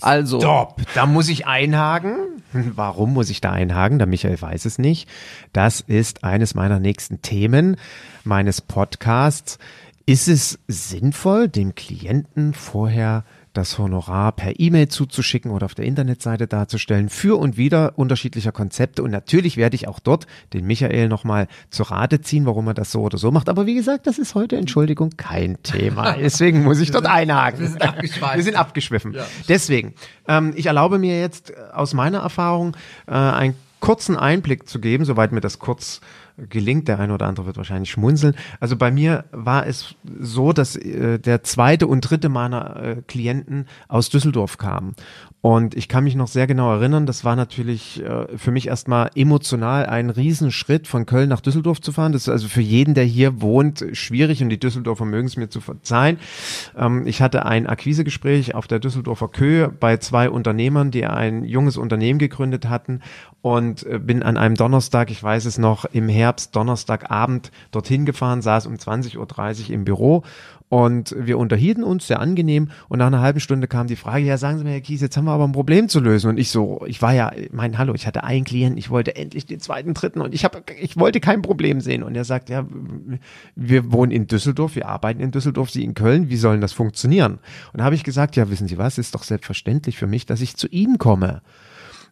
Also. 0.01 0.41
Stopp, 0.41 0.83
da 0.95 1.07
muss 1.07 1.29
ich 1.29 1.47
einhaken. 1.47 2.17
Warum 2.53 3.15
muss 3.15 3.31
ich 3.31 3.41
da 3.41 3.51
einhaken? 3.51 3.99
Der 3.99 4.07
Michael 4.07 4.41
weiß 4.41 4.67
es 4.67 4.79
nicht. 4.79 5.09
Das 5.53 5.81
ist 5.81 6.25
eines 6.25 6.55
meiner 6.55 6.81
nächsten 6.81 7.23
Themen 7.23 7.77
meines 8.25 8.61
Podcasts. 8.61 9.59
Ist 10.05 10.29
es 10.29 10.59
sinnvoll, 10.67 11.49
dem 11.49 11.75
Klienten 11.75 12.55
vorher 12.55 13.25
das 13.53 13.79
Honorar 13.79 14.33
per 14.33 14.59
E-Mail 14.59 14.89
zuzuschicken 14.89 15.51
oder 15.51 15.67
auf 15.67 15.75
der 15.75 15.85
Internetseite 15.85 16.47
darzustellen, 16.47 17.09
für 17.09 17.39
und 17.39 17.57
wieder 17.57 17.99
unterschiedlicher 17.99 18.53
Konzepte. 18.53 19.03
Und 19.03 19.11
natürlich 19.11 19.57
werde 19.57 19.77
ich 19.77 19.89
auch 19.89 20.01
dort 20.01 20.27
den 20.53 20.67
Michael 20.67 21.09
nochmal 21.09 21.49
zu 21.71 21.83
Rate 21.83 22.21
ziehen, 22.21 22.47
warum 22.47 22.67
er 22.69 22.75
das 22.75 22.91
so 22.91 23.03
oder 23.03 23.19
so 23.19 23.31
macht. 23.31 23.49
Aber 23.49 23.67
wie 23.67 23.75
gesagt, 23.75 24.07
das 24.07 24.19
ist 24.19 24.35
heute, 24.35 24.57
Entschuldigung, 24.57 25.11
kein 25.17 25.63
Thema. 25.63 26.13
Deswegen 26.21 26.65
muss 26.65 26.81
ich 26.81 26.91
dort 26.91 27.07
einhaken. 27.07 27.61
Wir 27.61 27.69
sind 27.69 27.83
abgeschwiffen. 27.83 28.37
Wir 28.37 28.43
sind 28.43 28.57
abgeschwiffen. 28.57 29.13
Ja. 29.13 29.27
Deswegen, 29.49 29.95
ähm, 30.29 30.53
ich 30.57 30.67
erlaube 30.67 30.99
mir 30.99 31.21
jetzt 31.21 31.51
äh, 31.51 31.55
aus 31.75 31.93
meiner 31.95 32.19
Erfahrung 32.21 32.77
äh, 33.07 33.13
einen 33.13 33.55
kurzen 33.81 34.17
Einblick 34.17 34.69
zu 34.69 34.81
geben, 34.81 35.05
soweit 35.05 35.33
mir 35.33 35.41
das 35.41 35.59
kurz 35.59 36.01
gelingt. 36.37 36.89
Der 36.89 36.99
eine 36.99 37.15
oder 37.15 37.27
andere 37.27 37.47
wird 37.47 37.57
wahrscheinlich 37.57 37.91
schmunzeln. 37.91 38.35
Also 38.61 38.77
bei 38.77 38.91
mir 38.91 39.25
war 39.33 39.67
es 39.67 39.95
so, 40.21 40.53
dass 40.53 40.77
äh, 40.77 41.19
der 41.19 41.43
zweite 41.43 41.87
und 41.87 42.01
dritte 42.03 42.29
meiner 42.29 42.77
äh, 42.77 42.97
Klienten 43.07 43.67
aus 43.89 44.09
Düsseldorf 44.09 44.59
kamen. 44.59 44.95
Und 45.43 45.75
ich 45.75 45.89
kann 45.89 46.05
mich 46.05 46.15
noch 46.15 46.29
sehr 46.29 46.47
genau 46.47 46.73
erinnern, 46.73 47.05
das 47.05 47.25
war 47.25 47.35
natürlich 47.35 48.01
äh, 48.01 48.39
für 48.39 48.53
mich 48.53 48.69
erstmal 48.69 49.11
emotional 49.17 49.87
ein 49.87 50.09
Riesenschritt, 50.09 50.87
von 50.87 51.05
Köln 51.05 51.29
nach 51.29 51.41
Düsseldorf 51.41 51.81
zu 51.81 51.91
fahren. 51.91 52.13
Das 52.13 52.23
ist 52.23 52.29
also 52.29 52.47
für 52.47 52.61
jeden, 52.61 52.95
der 52.95 53.03
hier 53.03 53.43
wohnt, 53.43 53.85
schwierig 53.93 54.41
und 54.41 54.51
die 54.51 54.61
Düsseldorfer 54.61 55.05
mögen 55.05 55.27
es 55.27 55.37
mir 55.37 55.49
zu 55.49 55.61
verzeihen. 55.61 56.19
Ähm, 56.79 57.09
ich 57.09 57.21
hatte 57.21 57.45
ein 57.45 57.67
Akquisegespräch 57.67 58.55
auf 58.55 58.69
der 58.69 58.79
Düsseldorfer 58.79 59.27
Köhe 59.27 59.69
bei 59.69 59.97
zwei 59.97 60.31
Unternehmern, 60.31 60.93
die 60.93 61.07
ein 61.07 61.45
junges 61.45 61.77
Unternehmen 61.77 62.21
gegründet 62.21 62.69
hatten 62.69 63.01
und 63.41 63.85
äh, 63.85 63.99
bin 63.99 64.23
an 64.23 64.37
einem 64.37 64.55
Donnerstag, 64.55 65.11
ich 65.11 65.21
weiß 65.21 65.45
es 65.47 65.59
noch, 65.59 65.85
im 65.87 66.09
Herbst 66.09 66.32
Herbst, 66.33 66.57
Donnerstagabend 66.57 67.51
dorthin 67.73 68.07
gefahren, 68.07 68.41
saß 68.41 68.67
um 68.67 68.75
20.30 68.75 69.19
Uhr 69.69 69.71
im 69.75 69.85
Büro 69.85 70.23
und 70.71 71.15
wir 71.19 71.37
unterhielten 71.37 71.85
uns 71.85 72.07
sehr 72.07 72.21
angenehm 72.21 72.71
und 72.89 73.01
nach 73.01 73.09
einer 73.09 73.21
halben 73.21 73.41
Stunde 73.41 73.67
kam 73.67 73.89
die 73.89 73.97
Frage, 73.97 74.25
ja 74.25 74.39
sagen 74.39 74.57
Sie 74.57 74.65
mir, 74.65 74.71
Herr 74.71 74.81
Kies, 74.81 75.03
jetzt 75.03 75.15
haben 75.19 75.27
wir 75.27 75.33
aber 75.33 75.45
ein 75.45 75.53
Problem 75.53 75.91
zu 75.91 76.01
lösen. 76.01 76.31
Und 76.31 76.39
ich 76.39 76.49
so, 76.49 76.83
ich 76.87 77.03
war 77.03 77.13
ja, 77.13 77.31
mein 77.51 77.77
Hallo, 77.77 77.93
ich 77.93 78.07
hatte 78.07 78.25
einen 78.25 78.47
Klienten, 78.47 78.79
ich 78.79 78.89
wollte 78.89 79.15
endlich 79.15 79.45
den 79.45 79.61
zweiten, 79.61 79.93
dritten 79.93 80.23
und 80.23 80.33
ich 80.33 80.47
habe, 80.47 80.63
ich 80.81 80.97
wollte 80.97 81.21
kein 81.21 81.43
Problem 81.43 81.83
sehen. 81.83 82.03
Und 82.03 82.15
er 82.15 82.25
sagt, 82.25 82.49
ja, 82.49 82.65
wir 83.55 83.93
wohnen 83.93 84.13
in 84.13 84.27
Düsseldorf, 84.27 84.75
wir 84.75 84.89
arbeiten 84.89 85.21
in 85.21 85.31
Düsseldorf, 85.31 85.69
Sie 85.69 85.85
in 85.85 85.93
Köln, 85.93 86.31
wie 86.31 86.39
sollen 86.39 86.63
das 86.63 86.73
funktionieren? 86.73 87.41
Und 87.75 87.81
da 87.81 87.85
habe 87.85 87.95
ich 87.95 88.03
gesagt, 88.03 88.37
ja, 88.37 88.49
wissen 88.49 88.67
Sie 88.67 88.79
was, 88.79 88.97
ist 88.97 89.15
doch 89.15 89.25
selbstverständlich 89.25 89.99
für 89.99 90.07
mich, 90.07 90.25
dass 90.25 90.41
ich 90.41 90.57
zu 90.57 90.69
Ihnen 90.69 90.97
komme. 90.97 91.43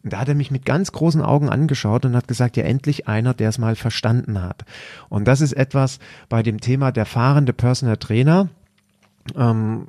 Und 0.03 0.13
da 0.13 0.19
hat 0.19 0.27
er 0.29 0.35
mich 0.35 0.51
mit 0.51 0.65
ganz 0.65 0.91
großen 0.91 1.21
Augen 1.21 1.49
angeschaut 1.49 2.05
und 2.05 2.15
hat 2.15 2.27
gesagt, 2.27 2.57
ja 2.57 2.63
endlich 2.63 3.07
einer, 3.07 3.33
der 3.33 3.49
es 3.49 3.57
mal 3.57 3.75
verstanden 3.75 4.41
hat. 4.41 4.65
Und 5.09 5.27
das 5.27 5.41
ist 5.41 5.53
etwas 5.53 5.99
bei 6.29 6.43
dem 6.43 6.59
Thema 6.59 6.91
der 6.91 7.05
fahrende 7.05 7.53
Personal 7.53 7.97
Trainer. 7.97 8.49
Ähm, 9.35 9.87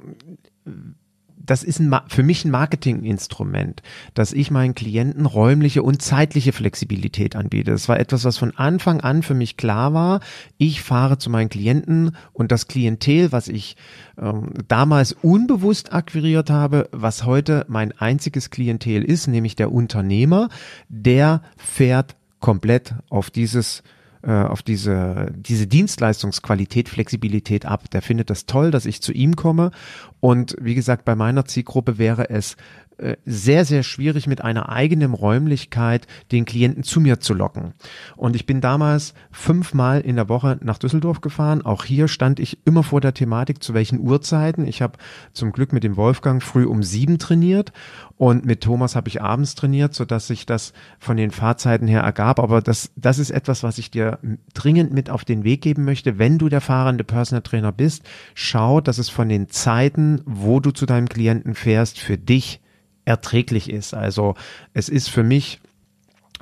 das 1.44 1.62
ist 1.62 1.80
ein, 1.80 1.94
für 2.08 2.22
mich 2.22 2.44
ein 2.44 2.50
Marketinginstrument, 2.50 3.82
dass 4.14 4.32
ich 4.32 4.50
meinen 4.50 4.74
Klienten 4.74 5.26
räumliche 5.26 5.82
und 5.82 6.02
zeitliche 6.02 6.52
Flexibilität 6.52 7.36
anbiete. 7.36 7.70
Das 7.70 7.88
war 7.88 7.98
etwas, 7.98 8.24
was 8.24 8.38
von 8.38 8.56
Anfang 8.56 9.00
an 9.00 9.22
für 9.22 9.34
mich 9.34 9.56
klar 9.56 9.92
war. 9.94 10.20
Ich 10.58 10.82
fahre 10.82 11.18
zu 11.18 11.30
meinen 11.30 11.48
Klienten 11.48 12.16
und 12.32 12.52
das 12.52 12.68
Klientel, 12.68 13.32
was 13.32 13.48
ich 13.48 13.76
ähm, 14.18 14.52
damals 14.68 15.12
unbewusst 15.12 15.92
akquiriert 15.92 16.50
habe, 16.50 16.88
was 16.92 17.24
heute 17.24 17.64
mein 17.68 17.92
einziges 17.92 18.50
Klientel 18.50 19.02
ist, 19.02 19.26
nämlich 19.26 19.56
der 19.56 19.72
Unternehmer, 19.72 20.48
der 20.88 21.42
fährt 21.56 22.16
komplett 22.40 22.94
auf 23.08 23.30
dieses 23.30 23.82
auf 24.30 24.62
diese, 24.62 25.32
diese 25.34 25.66
Dienstleistungsqualität, 25.66 26.88
Flexibilität 26.88 27.66
ab. 27.66 27.90
Der 27.90 28.02
findet 28.02 28.30
das 28.30 28.46
toll, 28.46 28.70
dass 28.70 28.86
ich 28.86 29.02
zu 29.02 29.12
ihm 29.12 29.36
komme. 29.36 29.70
Und 30.20 30.56
wie 30.60 30.74
gesagt, 30.74 31.04
bei 31.04 31.16
meiner 31.16 31.44
Zielgruppe 31.44 31.98
wäre 31.98 32.30
es 32.30 32.54
äh, 32.54 32.56
sehr, 33.24 33.64
sehr 33.64 33.82
schwierig 33.82 34.26
mit 34.26 34.42
einer 34.42 34.68
eigenen 34.68 35.14
Räumlichkeit 35.14 36.06
den 36.30 36.44
Klienten 36.44 36.82
zu 36.82 37.00
mir 37.00 37.20
zu 37.20 37.34
locken. 37.34 37.74
Und 38.16 38.36
ich 38.36 38.46
bin 38.46 38.60
damals 38.60 39.14
fünfmal 39.30 40.00
in 40.00 40.16
der 40.16 40.28
Woche 40.28 40.58
nach 40.62 40.78
Düsseldorf 40.78 41.20
gefahren. 41.20 41.62
Auch 41.62 41.84
hier 41.84 42.08
stand 42.08 42.38
ich 42.38 42.58
immer 42.64 42.82
vor 42.82 43.00
der 43.00 43.14
Thematik, 43.14 43.62
zu 43.62 43.74
welchen 43.74 44.00
Uhrzeiten. 44.00 44.66
Ich 44.66 44.82
habe 44.82 44.98
zum 45.32 45.52
Glück 45.52 45.72
mit 45.72 45.84
dem 45.84 45.96
Wolfgang 45.96 46.42
früh 46.42 46.64
um 46.64 46.82
sieben 46.82 47.18
trainiert 47.18 47.72
und 48.16 48.44
mit 48.46 48.60
Thomas 48.60 48.94
habe 48.94 49.08
ich 49.08 49.20
abends 49.20 49.56
trainiert, 49.56 49.94
so 49.94 50.04
dass 50.04 50.28
sich 50.28 50.46
das 50.46 50.72
von 51.00 51.16
den 51.16 51.32
Fahrzeiten 51.32 51.88
her 51.88 52.02
ergab. 52.02 52.38
Aber 52.38 52.62
das, 52.62 52.92
das 52.94 53.18
ist 53.18 53.30
etwas, 53.30 53.64
was 53.64 53.78
ich 53.78 53.90
dir 53.90 54.20
dringend 54.54 54.92
mit 54.92 55.10
auf 55.10 55.24
den 55.24 55.42
Weg 55.42 55.62
geben 55.62 55.84
möchte. 55.84 56.18
Wenn 56.18 56.38
du 56.38 56.48
der 56.48 56.60
fahrende 56.60 57.04
Personal 57.04 57.42
Trainer 57.42 57.72
bist, 57.72 58.04
schau, 58.34 58.80
dass 58.80 58.98
es 58.98 59.08
von 59.08 59.28
den 59.28 59.48
Zeiten, 59.48 60.20
wo 60.24 60.60
du 60.60 60.70
zu 60.70 60.86
deinem 60.86 61.08
Klienten 61.08 61.54
fährst, 61.54 61.98
für 61.98 62.16
dich 62.16 62.60
erträglich 63.04 63.70
ist. 63.70 63.94
Also 63.94 64.34
es 64.74 64.88
ist 64.88 65.08
für 65.08 65.22
mich 65.22 65.60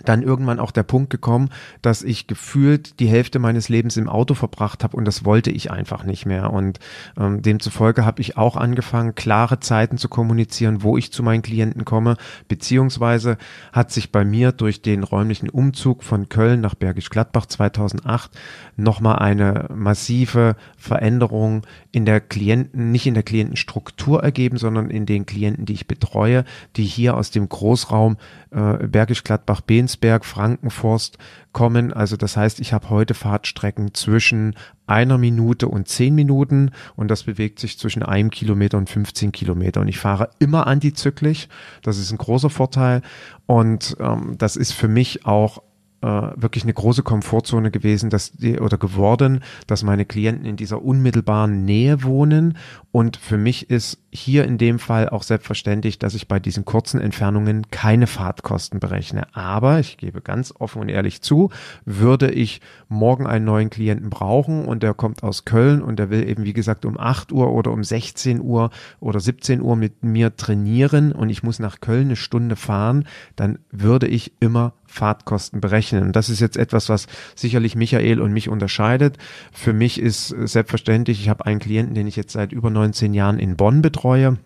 dann 0.05 0.23
irgendwann 0.23 0.61
auch 0.61 0.71
der 0.71 0.83
Punkt 0.83 1.11
gekommen, 1.11 1.51
dass 1.83 2.03
ich 2.03 2.27
gefühlt 2.27 3.01
die 3.01 3.09
Hälfte 3.09 3.39
meines 3.39 3.69
Lebens 3.69 3.97
im 3.97 4.09
Auto 4.09 4.35
verbracht 4.35 4.85
habe 4.85 4.97
und 4.97 5.05
das 5.05 5.25
wollte 5.25 5.51
ich 5.51 5.71
einfach 5.71 6.05
nicht 6.05 6.27
mehr. 6.27 6.53
Und 6.53 6.79
ähm, 7.19 7.43
demzufolge 7.43 8.05
habe 8.05 8.21
ich 8.21 8.37
auch 8.37 8.57
angefangen, 8.57 9.15
klare 9.15 9.61
Zeiten 9.61 9.99
zu 9.99 10.09
kommunizieren, 10.09 10.83
wo 10.83 10.97
ich 10.97 11.13
zu 11.13 11.23
meinen 11.23 11.43
Klienten 11.43 11.85
komme, 11.85 12.17
beziehungsweise 12.49 13.37
hat 13.73 13.91
sich 13.91 14.13
bei 14.13 14.25
mir 14.25 14.53
durch 14.53 14.83
den 14.83 15.03
räumlichen 15.03 15.49
Umzug 15.49 16.05
von 16.05 16.29
Köln 16.29 16.61
nach 16.61 16.75
Bergisch 16.75 17.11
Gladbach 17.11 17.47
2008 17.47 18.31
nochmal 18.77 19.19
eine 19.19 19.69
massive 19.75 20.57
Veränderung 20.77 21.63
in 21.93 22.05
der 22.05 22.21
Klienten, 22.21 22.91
nicht 22.93 23.07
in 23.07 23.15
der 23.15 23.23
Klientenstruktur 23.23 24.23
ergeben, 24.23 24.57
sondern 24.57 24.91
in 24.91 25.07
den 25.07 25.27
Klienten, 25.27 25.67
die 25.67 25.75
ich 25.75 25.87
betreue, 25.87 26.45
die 26.77 26.85
hier 26.85 27.17
aus 27.17 27.31
dem 27.31 27.49
Großraum 27.49 28.17
äh, 28.51 28.87
Bergisch 28.87 29.25
Gladbach, 29.25 29.61
Bensberg, 29.91 30.25
Frankenforst 30.25 31.19
kommen. 31.53 31.93
Also 31.93 32.17
das 32.17 32.37
heißt, 32.37 32.61
ich 32.61 32.73
habe 32.73 32.91
heute 32.91 33.15
Fahrtstrecken 33.15 33.95
zwischen 33.95 34.55
einer 34.87 35.19
Minute 35.19 35.69
und 35.69 35.89
zehn 35.89 36.15
Minuten 36.15 36.71
und 36.97 37.11
das 37.11 37.25
bewegt 37.25 37.59
sich 37.59 37.79
zwischen 37.79 38.03
einem 38.03 38.31
Kilometer 38.31 38.79
und 38.79 38.89
15 38.89 39.33
Kilometer. 39.33 39.81
Und 39.81 39.89
ich 39.89 39.99
fahre 39.99 40.31
immer 40.39 40.67
antizyklisch. 40.67 41.49
Das 41.83 41.99
ist 41.99 42.13
ein 42.13 42.19
großer 42.19 42.51
Vorteil. 42.51 43.03
Und 43.47 43.97
ähm, 44.01 44.37
das 44.39 44.57
ist 44.57 44.73
für 44.73 44.89
mich 44.89 45.27
auch 45.27 45.63
äh, 46.03 46.07
wirklich 46.07 46.65
eine 46.65 46.73
große 46.73 47.03
Komfortzone 47.03 47.71
gewesen, 47.71 48.11
dass 48.11 48.33
die 48.33 48.59
oder 48.59 48.79
geworden, 48.79 49.41
dass 49.67 49.83
meine 49.83 50.05
Klienten 50.05 50.47
in 50.47 50.57
dieser 50.57 50.83
unmittelbaren 50.83 51.65
Nähe 51.65 52.03
wohnen. 52.03 52.57
Und 52.91 53.17
für 53.17 53.37
mich 53.37 53.71
ist 53.71 53.99
hier 54.13 54.45
in 54.45 54.59
dem 54.59 54.79
Fall 54.79 55.09
auch 55.09 55.23
selbstverständlich, 55.23 55.99
dass 55.99 56.15
ich 56.15 56.27
bei 56.27 56.41
diesen 56.41 56.65
kurzen 56.65 57.01
Entfernungen 57.01 57.71
keine 57.71 58.07
Fahrtkosten 58.07 58.81
berechne. 58.81 59.27
Aber 59.35 59.79
ich 59.79 59.99
gebe 59.99 60.21
ganz 60.21 60.53
offen 60.59 60.81
und 60.81 60.89
ehrlich 60.89 61.23
zu, 61.23 61.51
würde 61.85 62.31
ich 62.31 62.61
morgen 62.89 63.27
einen 63.27 63.45
neuen 63.45 63.71
Klienten 63.71 64.11
brauchen 64.11 64.65
und 64.65 64.83
der 64.83 64.95
kommt 64.95 65.23
aus 65.23 65.45
Köln 65.45 65.83
und 65.83 65.99
der 65.99 66.11
will 66.11 66.29
eben, 66.29 66.45
wie 66.45 66.53
gesagt, 66.53 66.85
um 66.85 66.99
8 66.99 67.31
Uhr 67.31 67.53
oder 67.53 67.71
um 67.71 67.85
16 67.85 68.41
Uhr 68.41 68.71
oder 68.99 69.21
17 69.21 69.61
Uhr 69.61 69.77
mit 69.77 70.03
mir 70.03 70.35
trainieren 70.37 71.13
und 71.13 71.31
ich 71.31 71.43
muss 71.43 71.59
nach 71.59 71.81
Köln 71.81 72.07
eine 72.07 72.17
Stunde 72.17 72.57
fahren, 72.57 73.05
dann 73.37 73.59
würde 73.71 74.09
ich 74.09 74.33
immer 74.41 74.73
Fahrtkosten 74.91 75.61
berechnen. 75.61 76.13
Das 76.13 76.29
ist 76.29 76.41
jetzt 76.41 76.57
etwas, 76.57 76.89
was 76.89 77.07
sicherlich 77.35 77.77
Michael 77.77 78.21
und 78.21 78.33
mich 78.33 78.49
unterscheidet. 78.49 79.17
Für 79.53 79.73
mich 79.73 80.01
ist 80.01 80.29
selbstverständlich, 80.29 81.21
ich 81.21 81.29
habe 81.29 81.47
einen 81.47 81.61
Klienten, 81.61 81.95
den 81.95 82.07
ich 82.07 82.17
jetzt 82.17 82.33
seit 82.33 82.53
über 82.53 82.71
19 82.71 83.15
Jahren 83.15 83.39
in 83.39 83.57
Bonn 83.57 83.83
betreue 83.83 84.37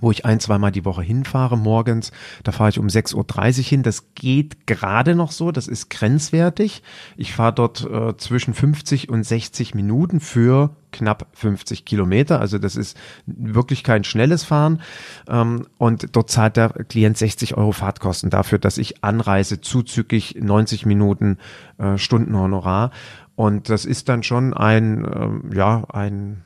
wo 0.00 0.10
ich 0.10 0.24
ein, 0.24 0.40
zweimal 0.40 0.72
die 0.72 0.84
Woche 0.84 1.02
hinfahre 1.02 1.56
morgens. 1.56 2.12
Da 2.44 2.52
fahre 2.52 2.70
ich 2.70 2.78
um 2.78 2.86
6.30 2.86 3.58
Uhr 3.58 3.64
hin. 3.64 3.82
Das 3.82 4.14
geht 4.14 4.66
gerade 4.66 5.14
noch 5.14 5.32
so, 5.32 5.52
das 5.52 5.68
ist 5.68 5.90
grenzwertig. 5.90 6.82
Ich 7.16 7.34
fahre 7.34 7.52
dort 7.52 7.84
äh, 7.84 8.16
zwischen 8.16 8.54
50 8.54 9.08
und 9.08 9.24
60 9.24 9.74
Minuten 9.74 10.20
für 10.20 10.76
knapp 10.92 11.26
50 11.32 11.84
Kilometer. 11.84 12.40
Also 12.40 12.58
das 12.58 12.76
ist 12.76 12.96
wirklich 13.26 13.84
kein 13.84 14.04
schnelles 14.04 14.44
Fahren. 14.44 14.80
Ähm, 15.28 15.66
und 15.78 16.16
dort 16.16 16.30
zahlt 16.30 16.56
der 16.56 16.70
Klient 16.70 17.18
60 17.18 17.56
Euro 17.56 17.72
Fahrtkosten 17.72 18.30
dafür, 18.30 18.58
dass 18.58 18.78
ich 18.78 19.04
anreise, 19.04 19.60
zuzüglich 19.60 20.36
90 20.40 20.86
Minuten 20.86 21.38
äh, 21.78 21.98
Stundenhonorar. 21.98 22.90
Und 23.34 23.68
das 23.68 23.84
ist 23.84 24.08
dann 24.08 24.22
schon 24.22 24.54
ein, 24.54 25.04
ähm, 25.04 25.50
ja, 25.52 25.84
ein 25.92 26.42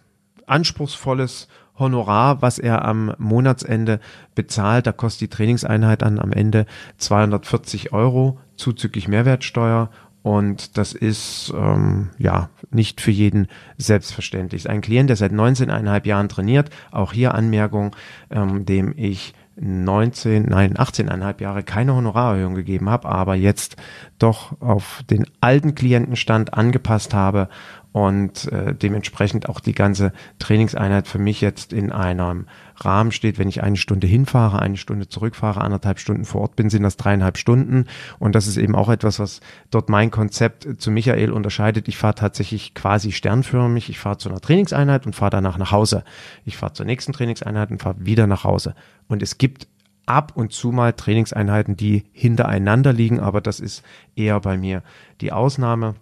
anspruchsvolles 0.50 1.48
Honorar, 1.78 2.42
was 2.42 2.58
er 2.58 2.84
am 2.84 3.14
Monatsende 3.18 4.00
bezahlt. 4.34 4.86
Da 4.86 4.92
kostet 4.92 5.22
die 5.22 5.36
Trainingseinheit 5.36 6.02
dann 6.02 6.18
am 6.18 6.32
Ende 6.32 6.66
240 6.98 7.92
Euro 7.92 8.38
zuzüglich 8.56 9.08
Mehrwertsteuer. 9.08 9.90
Und 10.22 10.76
das 10.76 10.92
ist 10.92 11.50
ähm, 11.56 12.10
ja 12.18 12.50
nicht 12.70 13.00
für 13.00 13.10
jeden 13.10 13.48
selbstverständlich. 13.78 14.68
Ein 14.68 14.82
Klient, 14.82 15.08
der 15.08 15.16
seit 15.16 15.32
19,5 15.32 16.06
Jahren 16.06 16.28
trainiert, 16.28 16.68
auch 16.92 17.14
hier 17.14 17.34
Anmerkung, 17.34 17.96
ähm, 18.30 18.66
dem 18.66 18.92
ich 18.96 19.32
19, 19.60 20.44
nein, 20.44 20.74
18,5 20.74 21.42
Jahre 21.42 21.62
keine 21.62 21.94
Honorarerhöhung 21.94 22.54
gegeben 22.54 22.88
habe, 22.88 23.08
aber 23.08 23.34
jetzt 23.34 23.76
doch 24.18 24.60
auf 24.60 25.02
den 25.10 25.26
alten 25.40 25.74
Klientenstand 25.74 26.54
angepasst 26.54 27.12
habe 27.12 27.48
und 27.92 28.50
äh, 28.52 28.74
dementsprechend 28.74 29.48
auch 29.48 29.60
die 29.60 29.72
ganze 29.72 30.12
Trainingseinheit 30.38 31.08
für 31.08 31.18
mich 31.18 31.40
jetzt 31.40 31.72
in 31.72 31.90
einem 31.90 32.46
Rahmen 32.76 33.10
steht. 33.10 33.38
Wenn 33.38 33.48
ich 33.48 33.62
eine 33.62 33.76
Stunde 33.76 34.06
hinfahre, 34.06 34.60
eine 34.60 34.76
Stunde 34.76 35.08
zurückfahre, 35.08 35.60
anderthalb 35.60 35.98
Stunden 35.98 36.24
vor 36.24 36.42
Ort 36.42 36.56
bin, 36.56 36.70
sind 36.70 36.84
das 36.84 36.96
dreieinhalb 36.96 37.36
Stunden. 37.36 37.86
Und 38.18 38.34
das 38.34 38.46
ist 38.46 38.56
eben 38.56 38.76
auch 38.76 38.88
etwas, 38.88 39.18
was 39.18 39.40
dort 39.70 39.88
mein 39.88 40.10
Konzept 40.10 40.68
zu 40.80 40.90
Michael 40.90 41.32
unterscheidet. 41.32 41.88
Ich 41.88 41.98
fahre 41.98 42.14
tatsächlich 42.14 42.74
quasi 42.74 43.10
sternförmig. 43.12 43.90
Ich 43.90 43.98
fahre 43.98 44.18
zu 44.18 44.28
einer 44.28 44.40
Trainingseinheit 44.40 45.06
und 45.06 45.16
fahre 45.16 45.30
danach 45.30 45.58
nach 45.58 45.72
Hause. 45.72 46.04
Ich 46.44 46.56
fahre 46.56 46.72
zur 46.72 46.86
nächsten 46.86 47.12
Trainingseinheit 47.12 47.70
und 47.70 47.82
fahre 47.82 47.96
wieder 47.98 48.26
nach 48.28 48.44
Hause. 48.44 48.74
Und 49.08 49.22
es 49.22 49.36
gibt 49.38 49.66
ab 50.06 50.32
und 50.34 50.52
zu 50.52 50.72
mal 50.72 50.92
Trainingseinheiten, 50.92 51.76
die 51.76 52.04
hintereinander 52.12 52.92
liegen, 52.92 53.20
aber 53.20 53.40
das 53.40 53.60
ist 53.60 53.84
eher 54.16 54.40
bei 54.40 54.56
mir 54.56 54.82
die 55.20 55.32
Ausnahme. 55.32 55.94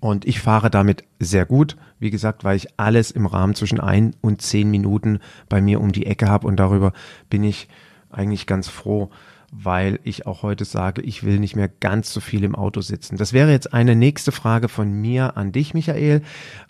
Und 0.00 0.24
ich 0.24 0.40
fahre 0.40 0.70
damit 0.70 1.04
sehr 1.18 1.46
gut. 1.46 1.76
Wie 1.98 2.10
gesagt, 2.10 2.44
weil 2.44 2.56
ich 2.56 2.78
alles 2.78 3.10
im 3.10 3.26
Rahmen 3.26 3.54
zwischen 3.54 3.80
ein 3.80 4.14
und 4.20 4.42
zehn 4.42 4.70
Minuten 4.70 5.20
bei 5.48 5.60
mir 5.60 5.80
um 5.80 5.92
die 5.92 6.06
Ecke 6.06 6.28
habe. 6.28 6.46
Und 6.46 6.56
darüber 6.56 6.92
bin 7.30 7.44
ich 7.44 7.68
eigentlich 8.10 8.46
ganz 8.46 8.68
froh, 8.68 9.10
weil 9.50 10.00
ich 10.02 10.26
auch 10.26 10.42
heute 10.42 10.64
sage, 10.64 11.02
ich 11.02 11.24
will 11.24 11.38
nicht 11.38 11.56
mehr 11.56 11.68
ganz 11.68 12.12
so 12.12 12.20
viel 12.20 12.44
im 12.44 12.54
Auto 12.54 12.80
sitzen. 12.80 13.16
Das 13.16 13.32
wäre 13.32 13.50
jetzt 13.50 13.72
eine 13.72 13.94
nächste 13.94 14.32
Frage 14.32 14.68
von 14.68 14.92
mir 14.92 15.36
an 15.36 15.52
dich, 15.52 15.74
Michael. 15.74 16.22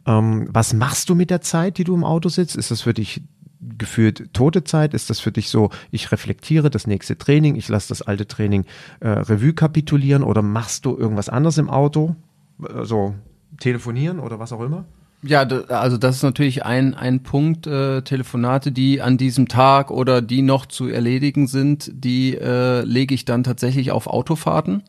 Ähm, 0.07 0.49
was 0.51 0.75
machst 0.75 1.09
du 1.09 1.15
mit 1.15 1.31
der 1.31 1.41
Zeit, 1.41 1.79
die 1.79 1.85
du 1.85 1.95
im 1.95 2.05
Auto 2.05 2.29
sitzt? 2.29 2.57
Ist 2.57 2.71
das 2.71 2.83
für 2.83 2.95
dich 2.95 3.23
gefühlt 3.79 4.35
tote 4.35 4.65
Zeit? 4.65 4.95
Ist 4.95 5.11
das 5.11 5.21
für 5.21 5.33
dich 5.33 5.49
so, 5.49 5.71
ich 5.91 6.13
reflektiere 6.13 6.71
das 6.71 6.87
nächste 6.87 7.17
Training, 7.17 7.57
ich 7.57 7.69
lasse 7.69 7.89
das 7.89 8.03
alte 8.03 8.27
Training 8.27 8.67
äh, 9.01 9.09
Revue 9.09 9.55
kapitulieren 9.55 10.23
oder 10.23 10.43
machst 10.43 10.85
du 10.85 10.97
irgendwas 10.97 11.29
anderes 11.29 11.59
im 11.59 11.71
Auto? 11.71 12.17
Äh, 12.63 12.85
so 12.85 13.15
telefonieren 13.59 14.21
oder 14.21 14.39
was 14.39 14.53
auch 14.53 14.61
immer? 14.61 14.85
Ja, 15.27 15.41
also 15.41 15.97
das 15.97 16.17
ist 16.17 16.23
natürlich 16.23 16.67
ein, 16.67 16.93
ein 16.95 17.23
Punkt, 17.23 17.67
äh, 17.67 18.03
Telefonate, 18.03 18.73
die 18.73 19.01
an 19.01 19.17
diesem 19.17 19.49
Tag 19.49 19.91
oder 19.91 20.21
die 20.21 20.43
noch 20.43 20.67
zu 20.67 20.89
erledigen 20.89 21.47
sind, 21.47 21.91
die 21.95 22.37
äh, 22.37 22.83
lege 22.83 23.15
ich 23.15 23.25
dann 23.25 23.43
tatsächlich 23.43 23.91
auf 23.91 24.07
Autofahrten. 24.07 24.83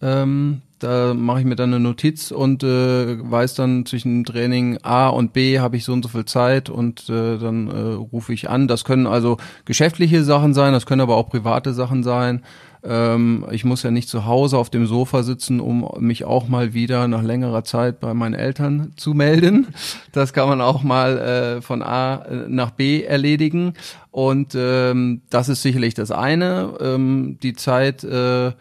Ähm, 0.00 0.62
da 0.78 1.14
mache 1.14 1.40
ich 1.40 1.46
mir 1.46 1.56
dann 1.56 1.72
eine 1.72 1.80
Notiz 1.80 2.30
und 2.30 2.62
äh, 2.62 3.18
weiß 3.18 3.54
dann 3.54 3.86
zwischen 3.86 4.24
Training 4.24 4.78
A 4.82 5.08
und 5.08 5.32
B 5.32 5.58
habe 5.58 5.76
ich 5.76 5.84
so 5.84 5.92
und 5.92 6.02
so 6.04 6.08
viel 6.08 6.24
Zeit 6.24 6.68
und 6.68 7.08
äh, 7.08 7.38
dann 7.38 7.68
äh, 7.68 7.94
rufe 7.94 8.32
ich 8.32 8.50
an. 8.50 8.68
Das 8.68 8.84
können 8.84 9.06
also 9.06 9.38
geschäftliche 9.64 10.22
Sachen 10.22 10.54
sein, 10.54 10.72
das 10.72 10.86
können 10.86 11.00
aber 11.00 11.16
auch 11.16 11.30
private 11.30 11.72
Sachen 11.72 12.04
sein. 12.04 12.42
Ähm, 12.84 13.46
ich 13.50 13.64
muss 13.64 13.82
ja 13.82 13.90
nicht 13.90 14.08
zu 14.08 14.26
Hause 14.26 14.58
auf 14.58 14.68
dem 14.68 14.86
Sofa 14.86 15.22
sitzen, 15.22 15.60
um 15.60 15.88
mich 15.98 16.24
auch 16.24 16.48
mal 16.48 16.74
wieder 16.74 17.08
nach 17.08 17.22
längerer 17.22 17.64
Zeit 17.64 18.00
bei 18.00 18.12
meinen 18.14 18.34
Eltern 18.34 18.92
zu 18.96 19.14
melden. 19.14 19.68
Das 20.12 20.32
kann 20.32 20.48
man 20.48 20.60
auch 20.60 20.82
mal 20.82 21.18
äh, 21.18 21.62
von 21.62 21.82
A 21.82 22.16
äh, 22.16 22.48
nach 22.48 22.70
B 22.70 23.02
erledigen. 23.02 23.74
Und 24.10 24.54
ähm, 24.54 25.22
das 25.30 25.48
ist 25.48 25.62
sicherlich 25.62 25.94
das 25.94 26.10
eine. 26.10 26.74
Ähm, 26.80 27.38
die 27.42 27.54
Zeit 27.54 28.04
äh, 28.04 28.52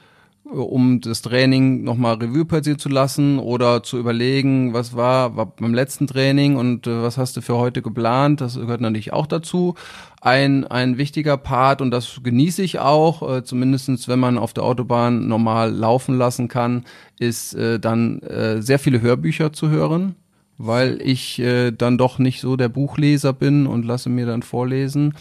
um 0.46 1.00
das 1.00 1.22
Training 1.22 1.84
nochmal 1.84 2.16
Revue 2.16 2.46
passieren 2.46 2.78
zu 2.78 2.90
lassen 2.90 3.40
oder 3.40 3.82
zu 3.82 3.98
überlegen, 3.98 4.74
was 4.74 4.96
war, 4.96 5.38
war 5.38 5.46
beim 5.48 5.74
letzten 5.74 6.06
Training 6.06 6.58
und 6.58 6.86
äh, 6.86 7.02
was 7.02 7.18
hast 7.18 7.38
du 7.38 7.42
für 7.42 7.58
heute 7.58 7.82
geplant. 7.82 8.42
Das 8.42 8.56
gehört 8.56 8.82
natürlich 8.82 9.14
auch 9.14 9.26
dazu. 9.26 9.76
Ein, 10.22 10.66
ein 10.66 10.98
wichtiger 10.98 11.38
Part 11.38 11.82
und 11.82 11.92
das 11.92 12.20
genieße 12.24 12.62
ich 12.62 12.80
auch, 12.80 13.38
äh, 13.38 13.44
zumindestens 13.44 14.08
wenn 14.08 14.20
man 14.20 14.38
auf 14.38 14.54
der 14.54 14.64
Autobahn 14.64 15.28
normal 15.28 15.72
laufen 15.72 16.18
lassen 16.18 16.50
kann, 16.50 16.84
ist 17.20 17.54
äh, 17.54 17.80
dann 17.80 18.20
äh, 18.22 18.62
sehr 18.62 18.80
viele 18.80 19.02
Hörbücher 19.02 19.54
zu 19.54 19.70
hören, 19.70 20.16
weil 20.58 21.02
ich 21.02 21.40
äh, 21.40 21.72
dann 21.72 21.98
doch 21.98 22.20
nicht 22.20 22.42
so 22.42 22.58
der 22.58 22.70
Buchleser 22.70 23.32
bin 23.32 23.66
und 23.66 23.86
lasse 23.86 24.10
mir 24.10 24.26
dann 24.26 24.44
vorlesen. 24.44 25.14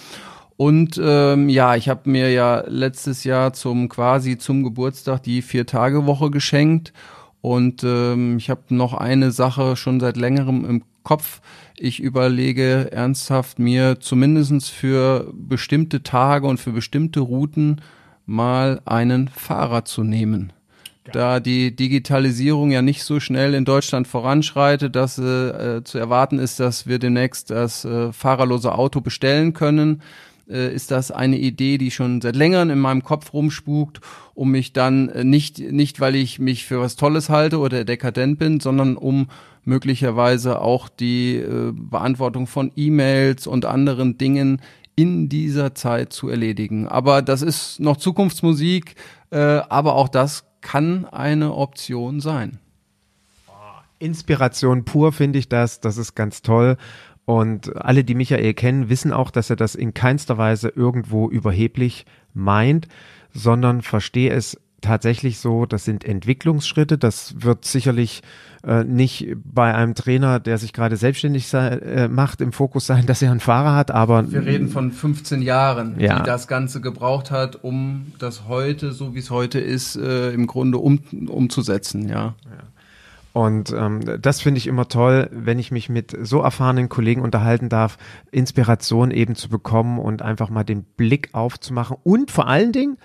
Und 0.57 1.01
ähm, 1.03 1.49
ja, 1.49 1.77
ich 1.77 1.89
habe 1.89 2.09
mir 2.09 2.31
ja 2.31 2.63
letztes 2.67 3.25
Jahr 3.25 3.53
zum 3.53 3.89
quasi 3.89 4.39
zum 4.39 4.63
Geburtstag 4.63 5.23
die 5.23 5.43
Vier-Tage-Woche 5.43 6.31
geschenkt. 6.31 6.93
Und 7.41 7.83
ähm, 7.85 8.37
ich 8.37 8.51
habe 8.51 8.63
noch 8.69 8.95
eine 8.95 9.33
Sache 9.33 9.77
schon 9.77 9.99
seit 9.99 10.17
längerem 10.17 10.65
im 10.65 10.85
Kopf. 11.03 11.41
Ich 11.77 12.01
überlege 12.01 12.93
ernsthaft 12.93 13.59
mir 13.59 13.99
zumindestens 13.99 14.69
für 14.69 15.33
bestimmte 15.35 16.03
Tage 16.03 16.47
und 16.47 16.59
für 16.59 16.71
bestimmte 16.71 17.21
Routen 17.21 17.81
mal 18.27 18.81
einen 18.85 19.29
Fahrer 19.29 19.85
zu 19.85 20.05
nehmen. 20.05 20.53
Da 21.13 21.41
die 21.41 21.75
Digitalisierung 21.75 22.71
ja 22.71 22.81
nicht 22.81 23.03
so 23.03 23.19
schnell 23.19 23.55
in 23.55 23.65
Deutschland 23.65 24.07
voranschreitet, 24.07 24.95
dass 24.95 25.19
äh, 25.19 25.79
äh 25.79 25.85
zu 25.85 25.99
erwarten 25.99 26.39
ist, 26.39 26.61
dass 26.61 26.87
wir 26.87 27.01
demnächst 27.01 27.51
das 27.51 27.85
äh, 27.85 28.13
fahrerlose 28.13 28.73
Auto 28.73 29.01
bestellen 29.01 29.53
können, 29.53 30.03
äh, 30.53 30.73
ist 30.73 30.91
das 30.91 31.11
eine 31.11 31.39
Idee, 31.39 31.79
die 31.79 31.91
schon 31.91 32.21
seit 32.21 32.37
längerem 32.37 32.71
in 32.71 32.79
meinem 32.79 33.03
Kopf 33.03 33.33
rumspukt, 33.33 34.01
um 34.35 34.51
mich 34.51 34.73
dann 34.73 35.09
äh, 35.09 35.25
nicht, 35.25 35.59
nicht 35.59 36.01
weil 36.01 36.15
ich 36.15 36.39
mich 36.39 36.67
für 36.67 36.81
was 36.81 36.97
Tolles 36.97 37.29
halte 37.29 37.59
oder 37.59 37.85
dekadent 37.85 38.39
bin, 38.39 38.61
sondern 38.61 38.97
um 38.97 39.29
möglicherweise 39.65 40.61
auch 40.61 40.89
die 40.89 41.37
äh, 41.37 41.73
Beantwortung 41.73 42.47
von 42.47 42.73
E-Mails 42.77 43.47
und 43.47 43.65
anderen 43.65 44.19
Dingen 44.19 44.61
in 44.95 45.29
dieser 45.29 45.75
Zeit 45.75 46.13
zu 46.13 46.29
erledigen. 46.29 46.87
Aber 46.87 47.23
das 47.23 47.43
ist 47.43 47.81
noch 47.81 47.97
Zukunftsmusik, 47.97 48.97
äh, 49.31 49.39
aber 49.39 49.95
auch 49.95 50.09
das 50.09 50.45
kann 50.61 51.07
eine 51.07 51.55
Option 51.55 52.21
sein. 52.21 52.59
Inspiration 53.99 54.85
pur 54.85 55.13
finde 55.13 55.39
ich 55.39 55.49
das, 55.49 55.81
das 55.81 55.97
ist 55.97 56.15
ganz 56.15 56.43
toll. 56.43 56.77
Und 57.25 57.77
alle, 57.77 58.05
die 58.05 58.15
Michael 58.15 58.55
kennen, 58.55 58.89
wissen 58.89 59.13
auch, 59.13 59.31
dass 59.31 59.51
er 59.51 59.57
das 59.57 59.75
in 59.75 59.95
keinster 59.95 60.39
Weise 60.39 60.69
irgendwo 60.69 61.29
überheblich 61.29 62.05
meint, 62.35 62.89
sondern 63.33 63.83
verstehe 63.83 64.33
es 64.33 64.59
tatsächlich 64.83 65.39
so, 65.39 65.65
das 65.65 65.85
sind 65.85 66.05
Entwicklungsschritte. 66.05 66.99
Das 66.99 67.43
wird 67.43 67.65
sicherlich 67.65 68.23
äh, 68.67 68.85
nicht 68.85 69.35
bei 69.45 69.75
einem 69.75 69.95
Trainer, 69.95 70.41
der 70.41 70.59
sich 70.59 70.73
gerade 70.73 70.97
selbstständig 70.97 71.47
sei, 71.47 71.69
äh, 71.69 72.09
macht, 72.09 72.41
im 72.41 72.53
Fokus 72.53 72.87
sein, 72.87 73.07
dass 73.07 73.23
er 73.23 73.31
einen 73.31 73.41
Fahrer 73.41 73.75
hat, 73.75 73.91
aber. 73.91 74.31
Wir 74.31 74.45
reden 74.45 74.69
von 74.69 74.93
15 74.93 75.41
Jahren, 75.41 75.99
ja. 75.99 76.19
die 76.19 76.25
das 76.25 76.49
Ganze 76.49 76.81
gebraucht 76.81 77.31
hat, 77.31 77.63
um 77.63 78.13
das 78.19 78.49
heute, 78.49 78.93
so 78.93 79.15
wie 79.15 79.21
es 79.21 79.31
heute 79.31 79.61
ist, 79.61 79.97
äh, 79.97 80.33
im 80.33 80.47
Grunde 80.47 80.79
um, 80.79 80.99
umzusetzen, 81.29 82.09
ja. 82.09 82.35
ja. 82.45 82.72
Und 83.33 83.73
ähm, 83.73 84.01
das 84.21 84.41
finde 84.43 84.59
ich 84.59 84.67
immer 84.67 84.89
toll, 84.89 85.31
wenn 85.33 85.59
ich 85.59 85.71
mich 85.71 85.89
mit 85.89 86.17
so 86.21 86.41
erfahrenen 86.41 86.89
Kollegen 86.89 87.23
unterhalten 87.23 87.69
darf, 87.69 87.97
Inspiration 88.31 89.11
eben 89.11 89.35
zu 89.37 89.49
bekommen 89.49 89.99
und 89.99 90.21
einfach 90.21 90.51
mal 90.51 90.65
den 90.65 90.85
Blick 90.85 91.31
aufzumachen 91.33 91.97
und 92.03 92.31
vor 92.31 92.47
allen 92.47 92.73
Dingen 92.73 92.99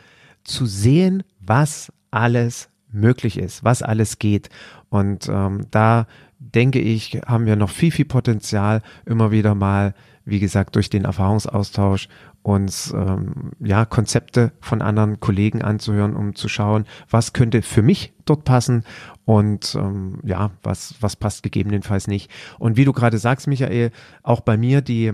zu 0.44 0.66
sehen, 0.66 1.24
was 1.40 1.94
alles 2.12 2.70
möglich 2.92 3.38
ist, 3.38 3.64
was 3.64 3.82
alles 3.82 4.20
geht. 4.20 4.50
Und 4.90 5.30
ähm, 5.30 5.68
da 5.72 6.08
denke 6.40 6.80
ich, 6.80 7.22
haben 7.26 7.46
wir 7.46 7.56
noch 7.56 7.70
viel, 7.70 7.92
viel 7.92 8.06
Potenzial, 8.06 8.82
immer 9.06 9.32
wieder 9.32 9.56
mal, 9.56 9.94
wie 10.28 10.40
gesagt, 10.40 10.76
durch 10.76 10.90
den 10.90 11.06
Erfahrungsaustausch 11.06 12.10
uns 12.44 12.94
ähm, 12.94 13.52
ja 13.60 13.86
Konzepte 13.86 14.52
von 14.60 14.82
anderen 14.82 15.20
Kollegen 15.20 15.62
anzuhören, 15.62 16.16
um 16.16 16.36
zu 16.36 16.50
schauen, 16.50 16.86
was 17.10 17.34
könnte 17.34 17.62
für 17.62 17.82
mich 17.82 18.14
dort 18.26 18.44
passen 18.44 18.84
und 19.26 19.76
ähm, 19.76 20.20
ja, 20.24 20.52
was, 20.64 20.96
was 21.00 21.16
passt 21.16 21.44
gegebenenfalls 21.44 22.08
nicht. 22.08 22.30
Und 22.60 22.78
wie 22.78 22.86
du 22.86 22.94
gerade 22.94 23.18
sagst, 23.18 23.48
Michael, 23.48 23.92
auch 24.22 24.42
bei 24.42 24.58
mir 24.58 24.82
die 24.82 25.14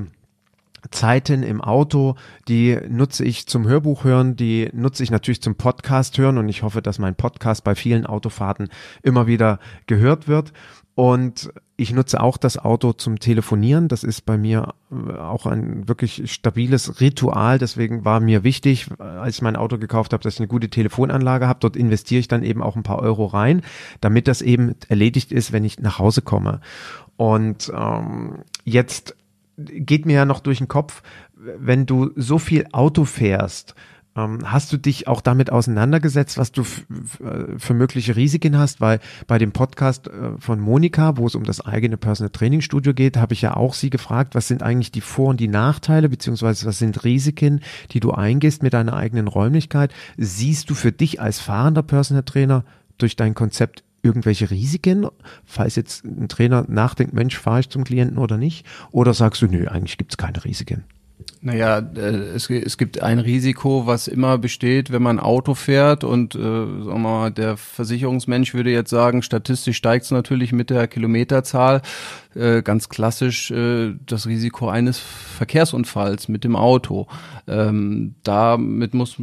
Zeiten 0.91 1.43
im 1.43 1.61
Auto, 1.61 2.15
die 2.47 2.77
nutze 2.89 3.23
ich 3.23 3.47
zum 3.47 3.67
Hörbuch 3.67 4.03
hören, 4.03 4.35
die 4.35 4.69
nutze 4.73 5.03
ich 5.03 5.11
natürlich 5.11 5.41
zum 5.41 5.55
Podcast 5.55 6.17
hören 6.17 6.37
und 6.37 6.49
ich 6.49 6.63
hoffe, 6.63 6.81
dass 6.81 6.99
mein 6.99 7.15
Podcast 7.15 7.63
bei 7.63 7.75
vielen 7.75 8.05
Autofahrten 8.05 8.69
immer 9.01 9.27
wieder 9.27 9.59
gehört 9.87 10.27
wird. 10.27 10.51
Und 10.95 11.51
ich 11.75 11.91
nutze 11.91 12.21
auch 12.21 12.37
das 12.37 12.57
Auto 12.57 12.93
zum 12.93 13.17
Telefonieren. 13.19 13.87
Das 13.87 14.03
ist 14.03 14.25
bei 14.25 14.37
mir 14.37 14.73
äh, 14.91 15.13
auch 15.17 15.47
ein 15.47 15.87
wirklich 15.87 16.31
stabiles 16.31 17.01
Ritual. 17.01 17.57
Deswegen 17.57 18.05
war 18.05 18.19
mir 18.19 18.43
wichtig, 18.43 18.89
als 18.99 19.35
ich 19.35 19.41
mein 19.41 19.55
Auto 19.55 19.79
gekauft 19.79 20.13
habe, 20.13 20.21
dass 20.21 20.35
ich 20.35 20.39
eine 20.39 20.47
gute 20.47 20.69
Telefonanlage 20.69 21.47
habe. 21.47 21.59
Dort 21.59 21.75
investiere 21.75 22.19
ich 22.19 22.27
dann 22.27 22.43
eben 22.43 22.61
auch 22.61 22.75
ein 22.75 22.83
paar 22.83 22.99
Euro 22.99 23.25
rein, 23.25 23.63
damit 24.01 24.27
das 24.27 24.41
eben 24.43 24.75
erledigt 24.87 25.31
ist, 25.31 25.51
wenn 25.51 25.65
ich 25.65 25.79
nach 25.79 25.97
Hause 25.97 26.21
komme. 26.21 26.61
Und 27.17 27.71
ähm, 27.75 28.43
jetzt 28.63 29.15
geht 29.57 30.05
mir 30.05 30.13
ja 30.15 30.25
noch 30.25 30.41
durch 30.41 30.59
den 30.59 30.67
Kopf, 30.67 31.01
wenn 31.35 31.85
du 31.85 32.11
so 32.15 32.37
viel 32.37 32.67
Auto 32.71 33.05
fährst, 33.05 33.75
hast 34.15 34.71
du 34.71 34.77
dich 34.77 35.07
auch 35.07 35.21
damit 35.21 35.51
auseinandergesetzt, 35.51 36.37
was 36.37 36.51
du 36.51 36.61
äh, 36.61 37.57
für 37.57 37.73
mögliche 37.73 38.15
Risiken 38.15 38.57
hast? 38.57 38.79
Weil 38.79 38.99
bei 39.25 39.39
dem 39.39 39.51
Podcast 39.51 40.07
äh, 40.07 40.37
von 40.37 40.59
Monika, 40.59 41.17
wo 41.17 41.25
es 41.25 41.33
um 41.33 41.43
das 41.43 41.65
eigene 41.65 41.97
Personal 41.97 42.29
Training 42.29 42.61
Studio 42.61 42.93
geht, 42.93 43.17
habe 43.17 43.33
ich 43.33 43.41
ja 43.41 43.55
auch 43.55 43.73
sie 43.73 43.89
gefragt, 43.89 44.35
was 44.35 44.47
sind 44.47 44.61
eigentlich 44.61 44.91
die 44.91 45.01
Vor- 45.01 45.29
und 45.29 45.39
die 45.39 45.47
Nachteile, 45.47 46.09
beziehungsweise 46.09 46.67
was 46.67 46.77
sind 46.77 47.03
Risiken, 47.03 47.61
die 47.91 47.99
du 47.99 48.11
eingehst 48.11 48.61
mit 48.61 48.73
deiner 48.73 48.93
eigenen 48.93 49.27
Räumlichkeit? 49.27 49.91
Siehst 50.17 50.69
du 50.69 50.75
für 50.75 50.91
dich 50.91 51.19
als 51.19 51.39
fahrender 51.39 51.83
Personal 51.83 52.23
Trainer 52.23 52.65
durch 52.99 53.15
dein 53.15 53.33
Konzept 53.33 53.83
irgendwelche 54.03 54.51
Risiken, 54.51 55.07
falls 55.45 55.75
jetzt 55.75 56.03
ein 56.05 56.27
Trainer 56.27 56.65
nachdenkt, 56.67 57.13
Mensch, 57.13 57.37
fahre 57.37 57.61
ich 57.61 57.69
zum 57.69 57.83
Klienten 57.83 58.17
oder 58.17 58.37
nicht? 58.37 58.65
Oder 58.91 59.13
sagst 59.13 59.41
du, 59.41 59.47
nö, 59.47 59.67
eigentlich 59.67 59.97
gibt 59.97 60.11
es 60.11 60.17
keine 60.17 60.43
Risiken? 60.43 60.83
Naja, 61.45 61.79
äh, 61.79 61.99
es, 62.35 62.49
es 62.49 62.77
gibt 62.77 63.03
ein 63.03 63.19
Risiko, 63.19 63.85
was 63.85 64.07
immer 64.07 64.37
besteht, 64.37 64.93
wenn 64.93 65.01
man 65.01 65.19
Auto 65.19 65.55
fährt 65.55 66.05
und 66.05 66.35
äh, 66.35 66.39
sagen 66.39 66.85
wir 66.85 66.97
mal, 66.97 67.31
der 67.31 67.57
Versicherungsmensch 67.57 68.53
würde 68.53 68.71
jetzt 68.71 68.89
sagen, 68.89 69.21
statistisch 69.21 69.75
steigt 69.75 70.05
es 70.05 70.11
natürlich 70.11 70.53
mit 70.53 70.69
der 70.69 70.87
Kilometerzahl. 70.87 71.81
Äh, 72.35 72.63
ganz 72.63 72.89
klassisch 72.89 73.51
äh, 73.51 73.93
das 74.07 74.25
Risiko 74.25 74.67
eines 74.67 74.97
Verkehrsunfalls 74.97 76.27
mit 76.29 76.43
dem 76.43 76.55
Auto. 76.55 77.07
Ähm, 77.47 78.15
damit 78.23 78.93
muss, 78.95 79.17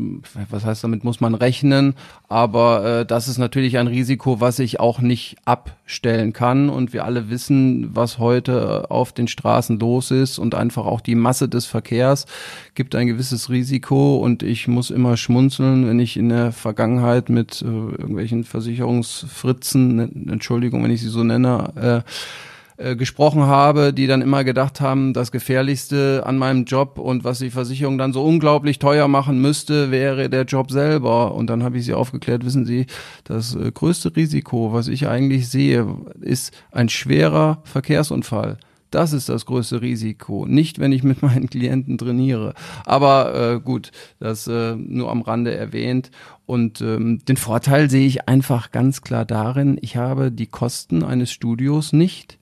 was 0.50 0.64
heißt, 0.64 0.84
damit 0.84 1.02
muss 1.02 1.20
man 1.20 1.34
rechnen, 1.34 1.94
aber 2.28 3.00
äh, 3.00 3.06
das 3.06 3.26
ist 3.26 3.38
natürlich 3.38 3.78
ein 3.78 3.88
Risiko, 3.88 4.40
was 4.40 4.58
ich 4.60 4.78
auch 4.78 5.00
nicht 5.00 5.36
abstellen 5.44 6.32
kann. 6.32 6.68
Und 6.68 6.92
wir 6.92 7.04
alle 7.04 7.30
wissen, 7.30 7.96
was 7.96 8.18
heute 8.18 8.90
auf 8.90 9.12
den 9.12 9.26
Straßen 9.26 9.80
los 9.80 10.12
ist 10.12 10.38
und 10.38 10.54
einfach 10.54 10.86
auch 10.86 11.00
die 11.00 11.16
Masse 11.16 11.48
des 11.48 11.66
Verkehrs 11.66 12.26
gibt 12.74 12.94
ein 12.94 13.08
gewisses 13.08 13.50
Risiko. 13.50 14.18
Und 14.18 14.44
ich 14.44 14.68
muss 14.68 14.90
immer 14.90 15.16
schmunzeln, 15.16 15.88
wenn 15.88 15.98
ich 15.98 16.16
in 16.16 16.28
der 16.28 16.52
Vergangenheit 16.52 17.28
mit 17.28 17.62
äh, 17.62 17.64
irgendwelchen 17.64 18.44
Versicherungsfritzen, 18.44 20.28
Entschuldigung, 20.28 20.84
wenn 20.84 20.92
ich 20.92 21.00
sie 21.00 21.08
so 21.08 21.24
nenne, 21.24 22.04
äh, 22.06 22.10
äh, 22.80 22.96
gesprochen 22.96 23.42
habe, 23.42 23.92
die 23.92 24.06
dann 24.06 24.22
immer 24.22 24.42
gedacht 24.42 24.80
haben, 24.80 25.12
das 25.12 25.32
Gefährlichste 25.32 26.22
an 26.24 26.38
meinem 26.38 26.64
Job 26.64 26.98
und 26.98 27.24
was 27.24 27.38
die 27.38 27.50
Versicherung 27.50 27.98
dann 27.98 28.14
so 28.14 28.24
unglaublich 28.24 28.78
teuer 28.78 29.06
machen 29.06 29.38
müsste, 29.38 29.90
wäre 29.90 30.30
der 30.30 30.44
Job 30.44 30.70
selber. 30.70 31.34
Und 31.34 31.48
dann 31.50 31.62
habe 31.62 31.76
ich 31.76 31.84
sie 31.84 31.92
aufgeklärt, 31.92 32.42
wissen 32.46 32.64
Sie, 32.64 32.86
das 33.24 33.54
äh, 33.54 33.70
größte 33.70 34.16
Risiko, 34.16 34.72
was 34.72 34.88
ich 34.88 35.08
eigentlich 35.08 35.50
sehe, 35.50 35.94
ist 36.22 36.54
ein 36.72 36.88
schwerer 36.88 37.60
Verkehrsunfall. 37.64 38.56
Das 38.90 39.12
ist 39.12 39.28
das 39.28 39.44
größte 39.44 39.82
Risiko. 39.82 40.46
Nicht, 40.46 40.78
wenn 40.78 40.92
ich 40.92 41.02
mit 41.02 41.20
meinen 41.22 41.50
Klienten 41.50 41.98
trainiere. 41.98 42.54
Aber 42.86 43.34
äh, 43.34 43.60
gut, 43.60 43.92
das 44.20 44.46
äh, 44.46 44.74
nur 44.74 45.10
am 45.10 45.20
Rande 45.20 45.54
erwähnt. 45.54 46.10
Und 46.46 46.80
ähm, 46.80 47.20
den 47.26 47.36
Vorteil 47.36 47.90
sehe 47.90 48.06
ich 48.06 48.26
einfach 48.26 48.70
ganz 48.70 49.02
klar 49.02 49.26
darin, 49.26 49.76
ich 49.82 49.98
habe 49.98 50.32
die 50.32 50.46
Kosten 50.46 51.04
eines 51.04 51.30
Studios 51.30 51.92
nicht 51.92 52.39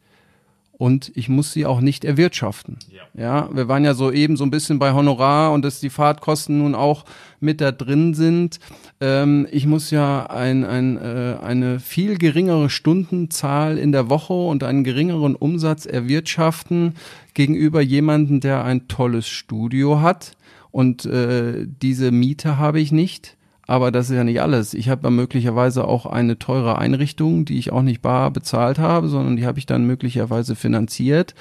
und 0.79 1.11
ich 1.17 1.29
muss 1.29 1.53
sie 1.53 1.67
auch 1.67 1.81
nicht 1.81 2.05
erwirtschaften. 2.05 2.79
Ja. 2.91 3.21
ja, 3.21 3.49
wir 3.53 3.67
waren 3.69 3.85
ja 3.85 3.95
so 3.95 4.13
eben 4.13 4.37
so 4.37 4.45
ein 4.45 4.51
bisschen 4.51 4.79
bei 4.79 4.93
Honorar 4.93 5.53
und 5.53 5.65
dass 5.65 5.81
die 5.81 5.91
Fahrtkosten 5.91 6.59
nun 6.59 6.77
auch 6.77 7.05
mit 7.41 7.61
da 7.61 7.73
drin 7.73 8.15
sind. 8.15 8.61
Ähm, 9.01 9.49
ich 9.51 9.67
muss 9.67 9.91
ja 9.91 10.27
ein, 10.27 10.65
ein, 10.65 10.97
äh, 10.97 11.37
eine 11.43 11.81
viel 11.81 12.17
geringere 12.17 12.71
Stundenzahl 12.71 13.77
in 13.77 13.91
der 13.91 14.09
Woche 14.09 14.33
und 14.33 14.63
einen 14.63 14.85
geringeren 14.85 15.35
Umsatz 15.35 15.85
erwirtschaften 15.85 16.95
gegenüber 17.35 17.81
jemanden, 17.81 18.41
der 18.41 18.65
ein 18.65 18.87
tolles 18.87 19.27
Studio 19.29 20.01
hat 20.01 20.37
und 20.71 21.05
äh, 21.07 21.67
diese 21.67 22.13
Miete 22.13 22.57
habe 22.57 22.81
ich 22.81 22.93
nicht. 22.93 23.37
Aber 23.69 23.91
das 23.93 24.09
ist 24.09 24.17
ja 24.17 24.25
nicht 24.25 24.41
alles. 24.41 24.73
Ich 24.73 24.89
habe 24.89 25.03
ja 25.05 25.11
möglicherweise 25.11 25.87
auch 25.87 26.07
eine 26.07 26.39
teure 26.39 26.79
Einrichtung, 26.79 27.45
die 27.45 27.59
ich 27.59 27.71
auch 27.71 27.83
nicht 27.83 28.01
bar 28.01 28.31
bezahlt 28.31 28.79
habe, 28.79 29.09
sondern 29.09 29.37
die 29.37 29.45
habe 29.45 29.59
ich 29.59 29.67
dann 29.67 29.85
möglicherweise 29.85 30.57
finanziert. 30.57 31.35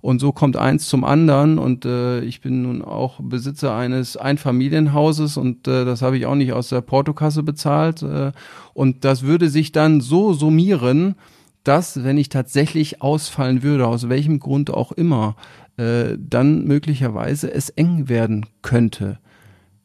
Und 0.00 0.18
so 0.18 0.32
kommt 0.32 0.56
eins 0.56 0.88
zum 0.88 1.04
anderen. 1.04 1.58
Und 1.58 1.84
äh, 1.84 2.20
ich 2.20 2.40
bin 2.40 2.62
nun 2.62 2.80
auch 2.80 3.20
Besitzer 3.20 3.76
eines 3.76 4.16
Einfamilienhauses 4.16 5.36
und 5.36 5.68
äh, 5.68 5.84
das 5.84 6.00
habe 6.00 6.16
ich 6.16 6.24
auch 6.24 6.36
nicht 6.36 6.54
aus 6.54 6.70
der 6.70 6.80
Portokasse 6.80 7.42
bezahlt. 7.42 8.02
Äh, 8.02 8.32
und 8.72 9.04
das 9.04 9.22
würde 9.22 9.50
sich 9.50 9.70
dann 9.70 10.00
so 10.00 10.32
summieren, 10.32 11.16
dass, 11.64 12.02
wenn 12.02 12.16
ich 12.16 12.30
tatsächlich 12.30 13.02
ausfallen 13.02 13.62
würde, 13.62 13.86
aus 13.86 14.08
welchem 14.08 14.40
Grund 14.40 14.72
auch 14.72 14.92
immer, 14.92 15.36
äh, 15.76 16.16
dann 16.18 16.64
möglicherweise 16.64 17.52
es 17.52 17.68
eng 17.68 18.08
werden 18.08 18.46
könnte 18.62 19.18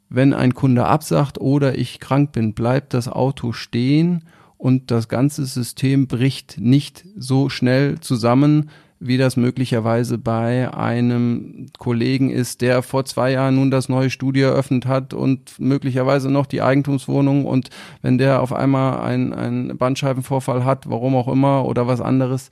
wenn 0.10 0.34
ein 0.34 0.54
Kunde 0.54 0.86
absagt 0.86 1.40
oder 1.40 1.78
ich 1.78 2.00
krank 2.00 2.32
bin, 2.32 2.54
bleibt 2.54 2.94
das 2.94 3.08
Auto 3.08 3.52
stehen 3.52 4.26
und 4.58 4.92
das 4.92 5.08
ganze 5.08 5.46
System 5.46 6.08
bricht 6.08 6.60
nicht 6.60 7.06
so 7.16 7.50
schnell 7.50 8.00
zusammen, 8.00 8.70
wie 9.00 9.18
das 9.18 9.38
möglicherweise 9.38 10.18
bei 10.18 10.74
einem 10.74 11.68
Kollegen 11.78 12.30
ist, 12.30 12.62
der 12.62 12.82
vor 12.82 13.06
zwei 13.06 13.32
Jahren 13.32 13.56
nun 13.56 13.72
das 13.72 13.88
neue 13.88 14.10
Studio 14.10 14.50
eröffnet 14.50 14.86
hat 14.86 15.14
und 15.14 15.58
möglicherweise 15.58 16.30
noch 16.30 16.46
die 16.46 16.62
Eigentumswohnung 16.62 17.46
und 17.46 17.70
wenn 18.02 18.18
der 18.18 18.42
auf 18.42 18.52
einmal 18.52 19.00
einen 19.00 19.78
Bandscheibenvorfall 19.78 20.66
hat, 20.66 20.90
warum 20.90 21.16
auch 21.16 21.30
immer 21.30 21.66
oder 21.66 21.88
was 21.88 22.02
anderes, 22.02 22.50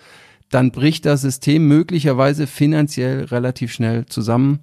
dann 0.49 0.71
bricht 0.71 1.05
das 1.05 1.21
System 1.21 1.67
möglicherweise 1.67 2.47
finanziell 2.47 3.25
relativ 3.25 3.73
schnell 3.73 4.05
zusammen. 4.05 4.59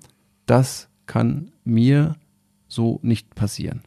Das 0.46 0.88
kann 1.04 1.50
mir 1.64 2.16
so 2.74 2.98
nicht 3.02 3.34
passieren. 3.34 3.82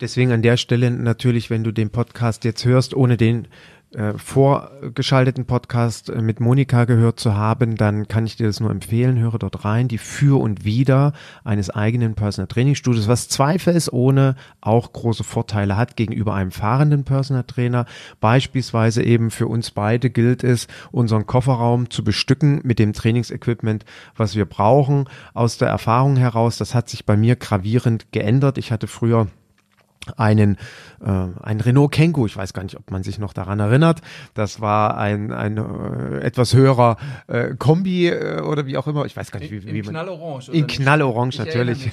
Deswegen 0.00 0.32
an 0.32 0.42
der 0.42 0.56
Stelle 0.56 0.90
natürlich, 0.90 1.48
wenn 1.48 1.62
du 1.62 1.70
den 1.70 1.90
Podcast 1.90 2.44
jetzt 2.44 2.64
hörst, 2.64 2.92
ohne 2.92 3.16
den 3.16 3.46
äh, 3.94 4.14
vorgeschalteten 4.16 5.44
Podcast 5.44 6.08
äh, 6.08 6.22
mit 6.22 6.40
Monika 6.40 6.84
gehört 6.84 7.20
zu 7.20 7.34
haben, 7.34 7.76
dann 7.76 8.08
kann 8.08 8.26
ich 8.26 8.36
dir 8.36 8.46
das 8.46 8.60
nur 8.60 8.70
empfehlen. 8.70 9.18
Höre 9.18 9.38
dort 9.38 9.64
rein. 9.64 9.88
Die 9.88 9.98
Für 9.98 10.40
und 10.40 10.64
Wider 10.64 11.12
eines 11.44 11.70
eigenen 11.70 12.14
Personal 12.14 12.46
Training 12.46 12.74
Studios, 12.74 13.08
was 13.08 13.28
zweifelsohne 13.28 14.36
auch 14.60 14.92
große 14.92 15.24
Vorteile 15.24 15.76
hat 15.76 15.96
gegenüber 15.96 16.34
einem 16.34 16.52
fahrenden 16.52 17.04
Personal 17.04 17.44
Trainer. 17.44 17.86
Beispielsweise 18.20 19.02
eben 19.02 19.30
für 19.30 19.46
uns 19.46 19.70
beide 19.70 20.10
gilt 20.10 20.42
es, 20.44 20.68
unseren 20.90 21.26
Kofferraum 21.26 21.90
zu 21.90 22.04
bestücken 22.04 22.60
mit 22.64 22.78
dem 22.78 22.92
Trainingsequipment, 22.92 23.84
was 24.16 24.36
wir 24.36 24.46
brauchen. 24.46 25.08
Aus 25.34 25.58
der 25.58 25.68
Erfahrung 25.68 26.16
heraus, 26.16 26.56
das 26.56 26.74
hat 26.74 26.88
sich 26.88 27.04
bei 27.04 27.16
mir 27.16 27.36
gravierend 27.36 28.12
geändert. 28.12 28.58
Ich 28.58 28.72
hatte 28.72 28.86
früher 28.86 29.28
einen, 30.16 30.56
äh, 31.00 31.10
ein 31.42 31.60
Renault 31.60 31.92
Kengo, 31.92 32.26
ich 32.26 32.36
weiß 32.36 32.52
gar 32.52 32.62
nicht, 32.62 32.76
ob 32.76 32.90
man 32.90 33.02
sich 33.02 33.18
noch 33.18 33.32
daran 33.32 33.60
erinnert. 33.60 34.00
Das 34.34 34.60
war 34.60 34.96
ein, 34.96 35.32
ein 35.32 35.56
äh, 35.56 36.20
etwas 36.20 36.54
höherer 36.54 36.96
äh, 37.28 37.54
Kombi 37.54 38.08
äh, 38.08 38.40
oder 38.40 38.66
wie 38.66 38.76
auch 38.76 38.86
immer. 38.86 39.04
Ich 39.06 39.16
weiß 39.16 39.30
gar 39.30 39.40
nicht, 39.40 39.52
wie, 39.52 39.58
in, 39.58 39.66
wie 39.66 39.78
in 39.78 39.84
man. 39.86 39.94
Knallorange. 39.94 40.50
In 40.52 40.66
Knallorange 40.66 41.34
natürlich. 41.38 41.90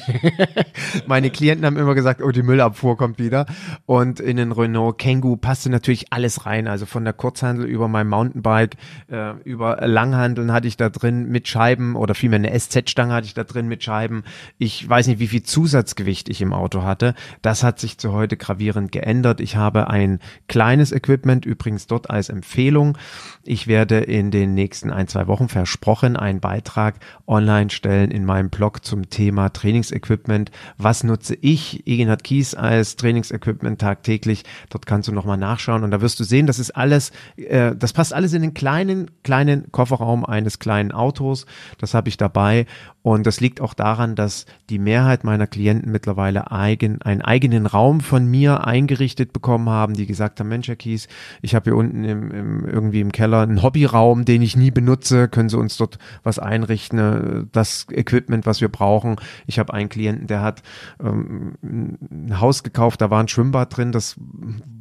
Meine 1.08 1.30
Klienten 1.30 1.66
haben 1.66 1.78
immer 1.78 1.96
gesagt, 1.96 2.22
oh, 2.22 2.32
die 2.32 2.44
Müllabfuhr 2.44 2.98
kommt 2.98 3.20
wieder. 3.20 3.46
Und 3.86 4.20
in 4.20 4.38
den 4.38 4.52
Renault 4.52 4.98
Kengo 4.98 5.36
passte 5.36 5.70
natürlich 5.70 6.12
alles 6.12 6.46
rein. 6.46 6.68
Also 6.68 6.86
von 6.86 7.04
der 7.04 7.14
Kurzhandel 7.14 7.66
über 7.66 7.88
mein 7.88 8.08
Mountainbike, 8.08 8.76
äh, 9.10 9.34
über 9.44 9.88
Langhandeln 9.88 10.52
hatte 10.52 10.68
ich 10.68 10.78
da 10.78 10.90
drin 10.90 11.30
mit 11.30 11.48
Scheiben 11.48 11.96
oder 11.96 12.16
vielmehr 12.16 12.40
eine 12.40 12.58
SZ-Stange 12.58 13.14
hatte 13.14 13.28
ich 13.28 13.34
da 13.34 13.44
drin 13.44 13.68
mit 13.68 13.84
Scheiben. 13.84 14.24
Ich 14.58 14.88
weiß 14.88 15.08
nicht, 15.08 15.20
wie 15.20 15.28
viel 15.28 15.44
Zusatzgewicht 15.44 16.30
ich 16.30 16.42
im 16.42 16.54
Auto 16.54 16.84
hatte. 16.84 17.14
Das 17.42 17.64
hat 17.64 17.80
sich 17.80 17.99
zu 18.00 18.14
heute 18.14 18.38
gravierend 18.38 18.92
geändert. 18.92 19.42
Ich 19.42 19.56
habe 19.56 19.90
ein 19.90 20.20
kleines 20.48 20.92
Equipment, 20.92 21.46
übrigens 21.46 21.88
dort 21.88 22.10
als 22.10 22.30
Empfehlung. 22.30 22.98
Ich 23.44 23.68
werde 23.68 24.00
in 24.00 24.32
den 24.32 24.54
nächsten 24.54 24.92
ein, 24.92 25.08
zwei 25.08 25.28
Wochen 25.28 25.50
versprochen 25.50 26.16
einen 26.16 26.40
Beitrag 26.40 26.96
online 27.28 27.70
stellen 27.70 28.12
in 28.12 28.26
meinem 28.26 28.50
Blog 28.50 28.86
zum 28.86 29.10
Thema 29.10 29.50
Trainingsequipment. 29.50 30.52
Was 30.78 31.04
nutze 31.04 31.36
ich, 31.36 31.86
Egenhard 31.88 32.24
Kies, 32.24 32.56
als 32.56 32.96
Trainingsequipment 32.96 33.80
tagtäglich? 33.80 34.44
Dort 34.70 34.86
kannst 34.86 35.08
du 35.08 35.12
nochmal 35.12 35.38
nachschauen 35.38 35.84
und 35.84 35.92
da 35.92 36.02
wirst 36.02 36.20
du 36.20 36.24
sehen, 36.24 36.48
das 36.48 36.60
ist 36.60 36.72
alles, 36.72 37.12
äh, 37.38 37.76
das 37.76 37.94
passt 37.94 38.14
alles 38.14 38.34
in 38.34 38.42
den 38.42 38.54
kleinen, 38.54 39.12
kleinen 39.24 39.72
Kofferraum 39.72 40.26
eines 40.26 40.60
kleinen 40.60 40.92
Autos. 40.92 41.46
Das 41.78 41.94
habe 41.94 42.10
ich 42.10 42.18
dabei 42.18 42.66
und 43.02 43.26
das 43.26 43.40
liegt 43.40 43.62
auch 43.62 43.74
daran, 43.74 44.16
dass 44.16 44.46
die 44.70 44.80
Mehrheit 44.80 45.24
meiner 45.24 45.48
Klienten 45.48 45.92
mittlerweile 45.92 46.52
eigen, 46.52 47.02
einen 47.02 47.22
eigenen 47.22 47.66
Raum 47.66 47.89
von 48.00 48.28
mir 48.28 48.66
eingerichtet 48.66 49.34
bekommen 49.34 49.70
haben, 49.70 49.94
die 49.96 50.06
gesagt 50.06 50.40
haben, 50.40 50.48
Mensch, 50.48 50.68
Herr 50.68 50.76
Kies, 50.76 51.08
ich 51.42 51.56
habe 51.56 51.72
hier 51.72 51.76
unten 51.76 52.04
im, 52.04 52.32
im, 52.32 52.66
irgendwie 52.66 53.02
im 53.02 53.12
Keller 53.12 53.42
einen 53.42 53.64
Hobbyraum, 53.64 54.24
den 54.24 54.42
ich 54.42 54.56
nie 54.56 54.72
benutze, 54.72 55.28
können 55.28 55.50
Sie 55.50 55.58
uns 55.58 55.78
dort 55.78 55.98
was 56.24 56.40
einrichten, 56.40 57.00
äh, 57.00 57.46
das 57.52 57.88
Equipment, 57.92 58.46
was 58.46 58.62
wir 58.62 58.70
brauchen. 58.70 59.16
Ich 59.48 59.60
habe 59.60 59.74
einen 59.74 59.90
Klienten, 59.90 60.28
der 60.28 60.42
hat 60.42 60.62
ähm, 61.04 61.56
ein 61.64 62.40
Haus 62.40 62.64
gekauft, 62.64 63.02
da 63.02 63.10
war 63.10 63.22
ein 63.22 63.28
Schwimmbad 63.28 63.76
drin, 63.76 63.92
das 63.92 64.16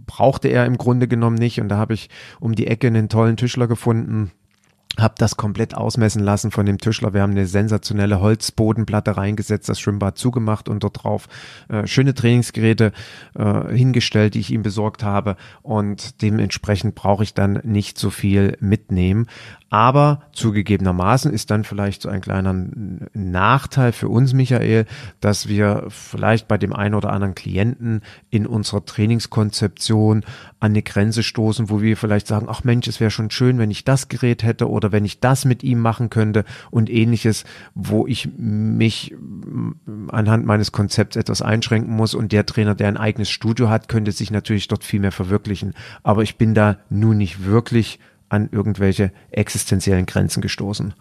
brauchte 0.06 0.48
er 0.48 0.66
im 0.66 0.76
Grunde 0.76 1.08
genommen 1.08 1.36
nicht. 1.36 1.60
Und 1.60 1.68
da 1.68 1.76
habe 1.78 1.94
ich 1.94 2.10
um 2.40 2.54
die 2.54 2.66
Ecke 2.66 2.88
einen 2.88 3.08
tollen 3.08 3.36
Tischler 3.36 3.66
gefunden, 3.68 4.32
habe 4.98 5.14
das 5.18 5.36
komplett 5.36 5.74
ausmessen 5.74 6.22
lassen 6.22 6.50
von 6.50 6.66
dem 6.66 6.78
Tischler. 6.78 7.14
Wir 7.14 7.22
haben 7.22 7.32
eine 7.32 7.46
sensationelle 7.46 8.20
Holzbodenplatte 8.20 9.16
reingesetzt, 9.16 9.68
das 9.68 9.80
Schwimmbad 9.80 10.18
zugemacht 10.18 10.68
und 10.68 10.82
dort 10.82 11.04
drauf 11.04 11.28
äh, 11.68 11.86
schöne 11.86 12.14
Trainingsgeräte 12.14 12.92
äh, 13.34 13.74
hingestellt, 13.74 14.34
die 14.34 14.40
ich 14.40 14.50
ihm 14.50 14.62
besorgt 14.62 15.02
habe. 15.02 15.36
Und 15.62 16.22
dementsprechend 16.22 16.94
brauche 16.94 17.22
ich 17.22 17.34
dann 17.34 17.60
nicht 17.64 17.98
so 17.98 18.10
viel 18.10 18.56
mitnehmen. 18.60 19.26
Aber 19.70 20.22
zugegebenermaßen 20.32 21.30
ist 21.30 21.50
dann 21.50 21.62
vielleicht 21.62 22.00
so 22.00 22.08
ein 22.08 22.22
kleiner 22.22 22.54
Nachteil 23.12 23.92
für 23.92 24.08
uns, 24.08 24.32
Michael, 24.32 24.86
dass 25.20 25.46
wir 25.46 25.84
vielleicht 25.88 26.48
bei 26.48 26.56
dem 26.56 26.72
einen 26.72 26.94
oder 26.94 27.12
anderen 27.12 27.34
Klienten 27.34 28.00
in 28.30 28.46
unserer 28.46 28.86
Trainingskonzeption 28.86 30.24
an 30.58 30.72
eine 30.72 30.82
Grenze 30.82 31.22
stoßen, 31.22 31.68
wo 31.68 31.82
wir 31.82 31.98
vielleicht 31.98 32.26
sagen, 32.26 32.46
ach 32.48 32.64
Mensch, 32.64 32.88
es 32.88 32.98
wäre 32.98 33.10
schon 33.10 33.30
schön, 33.30 33.58
wenn 33.58 33.70
ich 33.70 33.84
das 33.84 34.08
Gerät 34.08 34.42
hätte 34.42 34.70
oder 34.70 34.90
wenn 34.90 35.04
ich 35.04 35.20
das 35.20 35.44
mit 35.44 35.62
ihm 35.62 35.80
machen 35.80 36.08
könnte 36.08 36.44
und 36.70 36.88
ähnliches, 36.88 37.44
wo 37.74 38.06
ich 38.06 38.30
mich 38.38 39.14
anhand 40.08 40.46
meines 40.46 40.72
Konzepts 40.72 41.16
etwas 41.16 41.42
einschränken 41.42 41.94
muss 41.94 42.14
und 42.14 42.32
der 42.32 42.46
Trainer, 42.46 42.74
der 42.74 42.88
ein 42.88 42.96
eigenes 42.96 43.28
Studio 43.28 43.68
hat, 43.68 43.88
könnte 43.88 44.12
sich 44.12 44.30
natürlich 44.30 44.66
dort 44.68 44.82
viel 44.82 45.00
mehr 45.00 45.12
verwirklichen. 45.12 45.74
Aber 46.02 46.22
ich 46.22 46.38
bin 46.38 46.54
da 46.54 46.78
nun 46.88 47.18
nicht 47.18 47.44
wirklich 47.44 47.98
an 48.28 48.48
irgendwelche 48.52 49.12
existenziellen 49.30 50.06
Grenzen 50.06 50.40
gestoßen. 50.40 50.94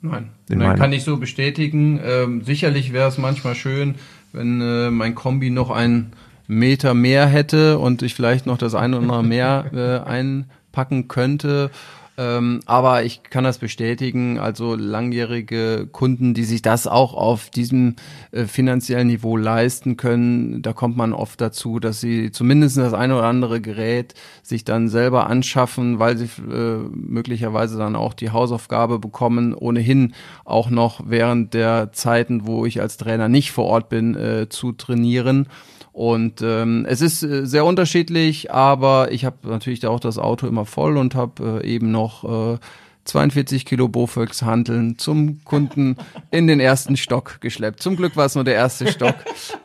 Nein, 0.00 0.30
Nein 0.48 0.76
kann 0.76 0.92
ich 0.92 1.04
so 1.04 1.16
bestätigen. 1.16 2.00
Ähm, 2.04 2.42
sicherlich 2.42 2.92
wäre 2.92 3.08
es 3.08 3.18
manchmal 3.18 3.54
schön, 3.54 3.94
wenn 4.32 4.60
äh, 4.60 4.90
mein 4.90 5.14
Kombi 5.14 5.50
noch 5.50 5.70
einen 5.70 6.12
Meter 6.48 6.92
mehr 6.92 7.26
hätte 7.26 7.78
und 7.78 8.02
ich 8.02 8.14
vielleicht 8.14 8.46
noch 8.46 8.58
das 8.58 8.74
eine 8.74 8.96
oder 8.96 9.04
andere 9.04 9.24
mehr 9.24 10.04
äh, 10.06 10.08
einpacken 10.08 11.06
könnte. 11.06 11.70
Ähm, 12.18 12.60
aber 12.66 13.04
ich 13.04 13.22
kann 13.22 13.42
das 13.42 13.56
bestätigen, 13.56 14.38
also 14.38 14.74
langjährige 14.74 15.88
Kunden, 15.90 16.34
die 16.34 16.44
sich 16.44 16.60
das 16.60 16.86
auch 16.86 17.14
auf 17.14 17.48
diesem 17.48 17.96
äh, 18.32 18.44
finanziellen 18.44 19.06
Niveau 19.06 19.38
leisten 19.38 19.96
können, 19.96 20.60
da 20.60 20.74
kommt 20.74 20.96
man 20.96 21.14
oft 21.14 21.40
dazu, 21.40 21.80
dass 21.80 22.00
sie 22.00 22.30
zumindest 22.30 22.76
das 22.76 22.92
eine 22.92 23.16
oder 23.16 23.28
andere 23.28 23.62
Gerät 23.62 24.12
sich 24.42 24.64
dann 24.64 24.90
selber 24.90 25.26
anschaffen, 25.26 25.98
weil 25.98 26.18
sie 26.18 26.28
äh, 26.50 26.78
möglicherweise 26.90 27.78
dann 27.78 27.96
auch 27.96 28.12
die 28.12 28.30
Hausaufgabe 28.30 28.98
bekommen, 28.98 29.54
ohnehin 29.54 30.12
auch 30.44 30.68
noch 30.68 31.00
während 31.06 31.54
der 31.54 31.92
Zeiten, 31.92 32.46
wo 32.46 32.66
ich 32.66 32.82
als 32.82 32.98
Trainer 32.98 33.30
nicht 33.30 33.52
vor 33.52 33.64
Ort 33.64 33.88
bin, 33.88 34.14
äh, 34.14 34.48
zu 34.50 34.72
trainieren. 34.72 35.46
Und 35.92 36.40
ähm, 36.42 36.86
es 36.88 37.02
ist 37.02 37.22
äh, 37.22 37.46
sehr 37.46 37.64
unterschiedlich, 37.64 38.50
aber 38.50 39.12
ich 39.12 39.24
habe 39.24 39.48
natürlich 39.48 39.86
auch 39.86 40.00
das 40.00 40.18
Auto 40.18 40.46
immer 40.46 40.64
voll 40.64 40.96
und 40.96 41.14
habe 41.14 41.60
äh, 41.62 41.66
eben 41.66 41.90
noch 41.90 42.54
äh, 42.54 42.58
42 43.04 43.66
Kilo 43.66 43.88
Boföx 43.88 44.42
Hanteln 44.42 44.96
zum 44.96 45.44
Kunden 45.44 45.96
in 46.30 46.46
den 46.46 46.60
ersten 46.60 46.96
Stock 46.96 47.40
geschleppt. 47.40 47.82
Zum 47.82 47.96
Glück 47.96 48.16
war 48.16 48.26
es 48.26 48.34
nur 48.34 48.44
der 48.44 48.54
erste 48.54 48.90
Stock. 48.90 49.16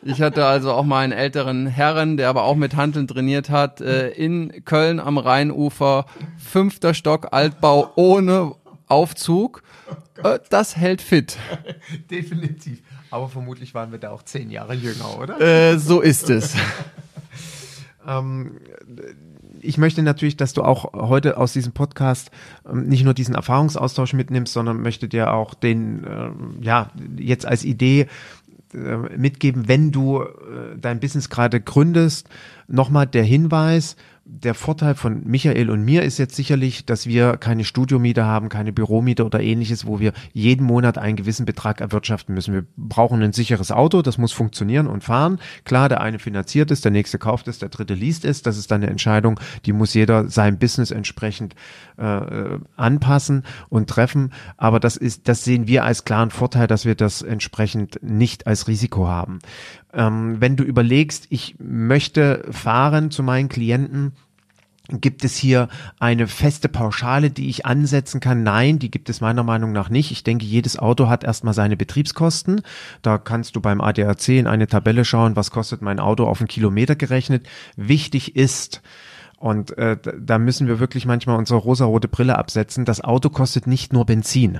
Ich 0.03 0.21
hatte 0.21 0.45
also 0.45 0.73
auch 0.73 0.83
mal 0.83 1.01
einen 1.01 1.13
älteren 1.13 1.67
Herren, 1.67 2.17
der 2.17 2.29
aber 2.29 2.43
auch 2.43 2.55
mit 2.55 2.75
Hanteln 2.75 3.07
trainiert 3.07 3.49
hat, 3.49 3.79
äh, 3.79 4.09
in 4.09 4.65
Köln 4.65 4.99
am 4.99 5.17
Rheinufer, 5.17 6.07
fünfter 6.37 6.93
Stock 6.93 7.27
Altbau 7.31 7.91
ohne 7.95 8.55
Aufzug. 8.87 9.63
Äh, 10.23 10.39
das 10.49 10.75
hält 10.75 11.01
fit. 11.01 11.37
Definitiv. 12.09 12.81
Aber 13.11 13.29
vermutlich 13.29 13.73
waren 13.73 13.91
wir 13.91 13.99
da 13.99 14.11
auch 14.11 14.23
zehn 14.23 14.49
Jahre 14.49 14.73
jünger, 14.73 15.19
oder? 15.19 15.39
Äh, 15.39 15.79
so 15.79 16.01
ist 16.01 16.29
es. 16.29 16.55
ähm, 18.07 18.59
ich 19.61 19.77
möchte 19.77 20.03
natürlich, 20.03 20.37
dass 20.37 20.53
du 20.53 20.63
auch 20.63 20.93
heute 20.93 21.37
aus 21.37 21.53
diesem 21.53 21.73
Podcast 21.73 22.31
ähm, 22.69 22.87
nicht 22.87 23.03
nur 23.03 23.13
diesen 23.13 23.35
Erfahrungsaustausch 23.35 24.13
mitnimmst, 24.13 24.53
sondern 24.53 24.81
möchte 24.81 25.07
dir 25.07 25.33
auch 25.33 25.53
den, 25.53 26.03
äh, 26.03 26.29
ja, 26.61 26.91
jetzt 27.17 27.45
als 27.45 27.63
Idee 27.63 28.07
äh, 28.73 29.17
mitgeben, 29.17 29.67
wenn 29.67 29.91
du 29.91 30.21
äh, 30.21 30.77
dein 30.77 30.99
Business 30.99 31.29
gerade 31.29 31.61
gründest. 31.61 32.29
Nochmal 32.67 33.07
der 33.07 33.23
Hinweis, 33.23 33.95
der 34.29 34.53
Vorteil 34.53 34.93
von 34.93 35.23
Michael 35.25 35.69
und 35.69 35.85
mir 35.85 36.03
ist 36.03 36.17
jetzt 36.17 36.35
sicherlich, 36.35 36.85
dass 36.85 37.07
wir 37.07 37.37
keine 37.37 37.63
Studiomiete 37.63 38.25
haben, 38.25 38.49
keine 38.49 38.73
Büromiete 38.73 39.25
oder 39.25 39.39
ähnliches, 39.39 39.87
wo 39.87 40.01
wir 40.01 40.11
jeden 40.33 40.65
Monat 40.65 40.97
einen 40.97 41.15
gewissen 41.15 41.45
Betrag 41.45 41.79
erwirtschaften 41.79 42.35
müssen. 42.35 42.53
Wir 42.53 42.65
brauchen 42.75 43.23
ein 43.23 43.31
sicheres 43.31 43.71
Auto, 43.71 44.01
das 44.01 44.17
muss 44.17 44.33
funktionieren 44.33 44.87
und 44.87 45.03
fahren. 45.03 45.39
Klar, 45.63 45.87
der 45.87 46.01
eine 46.01 46.19
finanziert 46.19 46.71
es, 46.71 46.81
der 46.81 46.91
nächste 46.91 47.17
kauft 47.17 47.47
es, 47.47 47.59
der 47.59 47.69
dritte 47.69 47.93
liest 47.93 48.25
es. 48.25 48.41
Das 48.41 48.57
ist 48.57 48.69
dann 48.69 48.81
eine 48.81 48.91
Entscheidung, 48.91 49.39
die 49.65 49.71
muss 49.71 49.93
jeder 49.93 50.27
seinem 50.27 50.59
Business 50.59 50.91
entsprechend 50.91 51.55
äh, 51.95 52.59
anpassen 52.75 53.43
und 53.69 53.89
treffen. 53.89 54.33
Aber 54.57 54.81
das 54.81 54.97
ist, 54.97 55.29
das 55.29 55.45
sehen 55.45 55.67
wir 55.67 55.85
als 55.85 56.03
klaren 56.03 56.31
Vorteil, 56.31 56.67
dass 56.67 56.83
wir 56.83 56.95
das 56.95 57.21
entsprechend 57.21 57.99
nicht 58.03 58.45
als 58.45 58.67
Risiko 58.67 59.07
haben. 59.07 59.39
Ähm, 59.93 60.37
wenn 60.39 60.57
du 60.57 60.63
überlegst, 60.63 61.27
ich 61.29 61.55
möchte 61.59 62.43
fahren 62.57 63.11
zu 63.11 63.23
meinen 63.23 63.49
Klienten, 63.49 64.13
Gibt 64.89 65.25
es 65.25 65.35
hier 65.35 65.67
eine 65.99 66.27
feste 66.27 66.69
Pauschale, 66.69 67.29
die 67.29 67.49
ich 67.49 67.65
ansetzen 67.65 68.21
kann? 68.21 68.43
Nein, 68.43 68.79
die 68.79 68.89
gibt 68.89 69.09
es 69.09 69.19
meiner 69.19 69.43
Meinung 69.43 69.73
nach 69.73 69.89
nicht. 69.89 70.11
Ich 70.11 70.23
denke, 70.23 70.45
jedes 70.45 70.79
Auto 70.79 71.09
hat 71.09 71.25
erstmal 71.25 71.53
seine 71.53 71.75
Betriebskosten. 71.75 72.61
Da 73.01 73.17
kannst 73.17 73.57
du 73.57 73.61
beim 73.61 73.81
ADAC 73.81 74.29
in 74.29 74.47
eine 74.47 74.67
Tabelle 74.67 75.03
schauen, 75.03 75.35
was 75.35 75.51
kostet 75.51 75.81
mein 75.81 75.99
Auto 75.99 76.25
auf 76.25 76.39
einen 76.39 76.47
Kilometer 76.47 76.95
gerechnet. 76.95 77.45
Wichtig 77.75 78.37
ist, 78.37 78.81
und 79.37 79.77
äh, 79.77 79.97
da 80.19 80.39
müssen 80.39 80.67
wir 80.67 80.79
wirklich 80.79 81.05
manchmal 81.05 81.37
unsere 81.37 81.59
rosarote 81.59 82.07
Brille 82.07 82.37
absetzen, 82.37 82.85
das 82.85 83.01
Auto 83.01 83.29
kostet 83.29 83.67
nicht 83.67 83.91
nur 83.91 84.05
Benzin. 84.05 84.59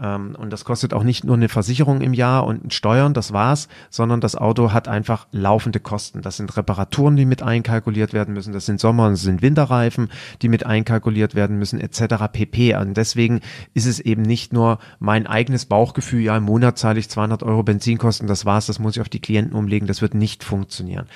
Ähm, 0.00 0.36
und 0.38 0.50
das 0.50 0.64
kostet 0.64 0.94
auch 0.94 1.02
nicht 1.02 1.24
nur 1.24 1.36
eine 1.36 1.48
Versicherung 1.48 2.00
im 2.00 2.14
Jahr 2.14 2.46
und 2.46 2.72
Steuern, 2.72 3.14
das 3.14 3.32
war's, 3.32 3.68
sondern 3.90 4.20
das 4.20 4.36
Auto 4.36 4.72
hat 4.72 4.88
einfach 4.88 5.26
laufende 5.32 5.80
Kosten. 5.80 6.22
Das 6.22 6.36
sind 6.36 6.56
Reparaturen, 6.56 7.16
die 7.16 7.24
mit 7.24 7.42
einkalkuliert 7.42 8.12
werden 8.12 8.34
müssen. 8.34 8.52
Das 8.52 8.66
sind 8.66 8.80
Sommer- 8.80 9.06
und 9.06 9.12
das 9.12 9.22
sind 9.22 9.42
Winterreifen, 9.42 10.08
die 10.42 10.48
mit 10.48 10.66
einkalkuliert 10.66 11.34
werden 11.34 11.58
müssen, 11.58 11.80
etc. 11.80 12.26
pp. 12.32 12.76
Und 12.76 12.96
deswegen 12.96 13.40
ist 13.74 13.86
es 13.86 14.00
eben 14.00 14.22
nicht 14.22 14.52
nur 14.52 14.78
mein 14.98 15.26
eigenes 15.26 15.66
Bauchgefühl, 15.66 16.20
ja, 16.20 16.36
im 16.36 16.44
Monat 16.44 16.78
zahle 16.78 16.98
ich 16.98 17.08
200 17.08 17.42
Euro 17.42 17.62
Benzinkosten, 17.62 18.26
das 18.26 18.44
war's, 18.44 18.66
das 18.66 18.78
muss 18.78 18.96
ich 18.96 19.00
auf 19.00 19.08
die 19.08 19.20
Klienten 19.20 19.54
umlegen, 19.54 19.86
das 19.86 20.02
wird 20.02 20.14
nicht 20.14 20.44
funktionieren. 20.44 21.06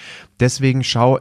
Deswegen 0.41 0.85
schau 0.85 1.21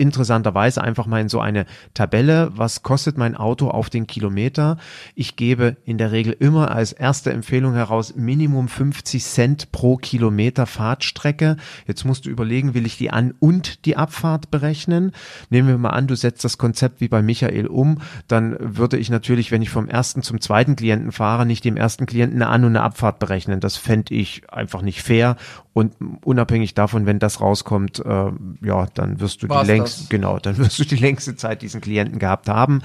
interessanterweise 0.00 0.82
einfach 0.82 1.06
mal 1.06 1.20
in 1.20 1.28
so 1.28 1.40
eine 1.40 1.66
Tabelle, 1.94 2.50
was 2.54 2.82
kostet 2.82 3.18
mein 3.18 3.36
Auto 3.36 3.68
auf 3.68 3.90
den 3.90 4.06
Kilometer. 4.06 4.78
Ich 5.14 5.36
gebe 5.36 5.76
in 5.84 5.98
der 5.98 6.10
Regel 6.10 6.34
immer 6.38 6.70
als 6.70 6.92
erste 6.92 7.32
Empfehlung 7.32 7.74
heraus 7.74 8.14
Minimum 8.16 8.68
50 8.68 9.22
Cent 9.22 9.72
pro 9.72 9.96
Kilometer 9.96 10.66
Fahrtstrecke. 10.66 11.56
Jetzt 11.86 12.04
musst 12.04 12.24
du 12.24 12.30
überlegen, 12.30 12.74
will 12.74 12.86
ich 12.86 12.96
die 12.96 13.10
An- 13.10 13.34
und 13.38 13.84
die 13.84 13.96
Abfahrt 13.96 14.50
berechnen? 14.50 15.12
Nehmen 15.50 15.68
wir 15.68 15.78
mal 15.78 15.90
an, 15.90 16.06
du 16.06 16.16
setzt 16.16 16.44
das 16.44 16.56
Konzept 16.56 17.00
wie 17.00 17.08
bei 17.08 17.20
Michael 17.20 17.66
um, 17.66 17.98
dann 18.26 18.56
würde 18.58 18.96
ich 18.96 19.10
natürlich, 19.10 19.50
wenn 19.52 19.62
ich 19.62 19.70
vom 19.70 19.86
ersten 19.86 20.22
zum 20.22 20.40
zweiten 20.40 20.76
Klienten 20.76 21.12
fahre, 21.12 21.44
nicht 21.44 21.64
dem 21.64 21.76
ersten 21.76 22.06
Klienten 22.06 22.40
eine 22.40 22.50
An- 22.50 22.64
und 22.64 22.70
eine 22.76 22.82
Abfahrt 22.82 23.18
berechnen. 23.18 23.60
Das 23.60 23.76
fände 23.76 24.14
ich 24.14 24.50
einfach 24.50 24.80
nicht 24.80 25.02
fair 25.02 25.36
und 25.72 25.94
unabhängig 26.24 26.74
davon, 26.74 27.06
wenn 27.06 27.18
das 27.18 27.40
rauskommt, 27.40 28.00
äh, 28.04 28.30
ja, 28.62 28.86
dann 28.94 29.20
wirst 29.20 29.42
du 29.42 29.48
War's 29.48 29.66
die 29.66 29.72
längst, 29.72 29.89
das? 29.98 30.08
genau, 30.08 30.38
dann 30.38 30.58
wirst 30.58 30.78
du 30.78 30.84
die 30.84 30.96
längste 30.96 31.36
Zeit 31.36 31.62
diesen 31.62 31.80
Klienten 31.80 32.18
gehabt 32.18 32.48
haben. 32.48 32.82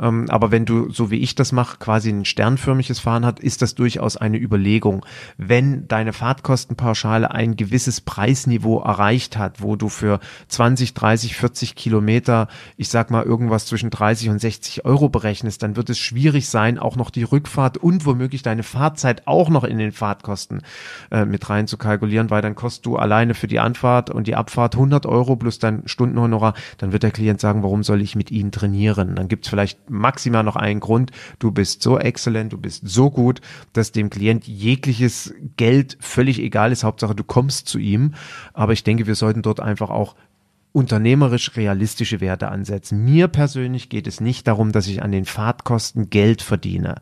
Ähm, 0.00 0.26
aber 0.28 0.50
wenn 0.50 0.64
du, 0.64 0.90
so 0.90 1.10
wie 1.10 1.18
ich 1.18 1.34
das 1.34 1.52
mache, 1.52 1.78
quasi 1.78 2.10
ein 2.10 2.24
sternförmiges 2.24 2.98
Fahren 2.98 3.26
hat, 3.26 3.40
ist 3.40 3.62
das 3.62 3.74
durchaus 3.74 4.16
eine 4.16 4.38
Überlegung. 4.38 5.04
Wenn 5.36 5.86
deine 5.88 6.12
Fahrtkostenpauschale 6.12 7.30
ein 7.30 7.56
gewisses 7.56 8.00
Preisniveau 8.00 8.80
erreicht 8.80 9.36
hat, 9.36 9.62
wo 9.62 9.76
du 9.76 9.88
für 9.88 10.20
20, 10.48 10.94
30, 10.94 11.36
40 11.36 11.74
Kilometer, 11.74 12.48
ich 12.76 12.88
sag 12.88 13.10
mal 13.10 13.24
irgendwas 13.24 13.66
zwischen 13.66 13.90
30 13.90 14.30
und 14.30 14.40
60 14.40 14.84
Euro 14.84 15.08
berechnest, 15.08 15.62
dann 15.62 15.76
wird 15.76 15.90
es 15.90 15.98
schwierig 15.98 16.48
sein, 16.48 16.78
auch 16.78 16.96
noch 16.96 17.10
die 17.10 17.22
Rückfahrt 17.22 17.78
und 17.78 18.06
womöglich 18.06 18.42
deine 18.42 18.62
Fahrzeit 18.62 19.26
auch 19.26 19.48
noch 19.48 19.64
in 19.64 19.78
den 19.78 19.92
Fahrtkosten 19.92 20.62
äh, 21.10 21.24
mit 21.24 21.48
rein 21.50 21.66
zu 21.66 21.76
kalkulieren, 21.76 22.30
weil 22.30 22.42
dann 22.42 22.54
kostet 22.54 22.86
du 22.86 22.96
alleine 22.96 23.34
für 23.34 23.46
die 23.46 23.58
Anfahrt 23.58 24.10
und 24.10 24.26
die 24.26 24.34
Abfahrt 24.34 24.74
100 24.74 25.06
Euro 25.06 25.36
plus 25.36 25.58
dein 25.58 25.82
Stundenhonorar, 25.86 26.37
dann 26.78 26.92
wird 26.92 27.02
der 27.02 27.10
Klient 27.10 27.40
sagen, 27.40 27.62
warum 27.62 27.82
soll 27.82 28.00
ich 28.00 28.16
mit 28.16 28.30
Ihnen 28.30 28.52
trainieren? 28.52 29.14
Dann 29.14 29.28
gibt 29.28 29.44
es 29.44 29.50
vielleicht 29.50 29.90
maximal 29.90 30.42
noch 30.42 30.56
einen 30.56 30.80
Grund, 30.80 31.10
du 31.38 31.50
bist 31.50 31.82
so 31.82 31.98
exzellent, 31.98 32.52
du 32.52 32.58
bist 32.58 32.88
so 32.88 33.10
gut, 33.10 33.40
dass 33.72 33.92
dem 33.92 34.10
Klient 34.10 34.46
jegliches 34.46 35.34
Geld 35.56 35.96
völlig 36.00 36.40
egal 36.40 36.72
ist, 36.72 36.84
Hauptsache 36.84 37.14
du 37.14 37.24
kommst 37.24 37.68
zu 37.68 37.78
ihm. 37.78 38.14
Aber 38.52 38.72
ich 38.72 38.84
denke, 38.84 39.06
wir 39.06 39.14
sollten 39.14 39.42
dort 39.42 39.60
einfach 39.60 39.90
auch 39.90 40.14
unternehmerisch 40.72 41.56
realistische 41.56 42.20
Werte 42.20 42.48
ansetzen. 42.48 43.04
Mir 43.04 43.28
persönlich 43.28 43.88
geht 43.88 44.06
es 44.06 44.20
nicht 44.20 44.46
darum, 44.46 44.72
dass 44.72 44.86
ich 44.86 45.02
an 45.02 45.12
den 45.12 45.24
Fahrtkosten 45.24 46.10
Geld 46.10 46.42
verdiene. 46.42 46.96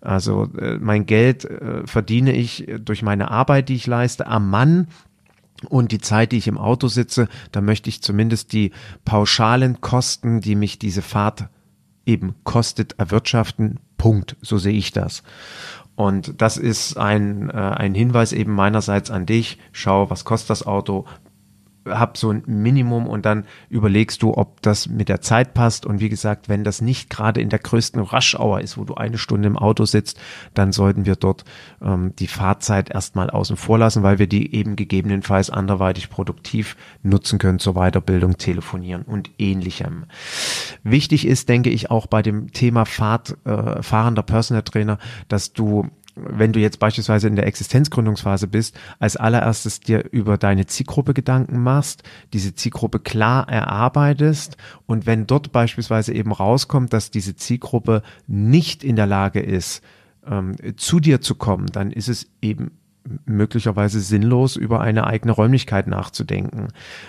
Also 0.00 0.48
äh, 0.58 0.78
mein 0.78 1.06
Geld 1.06 1.44
äh, 1.44 1.86
verdiene 1.86 2.32
ich 2.32 2.66
durch 2.78 3.02
meine 3.02 3.30
Arbeit, 3.30 3.68
die 3.68 3.74
ich 3.74 3.86
leiste, 3.86 4.26
am 4.26 4.50
Mann. 4.50 4.88
Und 5.68 5.92
die 5.92 6.00
Zeit, 6.00 6.32
die 6.32 6.38
ich 6.38 6.48
im 6.48 6.58
Auto 6.58 6.88
sitze, 6.88 7.28
da 7.52 7.60
möchte 7.60 7.88
ich 7.88 8.02
zumindest 8.02 8.52
die 8.52 8.72
pauschalen 9.04 9.80
Kosten, 9.80 10.40
die 10.40 10.56
mich 10.56 10.78
diese 10.78 11.02
Fahrt 11.02 11.48
eben 12.06 12.34
kostet, 12.44 12.98
erwirtschaften. 12.98 13.80
Punkt. 13.96 14.36
So 14.42 14.58
sehe 14.58 14.76
ich 14.76 14.92
das. 14.92 15.22
Und 15.96 16.42
das 16.42 16.56
ist 16.56 16.98
ein, 16.98 17.50
äh, 17.50 17.52
ein 17.52 17.94
Hinweis 17.94 18.32
eben 18.32 18.52
meinerseits 18.52 19.10
an 19.10 19.26
dich. 19.26 19.58
Schau, 19.72 20.10
was 20.10 20.24
kostet 20.24 20.50
das 20.50 20.66
Auto? 20.66 21.06
Hab 21.86 22.16
so 22.16 22.30
ein 22.30 22.42
Minimum 22.46 23.06
und 23.06 23.26
dann 23.26 23.44
überlegst 23.68 24.22
du, 24.22 24.36
ob 24.36 24.62
das 24.62 24.88
mit 24.88 25.08
der 25.08 25.20
Zeit 25.20 25.54
passt. 25.54 25.86
Und 25.86 26.00
wie 26.00 26.08
gesagt, 26.08 26.48
wenn 26.48 26.64
das 26.64 26.80
nicht 26.80 27.10
gerade 27.10 27.40
in 27.40 27.48
der 27.48 27.58
größten 27.58 28.00
Rush-Hour 28.00 28.60
ist, 28.60 28.78
wo 28.78 28.84
du 28.84 28.94
eine 28.94 29.18
Stunde 29.18 29.48
im 29.48 29.58
Auto 29.58 29.84
sitzt, 29.84 30.18
dann 30.54 30.72
sollten 30.72 31.06
wir 31.06 31.16
dort 31.16 31.44
ähm, 31.82 32.14
die 32.18 32.26
Fahrzeit 32.26 32.90
erstmal 32.90 33.30
außen 33.30 33.56
vor 33.56 33.78
lassen, 33.78 34.02
weil 34.02 34.18
wir 34.18 34.26
die 34.26 34.54
eben 34.54 34.76
gegebenenfalls 34.76 35.50
anderweitig 35.50 36.10
produktiv 36.10 36.76
nutzen 37.02 37.38
können 37.38 37.58
zur 37.58 37.74
Weiterbildung, 37.74 38.38
Telefonieren 38.38 39.02
und 39.02 39.30
ähnlichem. 39.38 40.04
Wichtig 40.82 41.26
ist, 41.26 41.48
denke 41.48 41.70
ich, 41.70 41.90
auch 41.90 42.06
bei 42.06 42.22
dem 42.22 42.52
Thema 42.52 42.84
Fahrt, 42.84 43.36
äh, 43.44 43.82
fahrender 43.82 44.22
Personal 44.22 44.62
Trainer, 44.62 44.98
dass 45.28 45.52
du 45.52 45.90
wenn 46.16 46.52
du 46.52 46.60
jetzt 46.60 46.78
beispielsweise 46.78 47.28
in 47.28 47.36
der 47.36 47.46
Existenzgründungsphase 47.46 48.46
bist, 48.46 48.78
als 48.98 49.16
allererstes 49.16 49.80
dir 49.80 50.04
über 50.12 50.38
deine 50.38 50.66
Zielgruppe 50.66 51.14
Gedanken 51.14 51.62
machst, 51.62 52.02
diese 52.32 52.54
Zielgruppe 52.54 53.00
klar 53.00 53.48
erarbeitest 53.48 54.56
und 54.86 55.06
wenn 55.06 55.26
dort 55.26 55.52
beispielsweise 55.52 56.12
eben 56.12 56.32
rauskommt, 56.32 56.92
dass 56.92 57.10
diese 57.10 57.36
Zielgruppe 57.36 58.02
nicht 58.26 58.84
in 58.84 58.96
der 58.96 59.06
Lage 59.06 59.40
ist, 59.40 59.82
ähm, 60.26 60.54
zu 60.76 61.00
dir 61.00 61.20
zu 61.20 61.34
kommen, 61.34 61.66
dann 61.66 61.90
ist 61.90 62.08
es 62.08 62.26
eben 62.40 62.70
möglicherweise 63.26 64.00
sinnlos 64.00 64.56
über 64.56 64.80
eine 64.80 65.06
eigene 65.06 65.32
Räumlichkeit 65.32 65.86
nachzudenken. 65.86 66.68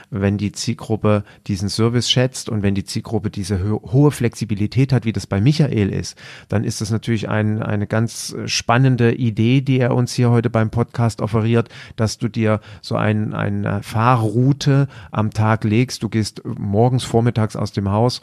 Wenn 0.10 0.38
die 0.38 0.52
Zielgruppe 0.52 1.24
diesen 1.48 1.70
Service 1.70 2.10
schätzt 2.10 2.50
und 2.50 2.64
wenn 2.64 2.76
die 2.76 2.84
Zielgruppe 2.84 3.30
diese 3.30 3.64
ho 3.64 3.82
hohe 3.92 4.12
Flexibilität 4.12 4.92
hat, 4.92 5.06
wie 5.06 5.14
das 5.14 5.26
bei 5.26 5.40
Michael 5.40 5.90
ist, 5.90 6.18
dann 6.50 6.64
ist 6.64 6.82
das 6.82 6.92
natürlich 6.92 7.30
ein, 7.30 7.64
eine 7.64 7.88
ganz 7.88 8.36
spannende 8.46 9.14
Idee, 9.14 9.62
die 9.62 9.80
er 9.80 9.96
uns 9.96 10.14
hier 10.14 10.32
heute 10.32 10.50
beim 10.50 10.70
Podcast 10.70 11.22
offeriert, 11.22 11.70
dass 11.96 12.18
du 12.18 12.28
dir 12.28 12.60
so 12.82 12.96
ein, 12.96 13.34
eine 13.34 13.82
Fahrroute 13.82 14.88
am 15.12 15.32
Tag 15.32 15.64
legst. 15.64 16.04
Du 16.04 16.10
gehst 16.10 16.42
morgens, 16.46 17.06
vormittags 17.06 17.56
aus 17.56 17.72
dem 17.72 17.90
Haus 17.90 18.22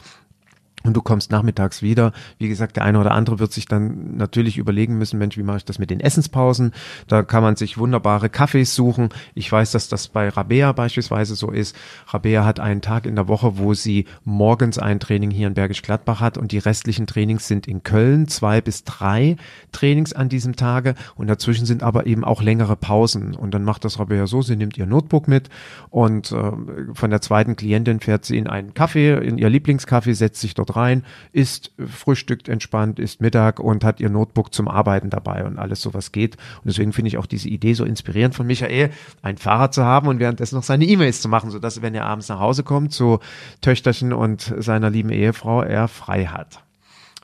und 0.83 0.93
du 0.95 1.01
kommst 1.01 1.31
nachmittags 1.31 1.81
wieder. 1.81 2.11
Wie 2.37 2.49
gesagt, 2.49 2.75
der 2.75 2.83
eine 2.83 2.99
oder 2.99 3.11
andere 3.11 3.39
wird 3.39 3.53
sich 3.53 3.65
dann 3.65 4.17
natürlich 4.17 4.57
überlegen 4.57 4.97
müssen, 4.97 5.17
Mensch, 5.17 5.37
wie 5.37 5.43
mache 5.43 5.57
ich 5.57 5.65
das 5.65 5.79
mit 5.79 5.89
den 5.89 5.99
Essenspausen? 5.99 6.73
Da 7.07 7.23
kann 7.23 7.43
man 7.43 7.55
sich 7.55 7.77
wunderbare 7.77 8.29
Kaffees 8.29 8.75
suchen. 8.75 9.09
Ich 9.33 9.51
weiß, 9.51 9.71
dass 9.71 9.87
das 9.87 10.09
bei 10.09 10.29
Rabea 10.29 10.71
beispielsweise 10.73 11.35
so 11.35 11.51
ist. 11.51 11.75
Rabea 12.07 12.45
hat 12.45 12.59
einen 12.59 12.81
Tag 12.81 13.05
in 13.05 13.15
der 13.15 13.27
Woche, 13.27 13.57
wo 13.57 13.73
sie 13.73 14.05
morgens 14.23 14.77
ein 14.77 14.99
Training 14.99 15.31
hier 15.31 15.47
in 15.47 15.53
Bergisch 15.53 15.81
Gladbach 15.81 16.19
hat 16.19 16.37
und 16.37 16.51
die 16.51 16.57
restlichen 16.57 17.07
Trainings 17.07 17.47
sind 17.47 17.67
in 17.67 17.83
Köln, 17.83 18.27
zwei 18.27 18.61
bis 18.61 18.83
drei 18.83 19.37
Trainings 19.71 20.13
an 20.13 20.29
diesem 20.29 20.55
Tage 20.55 20.95
und 21.15 21.27
dazwischen 21.27 21.65
sind 21.65 21.83
aber 21.83 22.05
eben 22.05 22.23
auch 22.23 22.41
längere 22.41 22.75
Pausen. 22.75 23.35
Und 23.35 23.53
dann 23.53 23.63
macht 23.63 23.85
das 23.85 23.99
Rabea 23.99 24.27
so, 24.27 24.41
sie 24.41 24.55
nimmt 24.55 24.77
ihr 24.77 24.85
Notebook 24.85 25.27
mit 25.27 25.49
und 25.89 26.31
äh, 26.31 26.51
von 26.93 27.09
der 27.09 27.21
zweiten 27.21 27.55
Klientin 27.55 27.99
fährt 28.01 28.25
sie 28.25 28.37
in 28.37 28.47
einen 28.47 28.73
Kaffee, 28.73 29.13
in 29.13 29.37
ihr 29.37 29.49
Lieblingskaffee, 29.49 30.13
setzt 30.13 30.41
sich 30.41 30.53
dort 30.53 30.72
rein, 30.75 31.03
isst, 31.31 31.71
frühstückt 31.77 32.49
entspannt, 32.49 32.99
isst 32.99 33.21
Mittag 33.21 33.59
und 33.59 33.83
hat 33.83 33.99
ihr 33.99 34.09
Notebook 34.09 34.53
zum 34.53 34.67
Arbeiten 34.67 35.09
dabei 35.09 35.45
und 35.45 35.59
alles 35.59 35.81
so 35.81 35.93
was 35.93 36.11
geht. 36.11 36.35
Und 36.35 36.65
deswegen 36.67 36.93
finde 36.93 37.09
ich 37.09 37.17
auch 37.17 37.25
diese 37.25 37.49
Idee 37.49 37.73
so 37.73 37.85
inspirierend 37.85 38.35
von 38.35 38.47
Michael, 38.47 38.91
ein 39.21 39.37
Fahrrad 39.37 39.73
zu 39.73 39.83
haben 39.83 40.07
und 40.07 40.19
währenddessen 40.19 40.55
noch 40.55 40.63
seine 40.63 40.85
E-Mails 40.85 41.21
zu 41.21 41.29
machen, 41.29 41.51
sodass, 41.51 41.81
wenn 41.81 41.95
er 41.95 42.05
abends 42.05 42.29
nach 42.29 42.39
Hause 42.39 42.63
kommt 42.63 42.93
zu 42.93 43.19
Töchterchen 43.61 44.13
und 44.13 44.53
seiner 44.57 44.89
lieben 44.89 45.09
Ehefrau, 45.09 45.61
er 45.61 45.87
frei 45.87 46.25
hat. 46.25 46.63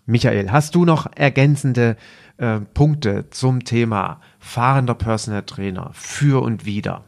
Michael, 0.06 0.52
hast 0.52 0.74
du 0.74 0.86
noch 0.86 1.08
ergänzende 1.16 1.96
äh, 2.38 2.60
Punkte 2.74 3.30
zum 3.30 3.64
Thema 3.64 4.22
fahrender 4.40 4.96
Personal 4.96 5.44
Trainer 5.44 5.92
für 5.94 6.42
und 6.42 6.66
wieder? 6.66 7.04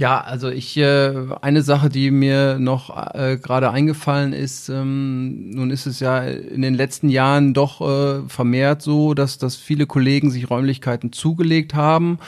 Ja, 0.00 0.22
also 0.22 0.48
ich 0.48 0.78
äh, 0.78 1.12
eine 1.42 1.60
Sache, 1.60 1.90
die 1.90 2.10
mir 2.10 2.58
noch 2.58 2.88
äh, 3.12 3.36
gerade 3.36 3.70
eingefallen 3.70 4.32
ist, 4.32 4.70
ähm, 4.70 5.50
nun 5.50 5.70
ist 5.70 5.84
es 5.84 6.00
ja 6.00 6.20
in 6.20 6.62
den 6.62 6.72
letzten 6.72 7.10
Jahren 7.10 7.52
doch 7.52 7.82
äh, 7.82 8.26
vermehrt 8.26 8.80
so, 8.80 9.12
dass 9.12 9.36
dass 9.36 9.56
viele 9.56 9.84
Kollegen 9.84 10.30
sich 10.30 10.48
Räumlichkeiten 10.48 11.12
zugelegt 11.12 11.74
haben 11.74 12.18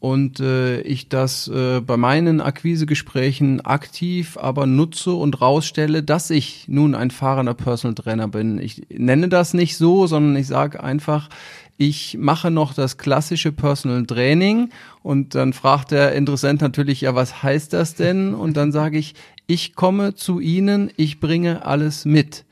und 0.00 0.38
äh, 0.40 0.82
ich 0.82 1.08
das 1.08 1.48
äh, 1.48 1.80
bei 1.80 1.96
meinen 1.96 2.42
Akquisegesprächen 2.42 3.62
aktiv 3.62 4.36
aber 4.36 4.66
nutze 4.66 5.12
und 5.12 5.40
rausstelle, 5.40 6.02
dass 6.02 6.28
ich 6.28 6.66
nun 6.68 6.94
ein 6.94 7.10
fahrender 7.10 7.54
Personal 7.54 7.94
Trainer 7.94 8.28
bin. 8.28 8.58
Ich 8.58 8.82
nenne 8.90 9.30
das 9.30 9.54
nicht 9.54 9.78
so, 9.78 10.06
sondern 10.06 10.36
ich 10.36 10.46
sage 10.46 10.84
einfach, 10.84 11.30
ich 11.76 12.16
mache 12.18 12.50
noch 12.50 12.74
das 12.74 12.98
klassische 12.98 13.52
Personal 13.52 14.06
Training 14.06 14.70
und 15.02 15.34
dann 15.34 15.52
fragt 15.52 15.90
der 15.90 16.12
Interessent 16.14 16.60
natürlich, 16.60 17.00
ja, 17.00 17.14
was 17.14 17.42
heißt 17.42 17.72
das 17.72 17.94
denn? 17.94 18.34
Und 18.34 18.56
dann 18.56 18.70
sage 18.72 18.98
ich, 18.98 19.14
ich 19.46 19.74
komme 19.74 20.14
zu 20.14 20.40
Ihnen, 20.40 20.90
ich 20.96 21.20
bringe 21.20 21.66
alles 21.66 22.04
mit. 22.04 22.44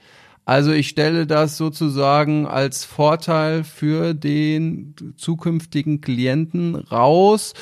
Also 0.45 0.73
ich 0.73 0.89
stelle 0.89 1.27
das 1.27 1.57
sozusagen 1.57 2.47
als 2.47 2.85
Vorteil 2.85 3.62
für 3.62 4.12
den 4.12 4.95
zukünftigen 5.16 6.01
Klienten 6.01 6.75
raus 6.75 7.55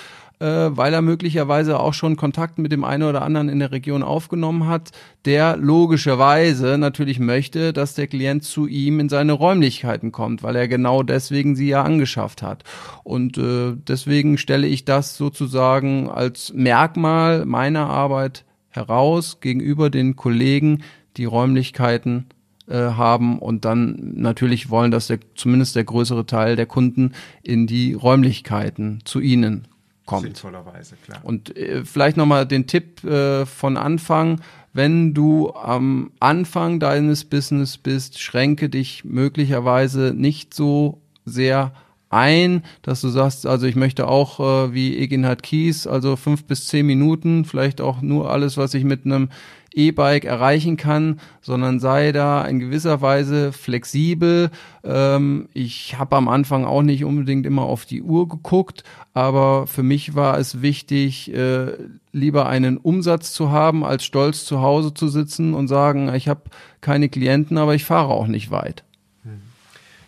weil 0.47 0.95
er 0.95 1.03
möglicherweise 1.03 1.79
auch 1.79 1.93
schon 1.93 2.17
Kontakt 2.17 2.59
mit 2.59 2.73
dem 2.73 2.85
einen 2.85 3.03
oder 3.03 3.23
anderen 3.23 3.49
in 3.49 3.59
der 3.59 3.73
Region 3.73 4.03
aufgenommen 4.03 4.67
hat, 4.67 4.91
der 5.27 5.57
logischerweise 5.57 6.79
natürlich 6.79 7.19
möchte, 7.19 7.73
dass 7.73 7.95
der 7.95 8.07
Klient 8.07 8.45
zu 8.45 8.67
ihm 8.67 9.01
in 9.01 9.09
seine 9.09 9.33
Räumlichkeiten 9.33 10.13
kommt, 10.13 10.43
weil 10.43 10.57
er 10.57 10.67
genau 10.67 11.03
deswegen 11.03 11.57
sie 11.57 11.69
ja 11.69 11.83
angeschafft 11.83 12.43
hat. 12.43 12.65
Und 13.05 13.37
äh, 13.37 13.75
deswegen 13.77 14.39
stelle 14.39 14.67
ich 14.67 14.85
das 14.85 15.17
sozusagen 15.17 16.09
als 16.09 16.53
Merkmal 16.55 17.45
meiner 17.45 17.91
Arbeit 17.91 18.45
heraus 18.71 19.41
gegenüber 19.41 19.91
den 19.91 20.17
Kollegen, 20.17 20.83
die 21.17 21.25
Räumlichkeiten 21.25 22.27
äh, 22.67 22.77
haben 22.77 23.39
und 23.41 23.65
dann 23.65 24.13
natürlich 24.15 24.71
wollen, 24.71 24.91
dass 24.91 25.09
der, 25.09 25.19
zumindest 25.35 25.77
der 25.77 25.85
größere 25.85 26.25
Teil 26.25 26.57
der 26.57 26.67
Kunden 26.67 27.13
in 27.43 27.67
die 27.67 27.95
Räumlichkeiten 27.95 29.01
zu 29.05 29.21
ihnen 29.21 29.67
kommt. 30.11 30.23
Sinnvollerweise, 30.25 30.97
klar. 31.05 31.21
Und 31.23 31.57
äh, 31.57 31.85
vielleicht 31.85 32.17
nochmal 32.17 32.47
den 32.47 32.67
Tipp 32.67 33.05
äh, 33.05 33.47
von 33.47 33.77
Anfang, 33.77 34.41
wenn 34.73 35.15
du 35.15 35.53
am 35.55 36.13
Anfang 36.21 36.81
deines 36.81 37.25
Business 37.25 37.79
bist, 37.79 38.21
schränke 38.21 38.69
dich 38.69 39.05
möglicherweise 39.05 40.13
nicht 40.15 40.55
so 40.55 41.01
sehr 41.25 41.73
ein, 42.09 42.65
dass 42.83 43.01
du 43.01 43.09
sagst, 43.09 43.47
also 43.47 43.67
ich 43.67 43.77
möchte 43.77 44.09
auch 44.09 44.41
äh, 44.41 44.75
wie 44.75 44.99
Eginhard 44.99 45.45
Kies, 45.45 45.87
also 45.87 46.17
fünf 46.17 46.45
bis 46.45 46.67
zehn 46.67 46.87
Minuten, 46.87 47.45
vielleicht 47.45 47.81
auch 47.81 48.03
nur 48.03 48.31
alles, 48.31 48.57
was 48.57 48.75
ich 48.75 48.85
mit 48.85 49.05
einem 49.05 49.29
E-Bike 49.73 50.25
erreichen 50.25 50.77
kann, 50.77 51.21
sondern 51.41 51.81
sei 51.81 52.13
da 52.13 52.45
in 52.45 52.59
gewisser 52.59 53.01
Weise 53.01 53.53
flexibel. 53.53 54.51
Ähm, 54.85 55.49
ich 55.53 55.99
habe 55.99 56.17
am 56.17 56.29
Anfang 56.29 56.65
auch 56.65 56.83
nicht 56.83 57.05
unbedingt 57.05 57.47
immer 57.47 57.63
auf 57.63 57.85
die 57.87 58.03
Uhr 58.03 58.29
geguckt, 58.29 58.85
aber 59.15 59.67
für 59.67 59.83
mich 59.83 60.15
war 60.15 60.39
es 60.39 60.63
wichtig, 60.63 61.33
äh, 61.33 61.73
lieber 62.13 62.49
einen 62.49 62.77
Umsatz 62.77 63.33
zu 63.33 63.51
haben, 63.51 63.85
als 63.85 64.05
stolz 64.05 64.45
zu 64.45 64.61
Hause 64.61 64.95
zu 64.95 65.09
sitzen 65.09 65.55
und 65.55 65.69
sagen, 65.69 66.13
ich 66.15 66.29
habe 66.29 66.43
keine 66.81 67.09
Klienten, 67.09 67.59
aber 67.59 67.75
ich 67.75 67.85
fahre 67.85 68.13
auch 68.13 68.27
nicht 68.27 68.51
weit. 68.51 68.85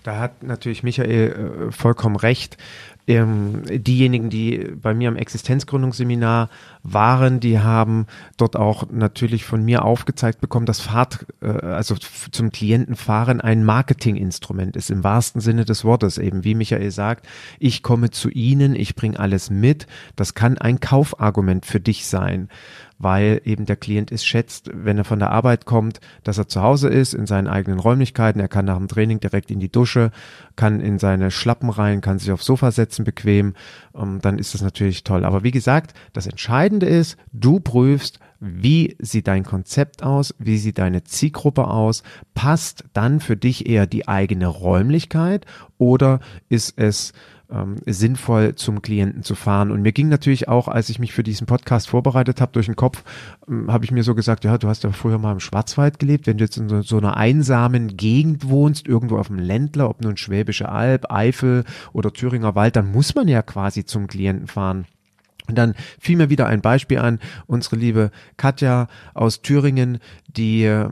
Da 0.03 0.19
hat 0.19 0.43
natürlich 0.43 0.83
Michael 0.83 1.69
äh, 1.69 1.73
vollkommen 1.73 2.17
recht. 2.17 2.57
Ähm, 3.09 3.63
diejenigen, 3.69 4.31
die 4.31 4.59
bei 4.81 4.95
mir 4.95 5.09
am 5.09 5.17
Existenzgründungsseminar 5.17 6.49
waren, 6.85 7.41
die 7.41 7.59
haben 7.59 8.07
dort 8.37 8.55
auch 8.55 8.91
natürlich 8.93 9.45
von 9.45 9.65
mir 9.65 9.85
aufgezeigt 9.85 10.41
bekommen, 10.41 10.67
dass 10.67 10.81
Fahrt, 10.81 11.27
äh, 11.41 11.49
also 11.49 11.97
zum 11.97 12.53
Klientenfahren 12.53 13.41
ein 13.41 13.65
Marketinginstrument 13.65 14.77
ist, 14.77 14.89
im 14.91 15.03
wahrsten 15.03 15.41
Sinne 15.41 15.65
des 15.65 15.85
Wortes 15.85 16.17
eben. 16.17 16.45
Wie 16.45 16.55
Michael 16.55 16.93
sagt, 16.93 17.27
ich 17.59 17.83
komme 17.83 18.11
zu 18.11 18.31
Ihnen, 18.31 18.77
ich 18.77 18.95
bringe 18.95 19.19
alles 19.19 19.51
mit. 19.51 19.89
Das 20.15 20.35
kann 20.35 20.59
ein 20.59 20.79
Kaufargument 20.79 21.67
für 21.67 21.81
dich 21.81 22.07
sein 22.07 22.49
weil 23.03 23.41
eben 23.45 23.67
der 23.67 23.77
Klient 23.77 24.13
es 24.13 24.25
schätzt, 24.25 24.71
wenn 24.73 24.97
er 24.97 25.05
von 25.05 25.19
der 25.19 25.33
Arbeit 25.33 25.67
kommt, 25.67 26.01
dass 26.23 26.39
er 26.39 26.47
zu 26.47 26.63
Hause 26.63 26.89
ist, 26.89 27.15
in 27.15 27.27
seinen 27.27 27.49
eigenen 27.49 27.81
Räumlichkeiten. 27.81 28.41
Er 28.41 28.49
kann 28.49 28.65
nach 28.65 28.79
dem 28.79 28.87
Training 28.87 29.19
direkt 29.19 29.51
in 29.51 29.59
die 29.59 29.73
Dusche, 29.73 30.13
kann 30.55 30.81
in 30.81 30.99
seine 31.01 31.33
Schlappen 31.33 31.69
rein, 31.69 32.01
kann 32.01 32.21
sich 32.21 32.31
aufs 32.31 32.47
Sofa 32.47 32.71
setzen, 32.71 33.05
bequem. 33.05 33.55
Ähm, 33.95 34.21
dann 34.23 34.39
ist 34.39 34.55
das 34.55 34.63
natürlich 34.63 35.03
toll. 35.03 35.25
Aber 35.25 35.43
wie 35.43 35.51
gesagt, 35.51 35.95
das 36.13 36.29
Entscheidende 36.29 36.87
ist, 36.87 37.17
du 37.33 37.59
prüfst, 37.59 38.21
wie 38.39 38.97
sieht 39.01 39.27
dein 39.27 39.45
Konzept 39.45 40.03
aus, 40.03 40.35
wie 40.39 40.59
sieht 40.59 40.79
deine 40.79 41.03
Zielgruppe 41.05 41.67
aus, 41.67 42.05
passt 42.35 42.85
dann 42.93 43.21
für 43.21 43.37
dich 43.37 43.69
eher 43.69 43.87
die 43.87 44.07
eigene 44.07 44.47
Räumlichkeit 44.47 45.47
oder 45.79 46.21
ist 46.49 46.79
es 46.79 47.13
ähm, 47.53 47.77
sinnvoll 47.87 48.55
zum 48.55 48.83
Klienten 48.83 49.23
zu 49.23 49.35
fahren. 49.35 49.71
Und 49.71 49.83
mir 49.83 49.93
ging 49.93 50.09
natürlich 50.09 50.49
auch, 50.49 50.69
als 50.69 50.89
ich 50.89 50.99
mich 50.99 51.13
für 51.13 51.23
diesen 51.23 51.47
Podcast 51.47 51.89
vorbereitet 51.89 52.41
habe, 52.41 52.53
durch 52.53 52.67
den 52.67 52.77
Kopf, 52.77 53.05
ähm, 53.49 53.71
habe 53.71 53.85
ich 53.85 53.91
mir 53.91 54.03
so 54.03 54.15
gesagt, 54.15 54.45
ja, 54.45 54.59
du 54.59 54.69
hast 54.69 54.85
ja 54.85 54.93
früher 54.93 55.19
mal 55.19 55.33
im 55.33 55.41
Schwarzwald 55.41 55.99
gelebt, 55.99 56.27
wenn 56.27 56.39
du 56.39 56.45
jetzt 56.45 56.57
in 56.57 56.69
so, 56.69 56.83
so 56.83 56.99
einer 56.99 57.17
einsamen 57.17 57.97
Gegend 57.97 58.49
wohnst, 58.49 58.87
irgendwo 58.87 59.19
auf 59.19 59.29
dem 59.29 59.39
Ländler, 59.39 59.91
ob 59.91 60.01
nun 60.01 60.17
Schwäbische 60.17 60.69
Alb, 60.69 61.11
Eifel 61.11 61.65
oder 61.93 62.13
Thüringer 62.13 62.55
Wald, 62.55 62.77
dann 62.77 62.91
muss 62.91 63.15
man 63.15 63.29
ja 63.29 63.43
quasi 63.43 63.85
zum 63.85 64.07
Klienten 64.07 64.47
fahren. 64.47 64.87
Und 65.49 65.59
dann 65.59 65.75
fiel 65.99 66.17
mir 66.17 66.31
wieder 66.31 66.47
ein 66.47 66.61
Beispiel 66.61 66.99
an, 66.99 67.19
unsere 67.47 67.77
liebe 67.77 68.11
Katja 68.37 68.87
aus 69.13 69.43
Thüringen, 69.43 69.99
die 70.29 70.65
äh, 70.65 70.89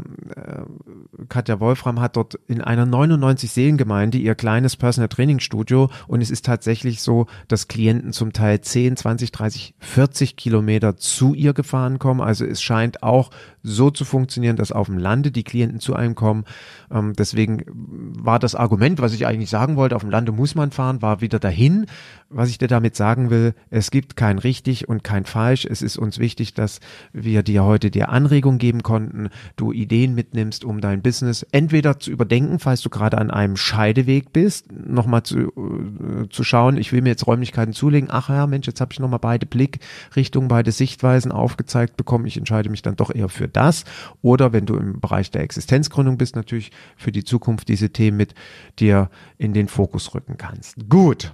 Katja 1.29 1.61
Wolfram 1.61 2.01
hat 2.01 2.17
dort 2.17 2.35
in 2.47 2.61
einer 2.61 2.85
99 2.85 3.51
Seelengemeinde 3.51 4.19
ihr 4.19 4.35
kleines 4.35 4.77
Personal 4.77 5.09
Training 5.09 5.41
Studio 5.41 5.89
und 6.09 6.21
es 6.21 6.31
ist 6.31 6.45
tatsächlich 6.45 7.01
so, 7.01 7.27
dass 7.49 7.69
Klienten 7.69 8.13
zum 8.13 8.33
Teil 8.33 8.61
10, 8.61 8.97
20, 8.97 9.33
30, 9.33 9.75
40 9.79 10.37
Kilometer 10.37 10.97
zu 10.97 11.35
ihr 11.35 11.55
gefahren 11.55 11.99
kommen. 11.99 12.21
Also 12.21 12.45
es 12.45 12.61
scheint 12.61 13.03
auch 13.03 13.31
so 13.63 13.91
zu 13.91 14.05
funktionieren, 14.05 14.57
dass 14.57 14.73
auf 14.73 14.87
dem 14.87 14.99
Lande 14.99 15.31
die 15.31 15.45
Klienten 15.45 15.81
zu 15.81 15.95
einem 15.95 16.15
kommen. 16.15 16.45
Ähm, 16.91 17.15
deswegen 17.15 17.65
war 17.69 18.39
das 18.39 18.55
Argument, 18.55 19.01
was 19.01 19.13
ich 19.13 19.27
eigentlich 19.27 19.51
sagen 19.51 19.77
wollte, 19.77 19.97
auf 19.97 20.03
dem 20.03 20.11
Lande 20.11 20.33
muss 20.33 20.55
man 20.55 20.71
fahren, 20.71 21.03
war 21.03 21.21
wieder 21.21 21.39
dahin. 21.39 21.87
Was 22.29 22.49
ich 22.49 22.59
dir 22.59 22.69
damit 22.69 22.97
sagen 22.97 23.31
will, 23.31 23.55
es 23.71 23.91
gibt 23.91 24.17
kein 24.17 24.39
richtig 24.45 24.89
und 24.89 25.05
kein 25.05 25.25
falsch. 25.25 25.65
Es 25.65 25.83
ist 25.83 25.97
uns 25.97 26.19
wichtig, 26.19 26.55
dass 26.55 26.81
wir 27.13 27.43
dir 27.43 27.65
heute 27.65 27.91
dir 27.91 28.09
Anregung 28.09 28.59
geben 28.59 28.83
konnten, 28.83 29.29
du 29.57 29.73
Ideen 29.73 30.15
mitnimmst, 30.15 30.65
um 30.65 30.81
dein 30.81 31.03
Business 31.03 31.47
entweder 31.53 31.99
zu 31.99 32.11
überdenken, 32.11 32.59
falls 32.59 32.83
du 32.83 32.91
gerade 32.91 33.19
an 33.19 33.31
einem 33.31 33.57
Scheideweg 33.57 34.33
bist, 34.33 34.73
nochmal 34.73 35.23
zu, 35.23 35.39
äh, 35.39 36.29
zu 36.31 36.45
schauen, 36.45 36.77
ich 36.77 36.93
will 36.93 37.03
mir 37.03 37.11
jetzt 37.11 37.27
Räumlichkeiten 37.27 37.73
zulegen, 37.73 38.09
ach 38.11 38.29
ja, 38.29 38.47
Mensch, 38.47 38.67
jetzt 38.67 38.81
habe 38.81 38.93
ich 38.93 39.01
nochmal 39.01 39.19
beide 39.19 39.47
Blickrichtungen, 39.47 40.49
beide 40.49 40.73
Sichtweisen 40.73 41.33
aufgezeigt 41.33 41.97
bekommen, 41.97 42.27
ich 42.27 42.37
entscheide 42.37 42.71
mich 42.71 42.83
dann 42.83 42.97
doch 42.97 43.15
eher 43.15 43.29
für 43.29 43.49
das. 43.49 43.85
Oder 44.23 44.53
wenn 44.53 44.67
du 44.67 44.77
im 44.77 45.01
Bereich 45.01 45.31
der 45.31 45.43
Existenzgründung 45.43 46.19
bist, 46.19 46.37
natürlich 46.37 46.71
für 46.97 47.13
die 47.13 47.25
Zukunft 47.25 47.69
diese 47.69 47.91
Themen 47.91 48.17
mit 48.17 48.35
dir 48.79 49.11
in 49.39 49.53
den 49.53 49.69
Fokus 49.69 50.15
rücken 50.15 50.37
kannst. 50.37 50.77
Gut. 50.89 51.33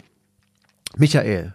Michael, 0.97 1.55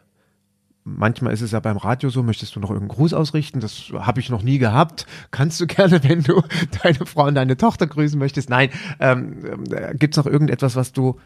manchmal 0.84 1.34
ist 1.34 1.42
es 1.42 1.52
ja 1.52 1.60
beim 1.60 1.78
Radio 1.78 2.10
so, 2.10 2.24
möchtest 2.24 2.56
du 2.56 2.60
noch 2.60 2.70
irgendeinen 2.70 2.98
Gruß 2.98 3.14
ausrichten? 3.14 3.60
Das 3.60 3.92
habe 3.94 4.20
ich 4.20 4.30
noch 4.30 4.44
nie 4.44 4.58
gehabt. 4.58 5.06
Kannst 5.32 5.60
du 5.60 5.68
gerne, 5.68 6.04
wenn 6.04 6.24
du 6.24 6.42
deine 6.84 7.06
Frau 7.06 7.26
und 7.26 7.36
deine 7.36 7.58
Tochter 7.58 7.88
grüßen 7.88 8.18
möchtest. 8.18 8.50
Nein, 8.50 8.70
ähm, 9.00 9.64
äh, 9.72 9.96
gibt 9.96 10.16
es 10.16 10.24
noch 10.24 10.32
irgendetwas, 10.32 10.76
was 10.76 10.92
du 10.92 11.20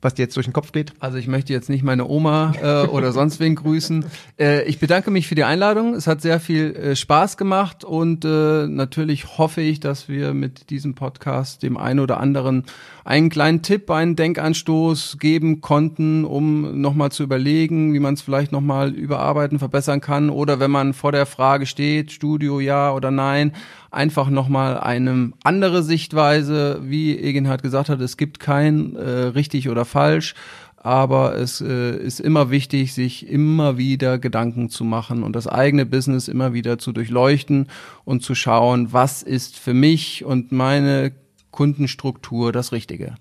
was 0.00 0.14
dir 0.14 0.22
jetzt 0.22 0.36
durch 0.36 0.46
den 0.46 0.52
Kopf 0.52 0.72
geht? 0.72 0.92
Also 1.00 1.18
ich 1.18 1.28
möchte 1.28 1.52
jetzt 1.52 1.68
nicht 1.68 1.82
meine 1.82 2.06
Oma 2.06 2.52
äh, 2.60 2.86
oder 2.86 3.12
sonst 3.12 3.40
wen 3.40 3.54
grüßen. 3.54 4.04
Äh, 4.38 4.64
ich 4.64 4.78
bedanke 4.78 5.10
mich 5.10 5.28
für 5.28 5.34
die 5.34 5.44
Einladung. 5.44 5.94
Es 5.94 6.06
hat 6.06 6.20
sehr 6.20 6.40
viel 6.40 6.74
äh, 6.74 6.96
Spaß 6.96 7.36
gemacht 7.36 7.84
und 7.84 8.24
äh, 8.24 8.66
natürlich 8.66 9.38
hoffe 9.38 9.60
ich, 9.60 9.80
dass 9.80 10.08
wir 10.08 10.34
mit 10.34 10.70
diesem 10.70 10.94
Podcast 10.94 11.62
dem 11.62 11.76
einen 11.76 12.00
oder 12.00 12.20
anderen 12.20 12.64
einen 13.04 13.30
kleinen 13.30 13.62
Tipp, 13.62 13.90
einen 13.90 14.16
Denkanstoß 14.16 15.18
geben 15.18 15.60
konnten, 15.60 16.24
um 16.24 16.80
nochmal 16.80 17.10
zu 17.10 17.22
überlegen, 17.22 17.94
wie 17.94 18.00
man 18.00 18.14
es 18.14 18.22
vielleicht 18.22 18.52
nochmal 18.52 18.90
überarbeiten, 18.90 19.58
verbessern 19.58 20.00
kann. 20.00 20.30
Oder 20.30 20.60
wenn 20.60 20.70
man 20.70 20.92
vor 20.92 21.12
der 21.12 21.26
Frage 21.26 21.66
steht, 21.66 22.12
Studio 22.12 22.60
ja 22.60 22.92
oder 22.92 23.10
nein, 23.10 23.52
einfach 23.90 24.30
nochmal 24.30 24.78
eine 24.78 25.32
andere 25.44 25.82
Sichtweise, 25.82 26.80
wie 26.82 27.16
Egenhard 27.18 27.62
gesagt 27.62 27.88
hat, 27.88 28.00
es 28.00 28.16
gibt 28.16 28.40
kein 28.40 28.96
äh, 28.96 29.08
richtig 29.08 29.68
oder 29.68 29.84
falsch, 29.84 30.34
aber 30.82 31.36
es 31.36 31.60
äh, 31.60 31.96
ist 31.96 32.18
immer 32.18 32.50
wichtig, 32.50 32.92
sich 32.92 33.28
immer 33.28 33.78
wieder 33.78 34.18
Gedanken 34.18 34.68
zu 34.68 34.84
machen 34.84 35.22
und 35.22 35.36
das 35.36 35.46
eigene 35.46 35.86
Business 35.86 36.26
immer 36.26 36.54
wieder 36.54 36.78
zu 36.78 36.92
durchleuchten 36.92 37.68
und 38.04 38.22
zu 38.22 38.34
schauen, 38.34 38.92
was 38.92 39.22
ist 39.22 39.58
für 39.58 39.74
mich 39.74 40.24
und 40.24 40.50
meine 40.50 41.12
Kundenstruktur 41.52 42.50
das 42.50 42.72
Richtige. 42.72 43.14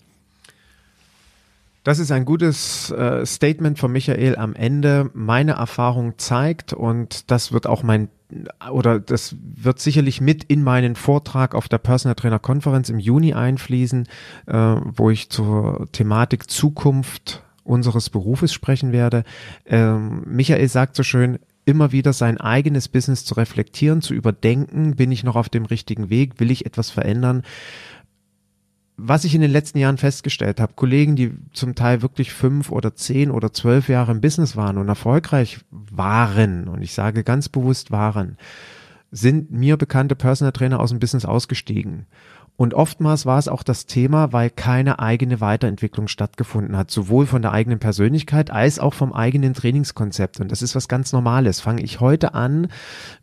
Das 1.84 1.98
ist 1.98 2.12
ein 2.12 2.26
gutes 2.26 2.92
äh, 2.92 3.26
Statement 3.26 3.80
von 3.80 3.92
Michael 3.92 4.36
am 4.36 4.54
Ende. 4.54 5.10
Meine 5.14 5.54
Erfahrung 5.54 6.14
zeigt 6.18 6.74
und 6.74 7.32
das 7.32 7.52
wird 7.52 7.68
auch 7.68 7.84
mein 7.84 8.10
oder 8.72 9.00
das 9.00 9.36
wird 9.42 9.80
sicherlich 9.80 10.22
mit 10.22 10.46
in 10.46 10.64
meinen 10.64 10.96
Vortrag 10.96 11.54
auf 11.54 11.68
der 11.68 11.80
Personal 11.80 12.16
Trainer 12.16 12.40
Konferenz 12.40 12.90
im 12.90 13.00
Juni 13.00 13.34
einfließen, 13.34 14.08
äh, 14.46 14.54
wo 14.54 15.10
ich 15.10 15.30
zur 15.30 15.88
Thematik 15.92 16.50
Zukunft 16.50 17.44
unseres 17.64 18.10
Berufes 18.10 18.54
sprechen 18.54 18.92
werde. 18.92 19.24
Ähm, 19.66 20.24
Michael 20.28 20.70
sagt 20.70 20.96
so 20.96 21.04
schön, 21.04 21.40
immer 21.66 21.92
wieder 21.92 22.14
sein 22.14 22.40
eigenes 22.40 22.88
Business 22.88 23.26
zu 23.26 23.36
reflektieren, 23.36 24.02
zu 24.02 24.14
überdenken, 24.14 24.96
bin 24.96 25.12
ich 25.12 25.24
noch 25.24 25.36
auf 25.36 25.50
dem 25.50 25.66
richtigen 25.66 26.10
Weg, 26.10 26.40
will 26.40 26.52
ich 26.52 26.66
etwas 26.66 26.90
verändern 26.90 27.44
was 29.04 29.24
ich 29.24 29.34
in 29.34 29.42
den 29.42 29.52
letzten 29.52 29.80
Jahren 29.80 29.98
festgestellt 29.98 30.60
habe, 30.60 30.74
Kollegen, 30.76 31.16
die 31.16 31.32
zum 31.54 31.74
Teil 31.74 32.02
wirklich 32.04 32.32
fünf 32.32 32.72
oder 32.72 32.96
zehn 32.96 33.32
oder 33.32 33.52
zwölf 33.52 33.90
Jahre 33.90 34.12
im 34.12 34.22
Business 34.22 34.56
waren 34.56 34.78
und 34.78 34.88
erfolgreich 34.88 35.60
waren, 35.72 36.68
und 36.68 36.84
ich 36.84 36.94
sage 36.94 37.24
ganz 37.24 37.50
bewusst 37.50 37.92
waren, 37.92 38.38
sind 39.12 39.52
mir 39.52 39.76
bekannte 39.78 40.16
Personal 40.16 40.52
Trainer 40.52 40.80
aus 40.80 40.92
dem 40.92 41.00
Business 41.00 41.26
ausgestiegen. 41.26 42.06
Und 42.58 42.76
oftmals 42.76 43.26
war 43.26 43.40
es 43.40 43.48
auch 43.48 43.64
das 43.64 43.88
Thema, 43.88 44.34
weil 44.34 44.52
keine 44.52 45.00
eigene 45.00 45.42
Weiterentwicklung 45.42 46.08
stattgefunden 46.08 46.78
hat, 46.78 46.92
sowohl 46.92 47.26
von 47.26 47.42
der 47.42 47.54
eigenen 47.54 47.80
Persönlichkeit 47.80 48.52
als 48.52 48.78
auch 48.78 48.94
vom 48.94 49.14
eigenen 49.14 49.56
Trainingskonzept. 49.56 50.40
Und 50.40 50.52
das 50.52 50.62
ist 50.62 50.76
was 50.76 50.88
ganz 50.88 51.12
Normales. 51.12 51.60
Fange 51.60 51.82
ich 51.82 52.00
heute 52.00 52.36
an, 52.36 52.68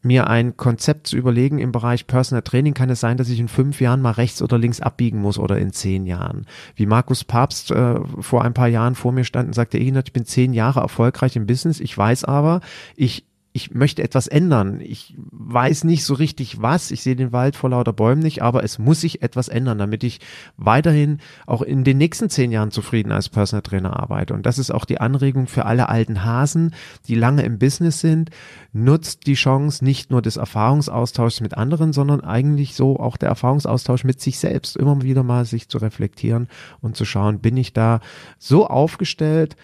mir 0.03 0.27
ein 0.27 0.57
Konzept 0.57 1.07
zu 1.07 1.17
überlegen 1.17 1.61
im 1.61 1.71
Bereich 1.71 2.09
Personal 2.09 2.43
Training, 2.43 2.75
kann 2.75 2.91
es 2.91 2.99
sein, 2.99 3.17
dass 3.17 3.29
ich 3.29 3.39
in 3.39 3.47
fünf 3.47 3.81
Jahren 3.81 4.03
mal 4.03 4.11
rechts 4.11 4.43
oder 4.43 4.59
links 4.59 4.81
abbiegen 4.81 5.21
muss 5.21 5.39
oder 5.39 5.59
in 5.59 5.73
zehn 5.73 6.07
Jahren. 6.07 6.47
Wie 6.75 6.87
Markus 6.87 7.23
Papst 7.23 7.71
äh, 7.71 8.01
vor 8.21 8.45
ein 8.45 8.55
paar 8.55 8.69
Jahren 8.69 8.97
vor 8.97 9.13
mir 9.13 9.25
stand 9.25 9.47
und 9.47 9.53
sagte, 9.55 9.79
ich 9.79 10.13
bin 10.13 10.25
zehn 10.25 10.53
Jahre 10.53 10.81
erfolgreich 10.81 11.37
im 11.37 11.47
Business. 11.47 11.79
Ich 11.79 11.97
weiß 11.97 12.25
aber, 12.25 12.61
ich 12.97 13.28
ich 13.59 13.75
möchte 13.75 14.05
etwas 14.05 14.29
ändern. 14.29 14.81
Ich 14.81 15.17
weiß 15.17 15.83
nicht 15.83 16.05
so 16.05 16.15
richtig 16.15 16.63
was. 16.63 16.93
Ich 16.93 17.03
sehe 17.03 17.17
den 17.17 17.33
Wald 17.33 17.57
vor 17.57 17.71
lauter 17.71 17.93
Bäumen 17.93 18.23
nicht, 18.23 18.41
aber 18.41 18.63
es 18.63 18.79
muss 18.79 19.01
sich 19.01 19.21
etwas 19.21 19.49
ändern, 19.49 19.79
damit 19.79 20.05
ich 20.05 20.21
weiterhin 20.57 21.19
auch 21.45 21.63
in 21.63 21.83
den 21.83 21.99
nächsten 21.99 22.31
zehn 22.31 22.53
Jahren 22.53 22.71
zufrieden 22.71 23.11
als 23.11 23.29
Personal 23.29 23.63
Trainer 23.63 23.99
arbeite. 23.99 24.33
Und 24.33 24.47
das 24.47 24.61
ist 24.61 24.71
auch 24.71 24.85
die 24.85 25.01
Anregung 25.01 25.49
für 25.49 25.65
alle 25.65 25.89
alten 25.89 26.25
Hasen, 26.25 26.73
die 27.09 27.17
lange 27.17 27.43
im 27.43 27.59
Business 27.59 27.99
sind. 27.99 28.31
Nutzt 28.73 29.27
die 29.27 29.35
Chance 29.35 29.85
nicht 29.85 30.13
nur 30.13 30.23
des 30.23 30.37
Erfahrungsaustauschs 30.37 31.41
mit 31.41 31.55
anderen, 31.55 31.93
sondern 31.93 32.21
eigentlich 32.21 32.77
so 32.77 33.01
auch 33.01 33.17
der 33.17 33.29
Erfahrungsaustausch 33.29 34.05
mit 34.05 34.21
sich 34.21 34.39
selbst. 34.39 34.77
Immer 34.77 35.03
wieder 35.03 35.25
mal 35.25 35.45
sich 35.47 35.69
zu 35.69 35.79
reflektieren 35.79 36.47
und 36.81 36.97
zu 36.97 37.05
schauen, 37.05 37.41
bin 37.41 37.57
ich 37.57 37.73
da 37.73 37.99
so 38.39 38.69
aufgestellt, 38.69 39.57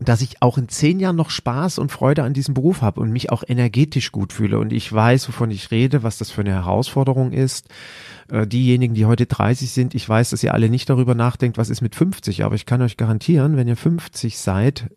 dass 0.00 0.20
ich 0.20 0.42
auch 0.42 0.58
in 0.58 0.68
zehn 0.68 1.00
Jahren 1.00 1.16
noch 1.16 1.30
Spaß 1.30 1.78
und 1.78 1.90
Freude 1.90 2.22
an 2.22 2.32
diesem 2.32 2.54
Beruf 2.54 2.82
habe 2.82 3.00
und 3.00 3.10
mich 3.10 3.30
auch 3.30 3.42
energetisch 3.46 4.12
gut 4.12 4.32
fühle 4.32 4.58
und 4.58 4.72
ich 4.72 4.92
weiß, 4.92 5.28
wovon 5.28 5.50
ich 5.50 5.70
rede, 5.70 6.02
was 6.02 6.18
das 6.18 6.30
für 6.30 6.42
eine 6.42 6.52
Herausforderung 6.52 7.32
ist. 7.32 7.68
Äh, 8.30 8.46
diejenigen, 8.46 8.94
die 8.94 9.06
heute 9.06 9.26
30 9.26 9.70
sind, 9.70 9.94
ich 9.94 10.08
weiß, 10.08 10.30
dass 10.30 10.42
ihr 10.42 10.54
alle 10.54 10.68
nicht 10.68 10.88
darüber 10.88 11.14
nachdenkt, 11.14 11.58
was 11.58 11.70
ist 11.70 11.80
mit 11.80 11.96
50, 11.96 12.44
aber 12.44 12.54
ich 12.54 12.66
kann 12.66 12.82
euch 12.82 12.96
garantieren, 12.96 13.56
wenn 13.56 13.68
ihr 13.68 13.76
50 13.76 14.38
seid, 14.38 14.88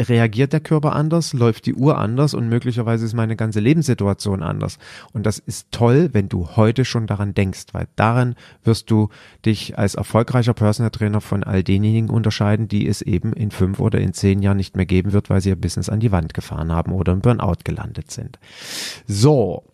reagiert 0.00 0.52
der 0.52 0.60
Körper 0.60 0.94
anders, 0.94 1.32
läuft 1.32 1.66
die 1.66 1.74
Uhr 1.74 1.98
anders 1.98 2.34
und 2.34 2.48
möglicherweise 2.48 3.04
ist 3.04 3.14
meine 3.14 3.36
ganze 3.36 3.60
Lebenssituation 3.60 4.42
anders. 4.42 4.78
Und 5.12 5.26
das 5.26 5.38
ist 5.38 5.68
toll, 5.70 6.10
wenn 6.12 6.28
du 6.28 6.56
heute 6.56 6.84
schon 6.84 7.06
daran 7.06 7.34
denkst, 7.34 7.66
weil 7.72 7.86
daran 7.96 8.34
wirst 8.64 8.90
du 8.90 9.10
dich 9.44 9.78
als 9.78 9.94
erfolgreicher 9.94 10.54
Personal 10.54 10.90
Trainer 10.90 11.20
von 11.20 11.44
all 11.44 11.62
denjenigen 11.62 12.10
unterscheiden, 12.10 12.68
die 12.68 12.86
es 12.86 13.02
eben 13.02 13.32
in 13.32 13.50
fünf 13.50 13.80
oder 13.80 14.00
in 14.00 14.12
zehn 14.12 14.42
Jahren 14.42 14.56
nicht 14.56 14.76
mehr 14.76 14.86
geben 14.86 15.12
wird, 15.12 15.30
weil 15.30 15.40
sie 15.40 15.50
ihr 15.50 15.56
Business 15.56 15.88
an 15.88 16.00
die 16.00 16.12
Wand 16.12 16.34
gefahren 16.34 16.72
haben 16.72 16.92
oder 16.92 17.12
im 17.12 17.20
Burnout 17.20 17.58
gelandet 17.64 18.10
sind. 18.10 18.38
So. 19.06 19.64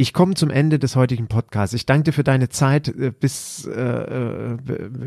Ich 0.00 0.12
komme 0.12 0.34
zum 0.34 0.50
Ende 0.50 0.78
des 0.78 0.94
heutigen 0.94 1.26
Podcasts. 1.26 1.74
Ich 1.74 1.84
danke 1.84 2.04
dir 2.04 2.12
für 2.12 2.22
deine 2.22 2.48
Zeit, 2.48 2.86
äh, 2.86 3.10
bis 3.10 3.66
äh, 3.66 3.72
äh, 3.72 4.56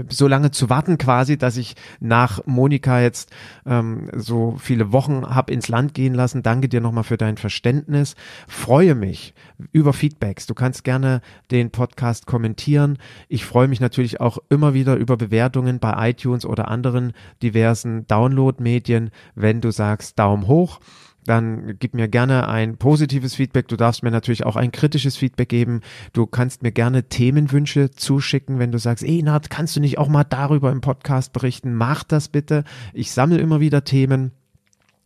so 0.09 0.27
lange 0.27 0.51
zu 0.51 0.69
warten 0.69 0.97
quasi, 0.97 1.37
dass 1.37 1.55
ich 1.55 1.77
nach 2.01 2.45
Monika 2.45 2.99
jetzt 2.99 3.31
ähm, 3.65 4.09
so 4.13 4.57
viele 4.59 4.91
Wochen 4.91 5.33
habe 5.33 5.53
ins 5.53 5.69
Land 5.69 5.93
gehen 5.93 6.13
lassen. 6.13 6.43
Danke 6.43 6.67
dir 6.67 6.81
nochmal 6.81 7.05
für 7.05 7.15
dein 7.15 7.37
Verständnis. 7.37 8.15
Freue 8.49 8.93
mich 8.93 9.33
über 9.71 9.93
Feedbacks. 9.93 10.45
Du 10.45 10.55
kannst 10.55 10.83
gerne 10.83 11.21
den 11.51 11.71
Podcast 11.71 12.25
kommentieren. 12.25 12.97
Ich 13.29 13.45
freue 13.45 13.69
mich 13.69 13.79
natürlich 13.79 14.19
auch 14.19 14.39
immer 14.49 14.73
wieder 14.73 14.97
über 14.97 15.15
Bewertungen 15.15 15.79
bei 15.79 16.09
iTunes 16.09 16.45
oder 16.45 16.67
anderen 16.67 17.13
diversen 17.41 18.07
Download-Medien, 18.07 19.11
wenn 19.35 19.61
du 19.61 19.71
sagst 19.71 20.19
Daumen 20.19 20.47
hoch 20.47 20.81
dann 21.26 21.76
gib 21.80 21.93
mir 21.93 22.07
gerne 22.07 22.47
ein 22.47 22.78
positives 22.78 23.36
Feedback. 23.36 23.67
Du 23.67 23.76
darfst 23.76 24.03
mir 24.03 24.11
natürlich 24.11 24.45
auch 24.45 24.55
ein 24.55 24.72
kritisches 24.72 25.17
Feedback 25.17 25.49
geben. 25.49 25.82
Du 26.13 26.26
kannst 26.26 26.63
mir 26.63 26.72
gerne 26.72 27.03
Themenwünsche 27.09 27.91
zuschicken, 27.91 28.59
wenn 28.59 28.72
du 28.72 28.80
sagst, 28.80 29.03
ey 29.03 29.22
Nat, 29.22 29.49
kannst 29.49 29.76
du 29.76 29.80
nicht 29.80 29.97
auch 29.97 30.07
mal 30.07 30.24
darüber 30.24 30.72
im 30.72 30.82
Podcast 30.82 31.34
berichten? 31.34 31.74
Mach 31.74 32.03
das 32.03 32.30
bitte. 32.30 32.63
Ich 32.93 33.11
sammle 33.11 33.38
immer 33.38 33.59
wieder 33.59 33.84
Themen, 33.84 34.32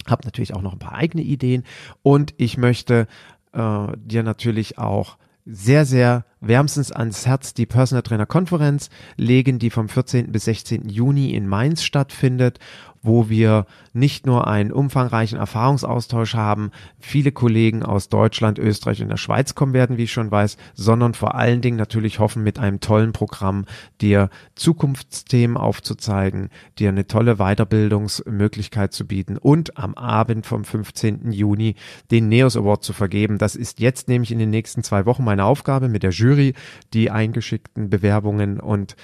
habe 0.08 0.26
natürlich 0.26 0.54
auch 0.54 0.62
noch 0.62 0.74
ein 0.74 0.80
paar 0.80 0.96
eigene 0.96 1.24
Ideen 1.24 1.64
und 2.02 2.34
ich 2.38 2.58
möchte 2.58 3.08
äh, 3.54 3.88
dir 3.98 4.24
natürlich 4.24 4.78
auch 4.78 5.18
sehr, 5.46 5.86
sehr 5.86 6.26
wärmstens 6.42 6.92
ans 6.92 7.28
Herz 7.28 7.54
die 7.54 7.68
Personal 7.68 8.02
Trainer 8.02 8.26
Konferenz 8.26 8.90
legen, 9.16 9.60
die 9.60 9.70
vom 9.70 9.90
14. 9.90 10.32
bis 10.32 10.46
16. 10.46 10.90
Juni 10.90 11.36
in 11.36 11.48
Mainz 11.48 11.84
stattfindet 11.84 12.60
wo 13.06 13.30
wir 13.30 13.66
nicht 13.94 14.26
nur 14.26 14.48
einen 14.48 14.72
umfangreichen 14.72 15.38
Erfahrungsaustausch 15.38 16.36
haben, 16.36 16.72
viele 17.00 17.32
Kollegen 17.32 17.84
aus 17.84 18.10
Deutschland, 18.10 18.60
Österreich 18.60 19.02
und 19.02 19.10
der 19.10 19.18
Schweiz 19.18 19.56
kommen 19.56 19.74
werden, 19.74 19.98
wie 19.98 20.04
ich 20.04 20.12
schon 20.12 20.32
weiß, 20.32 20.58
sondern 20.74 21.14
vor 21.14 21.36
allen 21.36 21.62
Dingen 21.62 21.78
natürlich 21.78 22.20
hoffen, 22.20 22.44
mit 22.44 22.60
einem 22.60 22.80
tollen 22.80 23.14
Programm 23.14 23.66
dir 24.02 24.30
Zukunftsthemen 24.56 25.58
aufzuzeigen, 25.58 26.50
dir 26.78 26.90
eine 26.90 27.08
tolle 27.08 27.36
Weiterbildungsmöglichkeit 27.36 28.94
zu 28.94 29.06
bieten 29.06 29.38
und 29.38 29.78
am 29.78 29.94
Abend 29.94 30.46
vom 30.46 30.66
15. 30.66 31.32
Juni 31.32 31.76
den 32.12 32.28
NEOS 32.28 32.58
Award 32.58 32.84
zu 32.84 32.94
vergeben. 32.94 33.38
Das 33.38 33.56
ist 33.56 33.80
jetzt 33.80 34.08
nämlich 34.08 34.32
in 34.32 34.40
den 34.40 34.50
nächsten 34.50 34.84
zwei 34.84 35.06
Wochen 35.06 35.24
meine 35.24 35.46
Aufgabe 35.46 35.90
mit 35.90 36.04
der 36.04 36.12
Jury 36.12 36.54
die 36.94 37.12
eingeschickten 37.12 37.90
Bewerbungen 37.90 38.60
und 38.60 38.96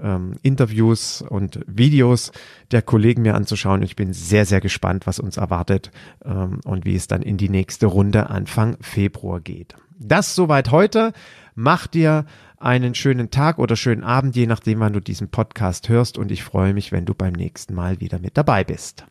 ähm, 0.00 0.36
Interviews 0.42 1.22
und 1.22 1.60
Videos 1.66 2.32
der 2.70 2.82
Kollegen 2.82 3.22
mir 3.22 3.34
anzuschauen. 3.34 3.82
Ich 3.82 3.96
bin 3.96 4.12
sehr, 4.12 4.46
sehr 4.46 4.60
gespannt, 4.60 5.06
was 5.06 5.18
uns 5.18 5.36
erwartet 5.36 5.90
ähm, 6.24 6.60
und 6.64 6.84
wie 6.84 6.94
es 6.94 7.06
dann 7.06 7.22
in 7.22 7.36
die 7.36 7.48
nächste 7.48 7.86
Runde 7.86 8.30
Anfang 8.30 8.76
Februar 8.80 9.40
geht. 9.40 9.74
Das 9.98 10.34
soweit 10.34 10.70
heute. 10.70 11.12
Mach 11.54 11.86
dir 11.86 12.26
einen 12.58 12.94
schönen 12.94 13.30
Tag 13.30 13.58
oder 13.58 13.76
schönen 13.76 14.02
Abend, 14.02 14.34
je 14.36 14.46
nachdem, 14.46 14.80
wann 14.80 14.92
du 14.92 15.00
diesen 15.00 15.28
Podcast 15.28 15.88
hörst. 15.88 16.18
Und 16.18 16.32
ich 16.32 16.42
freue 16.42 16.74
mich, 16.74 16.92
wenn 16.92 17.04
du 17.04 17.14
beim 17.14 17.32
nächsten 17.32 17.74
Mal 17.74 18.00
wieder 18.00 18.18
mit 18.18 18.36
dabei 18.36 18.64
bist. 18.64 19.06